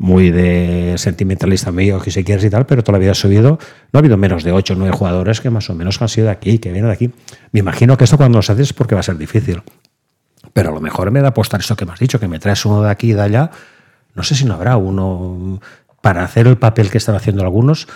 muy 0.00 0.30
de 0.30 0.94
sentimentalista 0.96 1.72
mío, 1.72 2.00
que 2.00 2.12
si 2.12 2.22
quieres 2.22 2.44
y 2.44 2.50
tal, 2.50 2.66
pero 2.66 2.84
toda 2.84 2.98
la 2.98 3.00
vida 3.00 3.10
ha 3.10 3.16
subido, 3.16 3.58
no 3.92 3.96
ha 3.96 3.98
habido 3.98 4.16
menos 4.16 4.44
de 4.44 4.52
8 4.52 4.74
o 4.74 4.76
9 4.76 4.96
jugadores 4.96 5.40
que 5.40 5.50
más 5.50 5.68
o 5.70 5.74
menos 5.74 6.00
han 6.00 6.08
sido 6.08 6.26
de 6.26 6.32
aquí, 6.32 6.60
que 6.60 6.70
vienen 6.70 6.88
de 6.88 6.94
aquí. 6.94 7.10
Me 7.50 7.60
imagino 7.60 7.96
que 7.96 8.04
esto 8.04 8.16
cuando 8.16 8.36
lo 8.36 8.40
haces 8.40 8.60
es 8.60 8.72
porque 8.72 8.94
va 8.94 9.00
a 9.00 9.02
ser 9.02 9.18
difícil. 9.18 9.60
Pero 10.52 10.70
a 10.70 10.72
lo 10.72 10.80
mejor 10.80 11.10
me 11.10 11.20
da 11.20 11.28
apostar 11.28 11.60
eso 11.60 11.74
que 11.76 11.84
me 11.84 11.92
has 11.92 11.98
dicho, 11.98 12.20
que 12.20 12.28
me 12.28 12.38
traes 12.38 12.64
uno 12.64 12.80
de 12.82 12.90
aquí 12.90 13.10
y 13.10 13.14
de 13.14 13.22
allá. 13.22 13.50
No 14.14 14.22
sé 14.22 14.36
si 14.36 14.44
no 14.44 14.54
habrá 14.54 14.76
uno 14.76 15.60
para 16.00 16.22
hacer 16.24 16.46
el 16.46 16.56
papel 16.56 16.90
que 16.90 16.98
están 16.98 17.14
haciendo 17.16 17.42
algunos. 17.42 17.88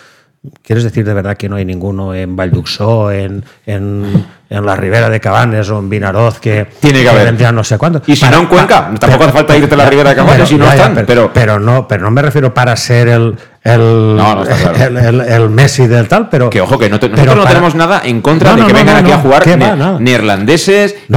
¿Quieres 0.65 0.83
decir 0.83 1.05
de 1.05 1.15
verdad 1.15 1.37
que 1.37 1.49
no 1.49 1.55
hay 1.55 1.65
ninguno 1.65 2.17
en 2.17 2.35
Valduxó, 2.35 3.13
en, 3.13 3.45
en, 3.65 4.27
en 4.51 4.67
la 4.67 4.75
Ribera 4.75 5.09
de 5.09 5.21
Cabanes 5.21 5.71
o 5.71 5.79
en 5.79 5.89
Vinaroz 5.89 6.41
que 6.41 6.67
Tiene 6.81 7.01
que 7.05 7.09
haber. 7.09 7.53
no 7.55 7.63
sé 7.63 7.79
cuándo? 7.79 8.03
Y 8.09 8.17
si 8.17 8.25
no 8.29 8.39
en 8.41 8.47
Cuenca, 8.47 8.91
tampoco 8.99 9.23
hace 9.23 9.33
falta 9.33 9.57
irte 9.57 9.73
a 9.75 9.79
la 9.79 9.89
Ribera 9.89 10.11
de 10.11 10.17
Cabanes 10.17 10.49
si 10.49 10.57
no 10.57 10.69
están, 10.69 10.95
pero, 10.97 11.07
pero- 11.07 11.33
pero 11.33 11.61
no, 11.61 11.87
pero 11.87 12.03
no 12.03 12.11
me 12.11 12.23
refiero 12.23 12.53
para 12.53 12.75
ser 12.77 13.07
el 13.09 13.37
el, 13.65 14.17
No, 14.17 14.35
no, 14.35 14.43
está 14.43 14.73
claro. 14.73 14.99
el, 14.99 15.21
el- 15.21 15.21
el 15.21 15.49
Messi 15.49 15.87
del 15.87 16.09
tal, 16.09 16.29
pero 16.29 16.51
Que 16.51 16.61
ojo, 16.61 16.77
que 16.77 16.91
no 16.91 16.99
te- 16.99 17.09
pero 17.09 17.19
nosotros 17.19 17.37
no 17.37 17.43
para- 17.45 17.55
tenemos 17.55 17.75
nada 17.77 18.03
en 18.05 18.21
contra 18.21 18.57
de 18.57 18.67
que 18.67 18.73
vengan 18.73 18.97
aquí 18.97 19.13
a 19.13 19.19
jugar 19.19 19.45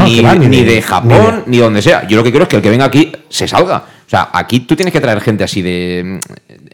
ni, 0.03 0.21
va, 0.21 0.35
ni 0.35 0.47
ni 0.49 0.63
de- 0.63 0.75
de 0.75 0.81
Japón, 0.83 1.43
ni 1.47 1.57
ni 1.57 1.63
donde 1.63 1.81
sea. 1.81 2.07
Yo 2.07 2.17
lo 2.17 2.23
que 2.23 2.29
quiero 2.29 2.43
es 2.43 2.49
que 2.49 2.57
el 2.57 2.61
que 2.61 2.69
venga 2.69 2.85
aquí 2.85 3.11
se 3.29 3.47
salga. 3.47 3.81
O 4.05 4.09
sea, 4.09 4.29
aquí 4.33 4.59
tú 4.61 4.75
tienes 4.75 4.93
que 4.93 5.01
traer 5.01 5.19
gente 5.21 5.43
así 5.43 5.61
de. 5.61 6.19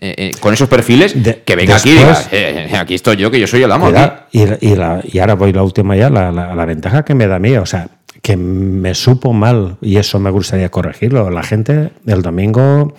eh, 0.04 0.16
eh, 0.18 0.32
con 0.40 0.54
esos 0.54 0.68
perfiles, 0.68 1.14
que 1.46 1.56
venga 1.56 1.76
aquí 1.78 1.90
y 1.92 1.94
diga: 1.94 2.12
"Eh, 2.32 2.72
aquí 2.78 2.96
estoy 2.96 3.16
yo, 3.18 3.32
que 3.32 3.40
yo 3.40 3.48
soy 3.48 3.64
el 3.64 3.72
amo. 3.72 3.90
Y, 3.90 3.94
aquí". 3.96 4.00
la- 4.46 4.58
y, 4.62 4.68
y 4.72 4.76
la- 4.76 5.02
y 5.04 5.20
ahora 5.20 5.36
voy 5.36 5.54
la 5.54 5.64
última 5.64 5.96
ya, 5.96 6.10
la, 6.10 6.32
la- 6.32 6.54
la 6.56 6.66
ventaja 6.66 7.04
que 7.06 7.14
me 7.16 7.28
da 7.28 7.36
a 7.36 7.40
mí, 7.40 7.56
o 7.58 7.66
sea, 7.66 7.88
que 8.22 8.36
me 8.36 8.94
supo 8.94 9.32
mal, 9.34 9.78
y 9.82 9.98
eso 9.98 10.20
me 10.20 10.30
gustaría 10.30 10.70
corregirlo. 10.70 11.30
La 11.30 11.44
gente 11.44 11.92
el 12.06 12.22
domingo 12.22 12.94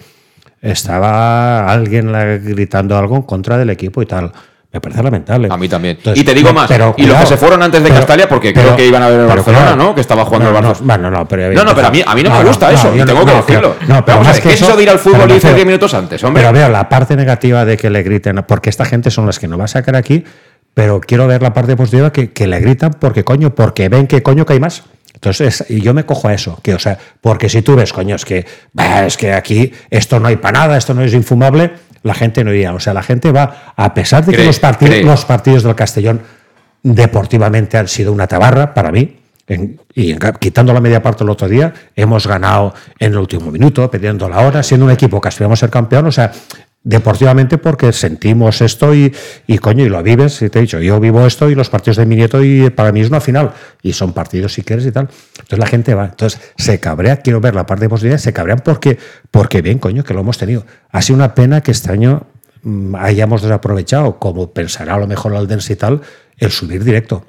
estaba 0.60 1.70
alguien 1.70 2.12
gritando 2.44 2.96
algo 2.96 3.16
en 3.16 3.22
contra 3.22 3.58
del 3.58 3.70
equipo 3.70 4.00
y 4.02 4.06
tal. 4.06 4.32
Me 4.72 4.80
parece 4.80 5.02
lamentable. 5.02 5.48
A 5.50 5.56
mí 5.58 5.68
también. 5.68 5.96
Entonces, 5.98 6.22
y 6.22 6.24
te 6.24 6.32
digo 6.32 6.50
más, 6.52 6.66
pero 6.66 6.94
y 6.96 7.04
los 7.04 7.16
que 7.18 7.26
se 7.26 7.36
fueron 7.36 7.62
antes 7.62 7.82
de 7.82 7.88
pero- 7.90 8.00
Castalia, 8.00 8.26
porque 8.28 8.52
pero- 8.52 8.68
creo 8.68 8.76
que 8.76 8.86
iban 8.86 9.02
a 9.02 9.08
ver 9.10 9.20
el 9.20 9.26
Barcelona. 9.26 9.76
¿no? 9.76 9.94
Que 9.94 10.00
estaba 10.00 10.24
jugando 10.24 10.50
No, 10.50 10.56
el 10.58 10.64
no, 10.64 10.74
bueno, 10.80 11.10
no, 11.10 11.28
pero 11.28 11.52
No, 11.52 11.62
no, 11.64 11.74
pero 11.74 11.88
a 11.88 11.90
mí, 11.90 12.02
a 12.06 12.14
mí 12.14 12.22
no, 12.22 12.30
me 12.30 12.44
gusta 12.44 12.72
eso, 12.72 12.94
yo 12.94 13.04
tengo 13.04 13.24
que 13.26 13.34
decirlo. 13.34 13.76
no, 13.86 14.02
pero 14.04 14.16
Vamos 14.18 14.26
a 14.28 14.30
más 14.30 14.32
ver, 14.36 14.42
que 14.42 14.48
¿qué 14.48 14.54
es 14.54 14.62
eso 14.62 14.74
de 14.76 14.82
ir 14.82 14.88
al 14.90 14.98
fútbol 14.98 15.18
y 15.20 15.22
irte 15.24 15.34
refiero- 15.34 15.54
10 15.56 15.66
minutos 15.66 15.92
antes, 15.92 16.24
hombre? 16.24 16.42
Pero 16.42 16.54
veo 16.54 16.68
la 16.70 16.88
parte 16.88 17.16
negativa 17.16 17.66
de 17.66 17.76
que 17.76 17.90
le 17.90 18.02
griten, 18.02 18.42
porque 18.48 18.70
esta 18.70 18.86
gente 18.86 19.10
son 19.10 19.26
las 19.26 19.38
que 19.38 19.46
no 19.46 19.58
va 19.58 19.64
a 19.64 19.68
sacar 19.68 19.94
aquí, 19.94 20.24
pero 20.74 21.00
quiero 21.00 21.26
ver 21.26 21.42
la 21.42 21.52
parte 21.52 21.76
positiva 21.76 22.12
que, 22.12 22.32
que 22.32 22.46
le 22.46 22.60
gritan 22.60 22.92
porque 22.98 23.24
coño, 23.24 23.54
porque 23.54 23.88
ven 23.88 24.06
que 24.06 24.22
coño 24.22 24.46
que 24.46 24.54
hay 24.54 24.60
más. 24.60 24.84
Entonces, 25.14 25.64
y 25.68 25.80
yo 25.80 25.94
me 25.94 26.04
cojo 26.04 26.28
a 26.28 26.34
eso, 26.34 26.58
que 26.62 26.74
o 26.74 26.78
sea, 26.78 26.98
porque 27.20 27.48
si 27.48 27.62
tú 27.62 27.76
ves, 27.76 27.92
coño, 27.92 28.16
es 28.16 28.24
que, 28.24 28.44
bah, 28.72 29.06
es 29.06 29.16
que 29.16 29.32
aquí 29.32 29.72
esto 29.90 30.18
no 30.18 30.28
hay 30.28 30.36
para 30.36 30.60
nada, 30.60 30.76
esto 30.76 30.94
no 30.94 31.02
es 31.02 31.12
infumable, 31.14 31.72
la 32.02 32.14
gente 32.14 32.42
no 32.42 32.52
iría. 32.52 32.74
O 32.74 32.80
sea, 32.80 32.92
la 32.94 33.02
gente 33.04 33.30
va, 33.30 33.72
a 33.76 33.94
pesar 33.94 34.24
de 34.24 34.32
que 34.32 34.44
los, 34.44 34.58
cree. 34.90 35.04
los 35.04 35.24
partidos 35.24 35.62
del 35.62 35.74
Castellón 35.76 36.22
deportivamente 36.82 37.78
han 37.78 37.88
sido 37.88 38.12
una 38.12 38.26
tabarra 38.26 38.74
para 38.74 38.90
mí. 38.92 39.18
en- 39.48 39.80
y 39.92 40.12
en- 40.12 40.18
quitando 40.38 40.72
la 40.72 40.80
media 40.80 41.02
parte 41.02 41.24
el 41.24 41.30
otro 41.30 41.48
día, 41.48 41.74
hemos 41.96 42.26
ganado 42.28 42.74
en 42.98 43.12
el 43.12 43.18
último 43.18 43.50
minuto, 43.50 43.90
pidiendo 43.90 44.28
la 44.28 44.38
hora, 44.38 44.62
siendo 44.62 44.86
un 44.86 44.92
equipo 44.92 45.20
que 45.20 45.28
aspiramos 45.28 45.58
a 45.58 45.60
ser 45.66 45.70
campeón. 45.70 46.06
O 46.06 46.12
sea, 46.12 46.30
deportivamente 46.84 47.58
porque 47.58 47.92
sentimos 47.92 48.60
esto 48.60 48.94
y, 48.94 49.14
y 49.46 49.58
coño, 49.58 49.84
y 49.84 49.88
lo 49.88 50.02
vives, 50.02 50.42
y 50.42 50.50
te 50.50 50.58
he 50.58 50.62
dicho, 50.62 50.80
yo 50.80 50.98
vivo 50.98 51.24
esto 51.26 51.48
y 51.48 51.54
los 51.54 51.70
partidos 51.70 51.98
de 51.98 52.06
mi 52.06 52.16
nieto 52.16 52.42
y 52.42 52.70
para 52.70 52.90
mí 52.92 53.00
es 53.00 53.08
una 53.08 53.20
final, 53.20 53.52
y 53.82 53.92
son 53.92 54.12
partidos 54.12 54.54
si 54.54 54.62
quieres 54.62 54.86
y 54.86 54.92
tal. 54.92 55.08
Entonces 55.34 55.58
la 55.58 55.66
gente 55.66 55.94
va, 55.94 56.06
entonces 56.06 56.40
se 56.56 56.80
cabrea, 56.80 57.18
quiero 57.18 57.40
ver 57.40 57.54
la 57.54 57.66
parte 57.66 57.84
de 57.84 57.88
posibilidad, 57.88 58.18
se 58.18 58.32
cabrean 58.32 58.60
porque, 58.64 58.98
porque 59.30 59.62
bien, 59.62 59.78
coño, 59.78 60.02
que 60.04 60.14
lo 60.14 60.20
hemos 60.20 60.38
tenido. 60.38 60.66
Ha 60.90 61.02
sido 61.02 61.16
una 61.16 61.34
pena 61.34 61.60
que 61.60 61.70
este 61.70 61.92
año 61.92 62.26
mm, 62.62 62.96
hayamos 62.96 63.42
desaprovechado, 63.42 64.18
como 64.18 64.52
pensará 64.52 64.94
a 64.94 64.98
lo 64.98 65.06
mejor 65.06 65.32
el 65.32 65.38
Aldense 65.38 65.74
y 65.74 65.76
tal, 65.76 66.00
el 66.38 66.50
subir 66.50 66.82
directo 66.82 67.26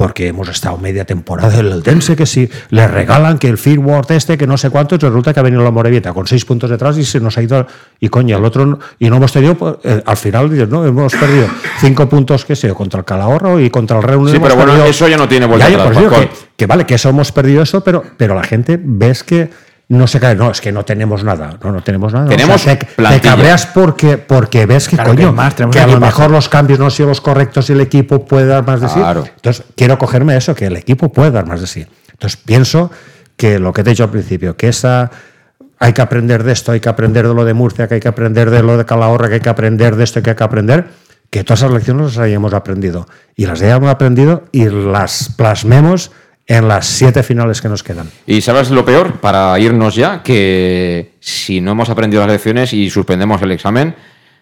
porque 0.00 0.28
hemos 0.28 0.48
estado 0.48 0.78
media 0.78 1.04
temporada 1.04 1.58
en 1.60 1.66
el 1.66 1.82
Dense, 1.82 2.16
que 2.16 2.24
si 2.24 2.48
le 2.70 2.88
regalan 2.88 3.36
que 3.38 3.48
el 3.48 3.58
Firward 3.58 4.10
este, 4.12 4.38
que 4.38 4.46
no 4.46 4.56
sé 4.56 4.70
cuánto, 4.70 4.94
y 4.94 4.98
resulta 4.98 5.34
que 5.34 5.40
ha 5.40 5.42
venido 5.42 5.62
la 5.62 5.70
Morevieta 5.70 6.14
con 6.14 6.26
seis 6.26 6.46
puntos 6.46 6.70
detrás 6.70 6.96
y 6.96 7.04
se 7.04 7.20
nos 7.20 7.36
ha 7.36 7.42
ido, 7.42 7.66
y 8.00 8.08
coño, 8.08 8.38
el 8.38 8.44
otro, 8.46 8.78
y 8.98 9.10
no 9.10 9.16
hemos 9.16 9.30
tenido, 9.30 9.56
pues, 9.56 9.74
eh, 9.84 10.02
al 10.06 10.16
final, 10.16 10.70
no, 10.70 10.86
hemos 10.86 11.12
perdido 11.14 11.48
cinco 11.80 12.08
puntos, 12.08 12.46
que 12.46 12.56
sé, 12.56 12.70
contra 12.72 13.00
el 13.00 13.04
Calahorro 13.04 13.60
y 13.60 13.68
contra 13.68 13.98
el 13.98 14.02
Reunión. 14.02 14.32
Sí, 14.36 14.40
pero 14.42 14.56
bueno, 14.56 14.70
perdido- 14.72 14.88
eso 14.88 15.06
ya 15.06 15.18
no 15.18 15.28
tiene 15.28 15.44
vuelta 15.44 15.68
Ya, 15.68 15.74
atrás, 15.74 15.88
pues 15.92 15.98
digo 15.98 16.10
que, 16.18 16.30
que 16.56 16.66
vale, 16.66 16.86
que 16.86 16.94
eso 16.94 17.10
hemos 17.10 17.30
perdido 17.30 17.62
eso, 17.62 17.84
pero, 17.84 18.02
pero 18.16 18.34
la 18.34 18.42
gente 18.44 18.80
ves 18.82 19.22
que 19.22 19.50
no 19.90 20.06
se 20.06 20.20
cae, 20.20 20.36
no, 20.36 20.52
es 20.52 20.60
que 20.60 20.70
no 20.70 20.84
tenemos 20.84 21.24
nada, 21.24 21.58
no, 21.60 21.72
no 21.72 21.82
tenemos 21.82 22.12
nada. 22.12 22.28
Tenemos 22.28 22.54
O 22.54 22.58
sea, 22.58 22.78
te, 22.78 22.86
te 22.86 23.20
cabreas 23.20 23.66
porque, 23.66 24.18
porque 24.18 24.64
ves 24.64 24.86
que, 24.86 24.94
Claro 24.94 25.10
que 25.10 25.16
coño, 25.16 25.32
más, 25.32 25.56
tenemos 25.56 25.74
que 25.74 25.82
a 25.82 25.86
lo 25.88 25.98
mejor 25.98 26.30
los 26.30 26.48
cambios 26.48 26.78
no 26.78 26.84
han 26.84 26.92
sido 26.92 27.08
los 27.08 27.20
correctos 27.20 27.68
y 27.70 27.72
el 27.72 27.80
equipo 27.80 28.24
puede 28.24 28.46
dar 28.46 28.64
más 28.64 28.80
de 28.80 28.88
sí. 28.88 28.94
Claro. 28.94 29.24
Entonces, 29.26 29.64
quiero 29.74 29.98
cogerme 29.98 30.36
eso, 30.36 30.54
que 30.54 30.66
el 30.66 30.76
equipo 30.76 31.12
puede 31.12 31.32
dar 31.32 31.44
más 31.44 31.60
de 31.60 31.66
sí. 31.66 31.86
Entonces, 32.12 32.40
pienso 32.44 32.92
que 33.36 33.58
lo 33.58 33.72
que 33.72 33.82
te 33.82 33.90
he 33.90 33.92
dicho 33.94 34.04
al 34.04 34.10
principio, 34.10 34.56
que 34.56 34.68
esa 34.68 35.10
hay 35.80 35.92
que 35.92 36.02
aprender 36.02 36.44
de 36.44 36.52
esto, 36.52 36.70
hay 36.70 36.78
que 36.78 36.88
aprender 36.88 37.26
de 37.26 37.34
lo 37.34 37.44
de 37.44 37.54
Murcia, 37.54 37.88
que 37.88 37.94
hay 37.94 38.00
que 38.00 38.08
aprender 38.08 38.50
de 38.50 38.62
lo 38.62 38.76
de 38.76 38.84
Calahorra, 38.84 39.26
que 39.26 39.34
hay 39.34 39.40
que 39.40 39.48
aprender 39.48 39.96
de 39.96 40.04
esto, 40.04 40.22
que 40.22 40.30
hay 40.30 40.36
que 40.36 40.44
aprender, 40.44 40.86
que 41.30 41.42
todas 41.42 41.60
esas 41.60 41.72
lecciones 41.72 42.14
las 42.14 42.18
hayamos 42.18 42.54
aprendido. 42.54 43.08
Y 43.34 43.46
las 43.46 43.60
hayamos 43.60 43.90
aprendido 43.90 44.44
y 44.52 44.66
las 44.68 45.32
plasmemos 45.36 46.12
en 46.50 46.66
las 46.66 46.84
siete 46.84 47.22
finales 47.22 47.62
que 47.62 47.68
nos 47.68 47.84
quedan. 47.84 48.10
Y 48.26 48.40
sabes 48.40 48.70
lo 48.70 48.84
peor, 48.84 49.20
para 49.20 49.56
irnos 49.60 49.94
ya, 49.94 50.20
que 50.20 51.12
si 51.20 51.60
no 51.60 51.70
hemos 51.70 51.90
aprendido 51.90 52.22
las 52.22 52.32
lecciones 52.32 52.72
y 52.72 52.90
suspendemos 52.90 53.40
el 53.42 53.52
examen, 53.52 53.94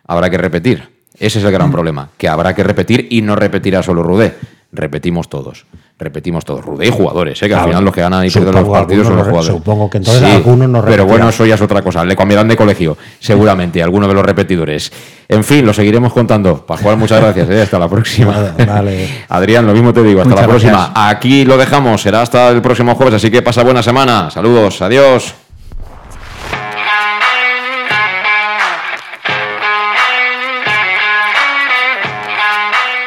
habrá 0.07 0.31
que 0.31 0.39
repetir. 0.39 0.89
Ese 1.19 1.39
es 1.39 1.45
el 1.45 1.53
gran 1.53 1.71
problema, 1.71 2.09
que 2.17 2.27
habrá 2.27 2.55
que 2.55 2.65
repetir 2.65 3.09
y 3.11 3.21
no 3.21 3.37
repetirá 3.37 3.83
solo 3.83 4.03
Rudé. 4.03 4.37
Repetimos 4.71 5.29
todos. 5.31 5.65
Repetimos 5.99 6.45
todos. 6.45 6.63
Rudé 6.65 6.87
y 6.89 6.91
jugadores, 6.91 7.39
¿eh? 7.43 7.47
que 7.47 7.49
Claro. 7.49 7.63
al 7.65 7.69
final 7.71 7.85
los 7.87 7.95
que 7.95 8.01
ganan 8.03 8.25
y 8.27 8.31
pierden 8.31 8.55
los 8.55 8.69
partidos 8.69 9.07
son 9.07 9.17
los 9.17 9.27
jugadores. 9.27 9.57
supongo 9.57 9.89
que 9.91 9.97
entonces 9.99 10.23
algunos 10.23 10.69
no 10.69 10.85
Pero 10.85 11.07
bueno, 11.07 11.29
eso 11.31 11.47
ya 11.47 11.55
es 11.55 11.61
otra 11.63 11.81
cosa. 11.83 12.05
Le 12.05 12.15
cambiarán 12.15 12.47
de 12.49 12.57
colegio, 12.57 12.97
seguramente, 13.19 13.83
alguno 13.83 14.07
de 14.07 14.15
los 14.15 14.23
repetidores. 14.25 14.93
En 15.27 15.43
fin, 15.43 15.65
lo 15.65 15.73
seguiremos 15.73 16.13
contando. 16.13 16.65
Pascual, 16.67 16.99
muchas 16.99 17.21
gracias. 17.21 17.49
¿eh? 17.49 17.63
Hasta 17.63 17.79
la 17.79 17.89
próxima. 17.89 18.53
Vale. 18.67 19.09
Adrián, 19.31 19.67
lo 19.67 19.73
mismo 19.73 19.93
te 19.93 20.03
digo. 20.03 20.21
Hasta 20.21 20.31
Muchas 20.31 20.43
la 20.47 20.49
próxima. 20.49 20.73
gracias. 20.73 20.93
Aquí 21.17 21.45
lo 21.47 21.57
dejamos. 21.57 22.03
Será 22.03 22.21
hasta 22.23 22.51
el 22.51 22.61
próximo 22.63 22.95
jueves. 22.95 23.15
Así 23.15 23.31
que 23.31 23.41
pasa 23.43 23.65
buena 23.65 23.83
semana. 23.83 24.31
Saludos. 24.31 24.81
Adiós. 24.83 25.35